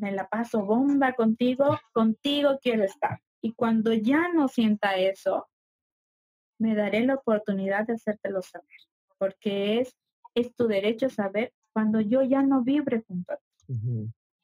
me 0.00 0.12
la 0.12 0.28
paso 0.28 0.64
bomba 0.64 1.12
contigo, 1.12 1.78
contigo 1.92 2.58
quiero 2.60 2.84
estar. 2.84 3.20
Y 3.42 3.52
cuando 3.52 3.92
ya 3.92 4.28
no 4.32 4.48
sienta 4.48 4.96
eso, 4.96 5.48
me 6.58 6.74
daré 6.74 7.04
la 7.04 7.14
oportunidad 7.14 7.86
de 7.86 7.94
hacértelo 7.94 8.42
saber, 8.42 8.66
porque 9.18 9.80
es, 9.80 9.96
es 10.34 10.54
tu 10.54 10.66
derecho 10.66 11.08
saber 11.08 11.52
cuando 11.72 12.00
yo 12.00 12.22
ya 12.22 12.42
no 12.42 12.62
vibre 12.62 13.02
junto 13.06 13.32
a 13.32 13.36
ti. 13.36 13.78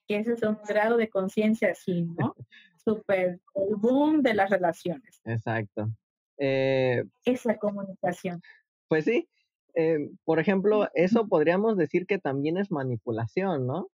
Que 0.07 0.19
ese 0.19 0.35
es 0.35 0.43
un 0.43 0.59
grado 0.67 0.97
de 0.97 1.09
conciencia 1.09 1.73
así, 1.73 2.03
¿no? 2.03 2.35
Súper, 2.85 3.41
el 3.55 3.75
boom 3.77 4.23
de 4.23 4.35
las 4.35 4.51
relaciones. 4.51 5.21
Exacto. 5.25 5.91
Eh, 6.39 7.03
Esa 7.25 7.59
comunicación. 7.59 8.41
Pues 8.89 9.05
sí, 9.05 9.29
eh, 9.75 10.11
por 10.25 10.39
ejemplo, 10.39 10.89
eso 10.95 11.27
podríamos 11.27 11.77
decir 11.77 12.07
que 12.07 12.19
también 12.19 12.57
es 12.57 12.71
manipulación, 12.71 13.67
¿no? 13.67 13.89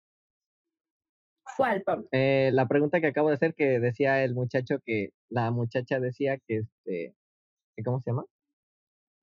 ¿Cuál, 1.56 1.82
Pablo? 1.82 2.08
Eh, 2.12 2.50
la 2.52 2.66
pregunta 2.66 3.00
que 3.00 3.08
acabo 3.08 3.28
de 3.28 3.34
hacer 3.34 3.54
que 3.54 3.80
decía 3.80 4.24
el 4.24 4.34
muchacho 4.34 4.78
que 4.84 5.10
la 5.28 5.50
muchacha 5.50 6.00
decía 6.00 6.38
que 6.38 6.58
este, 6.58 7.14
¿cómo 7.84 8.00
se 8.00 8.10
llama? 8.10 8.24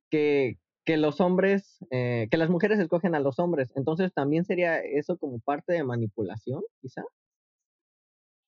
Que, 0.10 0.58
que 0.86 0.98
los 0.98 1.22
hombres, 1.22 1.78
eh, 1.92 2.28
que 2.30 2.38
las 2.38 2.50
mujeres 2.50 2.80
escogen 2.80 3.16
a 3.16 3.20
los 3.20 3.40
hombres. 3.40 3.72
Entonces, 3.76 4.14
¿también 4.14 4.46
sería 4.46 4.80
eso 4.80 5.18
como 5.18 5.40
parte 5.40 5.74
de 5.74 5.84
manipulación, 5.84 6.62
quizá? 6.82 7.04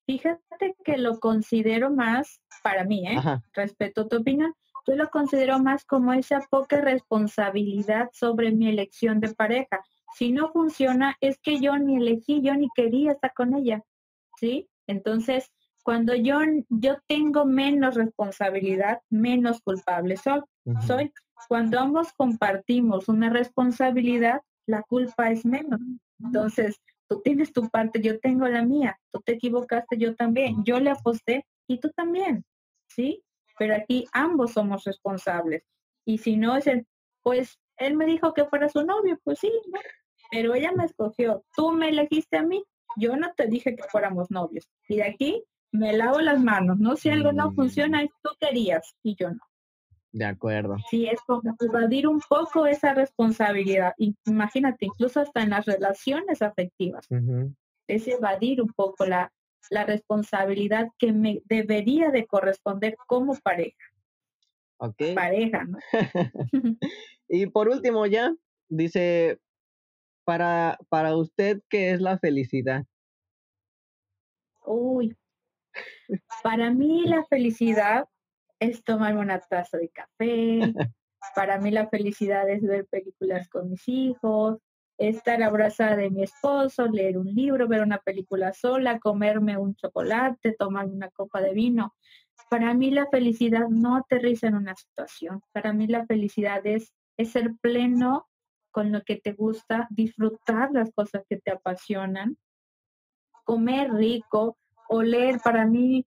Fíjate 0.08 0.76
que 0.84 0.98
lo 0.98 1.20
considero 1.20 1.92
más, 1.92 2.42
para 2.64 2.84
mí, 2.84 3.08
¿eh? 3.08 3.16
Respeto 3.54 4.08
tu 4.08 4.18
opinión, 4.18 4.54
yo 4.88 4.96
lo 4.96 5.10
considero 5.10 5.60
más 5.60 5.86
como 5.86 6.12
esa 6.14 6.42
poca 6.50 6.82
responsabilidad 6.82 8.10
sobre 8.12 8.52
mi 8.52 8.70
elección 8.70 9.20
de 9.20 9.34
pareja 9.34 9.80
si 10.18 10.32
no 10.32 10.52
funciona, 10.52 11.16
es 11.22 11.40
que 11.40 11.60
yo 11.60 11.78
ni 11.78 11.98
elegí, 11.98 12.42
yo 12.42 12.54
ni 12.56 12.68
quería 12.76 13.14
estar 13.14 13.34
con 13.34 13.56
ella, 13.56 13.84
¿sí? 14.38 14.70
Entonces, 14.88 15.52
cuando 15.84 16.16
yo, 16.16 16.40
yo 16.70 16.98
tengo 17.08 17.46
menos 17.46 17.96
responsabilidad, 17.96 19.02
menos 19.10 19.62
culpable 19.62 20.18
soy. 20.18 20.42
soy. 20.86 21.12
Cuando 21.48 21.80
ambos 21.80 22.14
compartimos 22.14 23.08
una 23.08 23.30
responsabilidad, 23.30 24.42
la 24.68 24.84
culpa 24.84 25.32
es 25.32 25.46
menos. 25.46 25.80
Entonces, 26.20 26.80
tú 27.08 27.22
tienes 27.22 27.52
tu 27.52 27.68
parte, 27.70 28.00
yo 28.00 28.20
tengo 28.20 28.48
la 28.48 28.64
mía, 28.64 29.00
tú 29.12 29.22
te 29.22 29.34
equivocaste, 29.34 29.98
yo 29.98 30.16
también, 30.16 30.64
yo 30.64 30.80
le 30.80 30.92
aposté 30.92 31.46
y 31.68 31.80
tú 31.80 31.90
también, 31.96 32.46
¿sí? 32.88 33.24
Pero 33.58 33.76
aquí 33.76 34.08
ambos 34.14 34.54
somos 34.54 34.84
responsables. 34.84 35.64
Y 36.06 36.20
si 36.20 36.38
no 36.38 36.56
es 36.56 36.68
el, 36.68 36.86
pues 37.24 37.60
él 37.78 37.96
me 37.96 38.06
dijo 38.06 38.34
que 38.34 38.46
fuera 38.46 38.70
su 38.70 38.86
novio, 38.86 39.20
pues 39.24 39.40
sí, 39.40 39.52
¿no? 39.72 39.80
Pero 40.32 40.56
ella 40.56 40.72
me 40.72 40.86
escogió, 40.86 41.44
tú 41.56 41.74
me 41.74 41.90
elegiste 41.90 42.38
a 42.38 42.44
mí, 42.44 42.64
yo 42.98 43.16
no 43.16 43.34
te 43.36 43.48
dije 43.48 43.76
que 43.76 43.84
fuéramos 43.84 44.32
novios. 44.32 44.68
Y 44.88 44.98
de 44.98 45.04
aquí 45.04 45.44
me 45.72 45.94
lavo 45.94 46.20
las 46.20 46.42
manos, 46.42 46.80
¿no? 46.80 46.96
Si 46.96 47.10
algo 47.10 47.32
no 47.32 47.52
funciona, 47.54 48.02
tú 48.24 48.30
querías 48.40 48.96
y 49.04 49.16
yo 49.16 49.32
no. 49.32 49.42
De 50.14 50.26
acuerdo. 50.26 50.76
Sí, 50.90 51.08
es 51.08 51.22
como 51.22 51.56
evadir 51.60 52.08
un 52.08 52.20
poco 52.20 52.66
esa 52.66 52.94
responsabilidad. 52.94 53.94
Imagínate, 54.26 54.86
incluso 54.88 55.22
hasta 55.22 55.42
en 55.42 55.52
las 55.52 55.66
relaciones 55.66 56.42
afectivas. 56.42 57.08
Es 57.88 58.08
evadir 58.08 58.62
un 58.62 58.74
poco 58.74 59.06
la, 59.06 59.32
la 59.70 59.86
responsabilidad 59.86 60.90
que 60.98 61.14
me 61.14 61.42
debería 61.46 62.12
de 62.12 62.26
corresponder 62.26 62.98
como 63.08 63.36
pareja. 63.36 63.78
pareja, 65.16 65.64
¿no? 65.64 65.78
y 67.30 67.46
por 67.48 67.70
último 67.70 68.06
ya, 68.06 68.34
dice, 68.68 69.40
para, 70.32 70.78
para 70.88 71.18
usted, 71.18 71.62
¿qué 71.68 71.92
es 71.92 72.00
la 72.00 72.18
felicidad? 72.18 72.86
Uy, 74.66 75.14
para 76.42 76.72
mí 76.72 77.04
la 77.06 77.26
felicidad 77.26 78.06
es 78.58 78.82
tomarme 78.82 79.20
una 79.20 79.40
taza 79.42 79.78
de 79.78 79.90
café. 79.90 80.62
Para 81.36 81.60
mí 81.60 81.70
la 81.70 81.88
felicidad 81.90 82.50
es 82.50 82.64
ver 82.64 82.88
películas 82.88 83.50
con 83.50 83.70
mis 83.70 83.88
hijos, 83.88 84.58
estar 84.98 85.44
abrazada 85.44 85.98
de 85.98 86.10
mi 86.10 86.24
esposo, 86.24 86.88
leer 86.88 87.18
un 87.18 87.28
libro, 87.28 87.68
ver 87.68 87.82
una 87.82 88.00
película 88.00 88.54
sola, 88.54 89.00
comerme 89.00 89.58
un 89.58 89.76
chocolate, 89.76 90.56
tomar 90.58 90.88
una 90.88 91.10
copa 91.10 91.42
de 91.42 91.54
vino. 91.54 91.94
Para 92.50 92.74
mí 92.74 92.90
la 92.90 93.06
felicidad 93.08 93.68
no 93.68 93.98
aterriza 93.98 94.48
en 94.48 94.56
una 94.56 94.76
situación. 94.76 95.42
Para 95.52 95.74
mí 95.74 95.88
la 95.88 96.06
felicidad 96.06 96.66
es, 96.66 96.94
es 97.18 97.32
ser 97.32 97.52
pleno 97.62 98.31
con 98.72 98.92
lo 98.92 99.04
que 99.04 99.18
te 99.18 99.34
gusta, 99.34 99.88
disfrutar 99.90 100.72
las 100.72 100.92
cosas 100.94 101.24
que 101.30 101.38
te 101.38 101.52
apasionan, 101.52 102.38
comer 103.44 103.94
rico, 103.94 104.58
oler. 104.88 105.40
Para 105.44 105.66
mí 105.66 106.06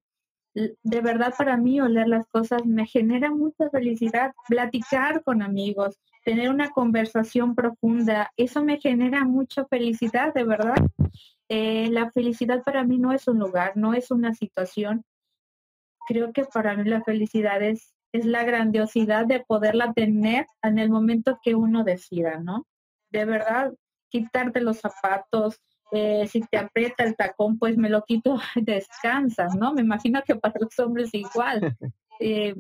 de 0.55 1.01
verdad 1.01 1.35
para 1.37 1.57
mí 1.57 1.81
oler 1.81 2.07
las 2.07 2.27
cosas 2.29 2.65
me 2.65 2.87
genera 2.87 3.31
mucha 3.31 3.69
felicidad, 3.71 4.33
platicar 4.49 5.23
con 5.25 5.43
amigos, 5.43 5.99
tener 6.25 6.49
una 6.49 6.71
conversación 6.71 7.55
profunda, 7.55 8.33
eso 8.37 8.65
me 8.65 8.81
genera 8.81 9.25
mucha 9.25 9.67
felicidad, 9.67 10.33
de 10.33 10.45
verdad. 10.45 10.77
Eh, 11.49 11.89
la 11.91 12.11
felicidad 12.13 12.63
para 12.63 12.85
mí 12.85 12.99
no 12.99 13.13
es 13.13 13.27
un 13.27 13.39
lugar, 13.39 13.73
no 13.77 13.95
es 13.95 14.11
una 14.11 14.33
situación. 14.33 15.05
Creo 16.07 16.33
que 16.33 16.45
para 16.45 16.77
mí 16.77 16.89
la 16.89 17.03
felicidad 17.03 17.63
es, 17.63 17.94
es 18.15 18.25
la 18.25 18.45
grandiosidad 18.45 19.27
de 19.27 19.41
poderla 19.41 19.93
tener 19.93 20.47
en 20.63 20.79
el 20.79 20.89
momento 20.89 21.41
que 21.43 21.57
uno 21.57 21.83
decida, 21.83 22.39
¿no? 22.39 22.65
De 23.11 23.25
verdad, 23.25 23.75
quitarte 24.09 24.61
los 24.61 24.79
zapatos, 24.79 25.61
eh, 25.91 26.25
si 26.29 26.41
te 26.43 26.59
aprieta 26.59 27.03
el 27.03 27.17
tacón, 27.17 27.59
pues 27.59 27.77
me 27.77 27.91
lo 27.91 28.05
quito, 28.05 28.39
descansas, 28.55 29.57
¿no? 29.57 29.75
Me 29.75 29.81
imagino 29.81 30.23
que 30.25 30.37
para 30.37 30.55
los 30.61 30.79
hombres 30.79 31.11
igual. 31.13 31.77
Eh, 32.21 32.55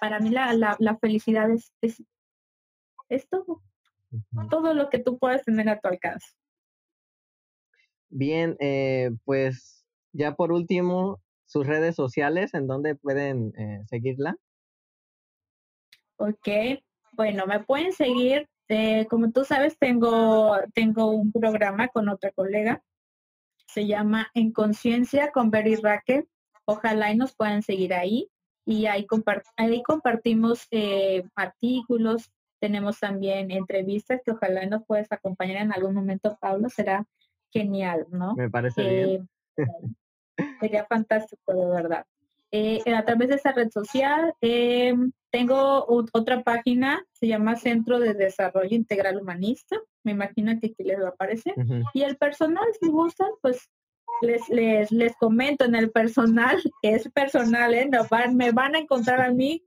para 0.00 0.18
mí 0.18 0.30
la, 0.30 0.54
la, 0.54 0.96
felicidad 0.96 1.50
es, 1.50 1.70
es, 1.82 3.28
todo, 3.28 3.62
todo 4.48 4.72
lo 4.72 4.88
que 4.88 4.98
tú 4.98 5.18
puedes 5.18 5.44
tener 5.44 5.68
a 5.68 5.78
tu 5.78 5.86
alcance. 5.88 6.28
Bien, 8.08 8.56
eh, 8.58 9.10
pues 9.24 9.84
ya 10.12 10.34
por 10.34 10.50
último, 10.50 11.20
sus 11.52 11.66
redes 11.66 11.94
sociales, 11.94 12.54
¿en 12.54 12.66
dónde 12.66 12.94
pueden 12.94 13.52
seguirla? 13.86 14.36
Ok, 16.16 16.48
bueno, 17.12 17.46
me 17.46 17.60
pueden 17.60 17.92
seguir 17.92 18.48
este, 18.72 19.06
como 19.08 19.30
tú 19.32 19.44
sabes, 19.44 19.78
tengo, 19.78 20.56
tengo 20.74 21.10
un 21.10 21.30
programa 21.32 21.88
con 21.88 22.08
otra 22.08 22.30
colega. 22.32 22.82
Se 23.66 23.86
llama 23.86 24.30
En 24.34 24.52
Conciencia 24.52 25.30
con 25.30 25.50
Berry 25.50 25.76
Raquel. 25.76 26.28
Ojalá 26.64 27.10
y 27.10 27.16
nos 27.16 27.34
puedan 27.34 27.62
seguir 27.62 27.92
ahí. 27.94 28.30
Y 28.64 28.86
ahí, 28.86 29.06
ahí 29.56 29.82
compartimos 29.82 30.66
eh, 30.70 31.24
artículos. 31.34 32.30
Tenemos 32.60 33.00
también 33.00 33.50
entrevistas 33.50 34.20
que 34.24 34.30
ojalá 34.30 34.64
nos 34.66 34.84
puedas 34.86 35.10
acompañar 35.10 35.62
en 35.62 35.72
algún 35.72 35.94
momento, 35.94 36.38
Pablo. 36.40 36.68
Será 36.68 37.04
genial, 37.52 38.06
¿no? 38.10 38.34
Me 38.34 38.48
parece 38.48 39.04
bien. 39.04 39.28
Eh, 40.36 40.56
sería 40.60 40.84
fantástico, 40.84 41.52
de 41.52 41.66
verdad. 41.66 42.06
Eh, 42.54 42.82
a 42.94 43.02
través 43.04 43.30
de 43.30 43.36
esa 43.36 43.52
red 43.52 43.70
social. 43.70 44.34
Eh, 44.42 44.94
tengo 45.30 45.86
otra 45.88 46.42
página, 46.42 47.02
se 47.12 47.26
llama 47.26 47.56
Centro 47.56 47.98
de 47.98 48.12
Desarrollo 48.12 48.76
Integral 48.76 49.18
Humanista. 49.20 49.78
Me 50.04 50.12
imagino 50.12 50.52
que 50.60 50.66
aquí 50.68 50.84
les 50.84 51.00
va 51.00 51.06
a 51.06 51.10
aparecer. 51.10 51.54
Y 51.94 52.02
el 52.02 52.18
personal, 52.18 52.66
si 52.78 52.90
gustan, 52.90 53.30
pues 53.40 53.70
les, 54.20 54.46
les, 54.50 54.92
les 54.92 55.16
comento 55.16 55.64
en 55.64 55.74
el 55.74 55.90
personal, 55.90 56.60
es 56.82 57.10
personal, 57.10 57.72
¿eh? 57.72 57.88
van, 58.10 58.36
me 58.36 58.52
van 58.52 58.74
a 58.74 58.80
encontrar 58.80 59.22
a 59.22 59.32
mí 59.32 59.64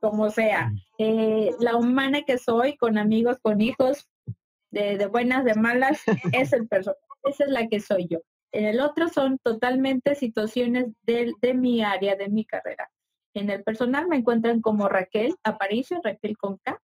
como 0.00 0.30
sea. 0.30 0.72
Eh, 0.98 1.50
la 1.60 1.76
humana 1.76 2.22
que 2.22 2.38
soy, 2.38 2.76
con 2.78 2.96
amigos, 2.96 3.38
con 3.42 3.60
hijos, 3.60 4.08
de, 4.70 4.96
de 4.96 5.06
buenas, 5.06 5.44
de 5.44 5.54
malas, 5.54 6.00
es 6.32 6.52
el 6.54 6.66
personal. 6.66 6.98
Esa 7.24 7.44
es 7.44 7.50
la 7.50 7.68
que 7.68 7.80
soy 7.80 8.08
yo. 8.08 8.20
En 8.54 8.66
el 8.66 8.80
otro 8.80 9.08
son 9.08 9.38
totalmente 9.38 10.14
situaciones 10.14 10.86
de, 11.02 11.32
de 11.42 11.54
mi 11.54 11.82
área, 11.82 12.14
de 12.14 12.28
mi 12.28 12.44
carrera. 12.44 12.88
En 13.34 13.50
el 13.50 13.64
personal 13.64 14.06
me 14.06 14.16
encuentran 14.16 14.60
como 14.60 14.88
Raquel 14.88 15.34
Aparicio, 15.42 16.00
Raquel 16.04 16.38
con 16.38 16.58
K. 16.58 16.80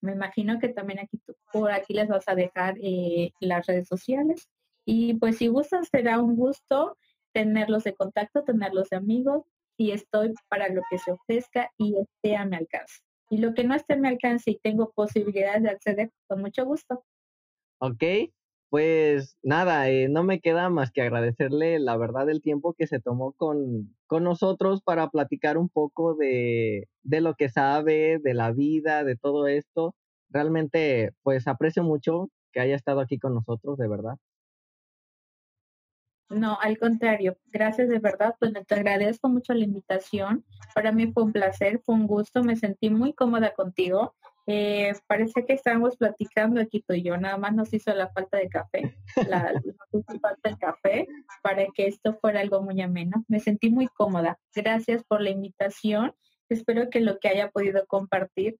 Me 0.00 0.12
imagino 0.12 0.58
que 0.58 0.70
también 0.70 1.00
aquí 1.00 1.20
por 1.52 1.72
aquí 1.72 1.92
les 1.92 2.08
vas 2.08 2.26
a 2.26 2.34
dejar 2.34 2.76
eh, 2.80 3.32
las 3.38 3.66
redes 3.66 3.86
sociales. 3.86 4.48
Y 4.86 5.12
pues 5.18 5.36
si 5.36 5.48
gustan, 5.48 5.84
será 5.84 6.22
un 6.22 6.36
gusto 6.36 6.96
tenerlos 7.34 7.84
de 7.84 7.94
contacto, 7.94 8.42
tenerlos 8.42 8.88
de 8.88 8.96
amigos 8.96 9.44
y 9.76 9.90
estoy 9.90 10.32
para 10.48 10.70
lo 10.70 10.80
que 10.88 10.96
se 10.96 11.12
ofrezca 11.12 11.70
y 11.76 11.98
esté 11.98 12.34
a 12.34 12.46
mi 12.46 12.56
alcance. 12.56 13.02
Y 13.28 13.36
lo 13.36 13.52
que 13.52 13.64
no 13.64 13.74
esté 13.74 13.92
a 13.92 13.98
mi 13.98 14.08
alcance 14.08 14.52
y 14.52 14.58
tengo 14.58 14.90
posibilidades 14.92 15.64
de 15.64 15.68
acceder, 15.68 16.10
con 16.26 16.40
mucho 16.40 16.64
gusto. 16.64 17.04
Ok, 17.78 18.02
pues 18.70 19.38
nada, 19.42 19.88
eh, 19.88 20.08
no 20.08 20.24
me 20.24 20.40
queda 20.40 20.68
más 20.68 20.90
que 20.90 21.02
agradecerle 21.02 21.78
la 21.78 21.96
verdad 21.96 22.28
el 22.28 22.42
tiempo 22.42 22.74
que 22.74 22.86
se 22.86 23.00
tomó 23.00 23.32
con, 23.32 23.96
con 24.06 24.24
nosotros 24.24 24.82
para 24.82 25.08
platicar 25.08 25.56
un 25.56 25.68
poco 25.68 26.14
de, 26.14 26.88
de, 27.02 27.20
lo 27.20 27.34
que 27.34 27.48
sabe, 27.48 28.18
de 28.22 28.34
la 28.34 28.52
vida, 28.52 29.04
de 29.04 29.16
todo 29.16 29.46
esto. 29.48 29.94
Realmente, 30.28 31.12
pues 31.22 31.48
aprecio 31.48 31.82
mucho 31.82 32.28
que 32.52 32.60
haya 32.60 32.76
estado 32.76 33.00
aquí 33.00 33.18
con 33.18 33.34
nosotros, 33.34 33.78
de 33.78 33.88
verdad. 33.88 34.16
No, 36.30 36.58
al 36.60 36.76
contrario, 36.78 37.38
gracias 37.46 37.88
de 37.88 38.00
verdad, 38.00 38.34
pues 38.38 38.52
te 38.52 38.74
agradezco 38.74 39.30
mucho 39.30 39.54
la 39.54 39.64
invitación. 39.64 40.44
Para 40.74 40.92
mí 40.92 41.10
fue 41.10 41.22
un 41.22 41.32
placer, 41.32 41.80
fue 41.86 41.94
un 41.94 42.06
gusto, 42.06 42.44
me 42.44 42.54
sentí 42.56 42.90
muy 42.90 43.14
cómoda 43.14 43.54
contigo 43.54 44.14
eh, 44.50 44.94
parece 45.06 45.44
que 45.44 45.52
estábamos 45.52 45.98
platicando 45.98 46.58
aquí 46.58 46.80
tú 46.80 46.94
y 46.94 47.02
yo, 47.02 47.18
nada 47.18 47.36
más 47.36 47.54
nos 47.54 47.70
hizo 47.74 47.92
la 47.92 48.08
falta 48.08 48.38
de 48.38 48.48
café, 48.48 48.96
la, 49.28 49.52
nos 49.64 49.76
hizo 49.92 50.18
falta 50.20 50.48
el 50.48 50.56
café 50.56 51.06
para 51.42 51.66
que 51.74 51.86
esto 51.86 52.14
fuera 52.14 52.40
algo 52.40 52.62
muy 52.62 52.80
ameno. 52.80 53.26
Me 53.28 53.40
sentí 53.40 53.68
muy 53.68 53.88
cómoda. 53.88 54.38
Gracias 54.54 55.04
por 55.04 55.20
la 55.20 55.28
invitación. 55.28 56.14
Espero 56.48 56.88
que 56.88 57.00
lo 57.00 57.18
que 57.18 57.28
haya 57.28 57.50
podido 57.50 57.86
compartir 57.86 58.58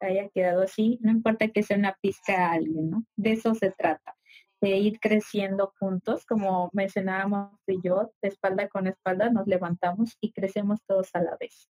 haya 0.00 0.28
quedado 0.30 0.62
así. 0.62 0.98
No 1.00 1.12
importa 1.12 1.46
que 1.46 1.62
sea 1.62 1.76
una 1.76 1.96
pizca 2.02 2.48
a 2.48 2.52
alguien, 2.54 2.90
¿no? 2.90 3.04
De 3.14 3.30
eso 3.30 3.54
se 3.54 3.70
trata, 3.70 4.16
de 4.60 4.78
ir 4.78 4.98
creciendo 4.98 5.72
juntos, 5.78 6.26
como 6.26 6.70
mencionábamos 6.72 7.52
tú 7.64 7.74
y 7.74 7.80
yo, 7.84 8.10
de 8.20 8.30
espalda 8.30 8.68
con 8.68 8.88
espalda 8.88 9.30
nos 9.30 9.46
levantamos 9.46 10.16
y 10.20 10.32
crecemos 10.32 10.80
todos 10.88 11.10
a 11.14 11.22
la 11.22 11.36
vez. 11.38 11.70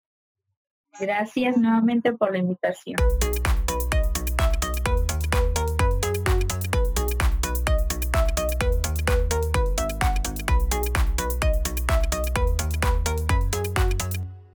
Gracias 0.99 1.57
nuevamente 1.57 2.13
por 2.13 2.33
la 2.33 2.39
invitación. 2.39 2.97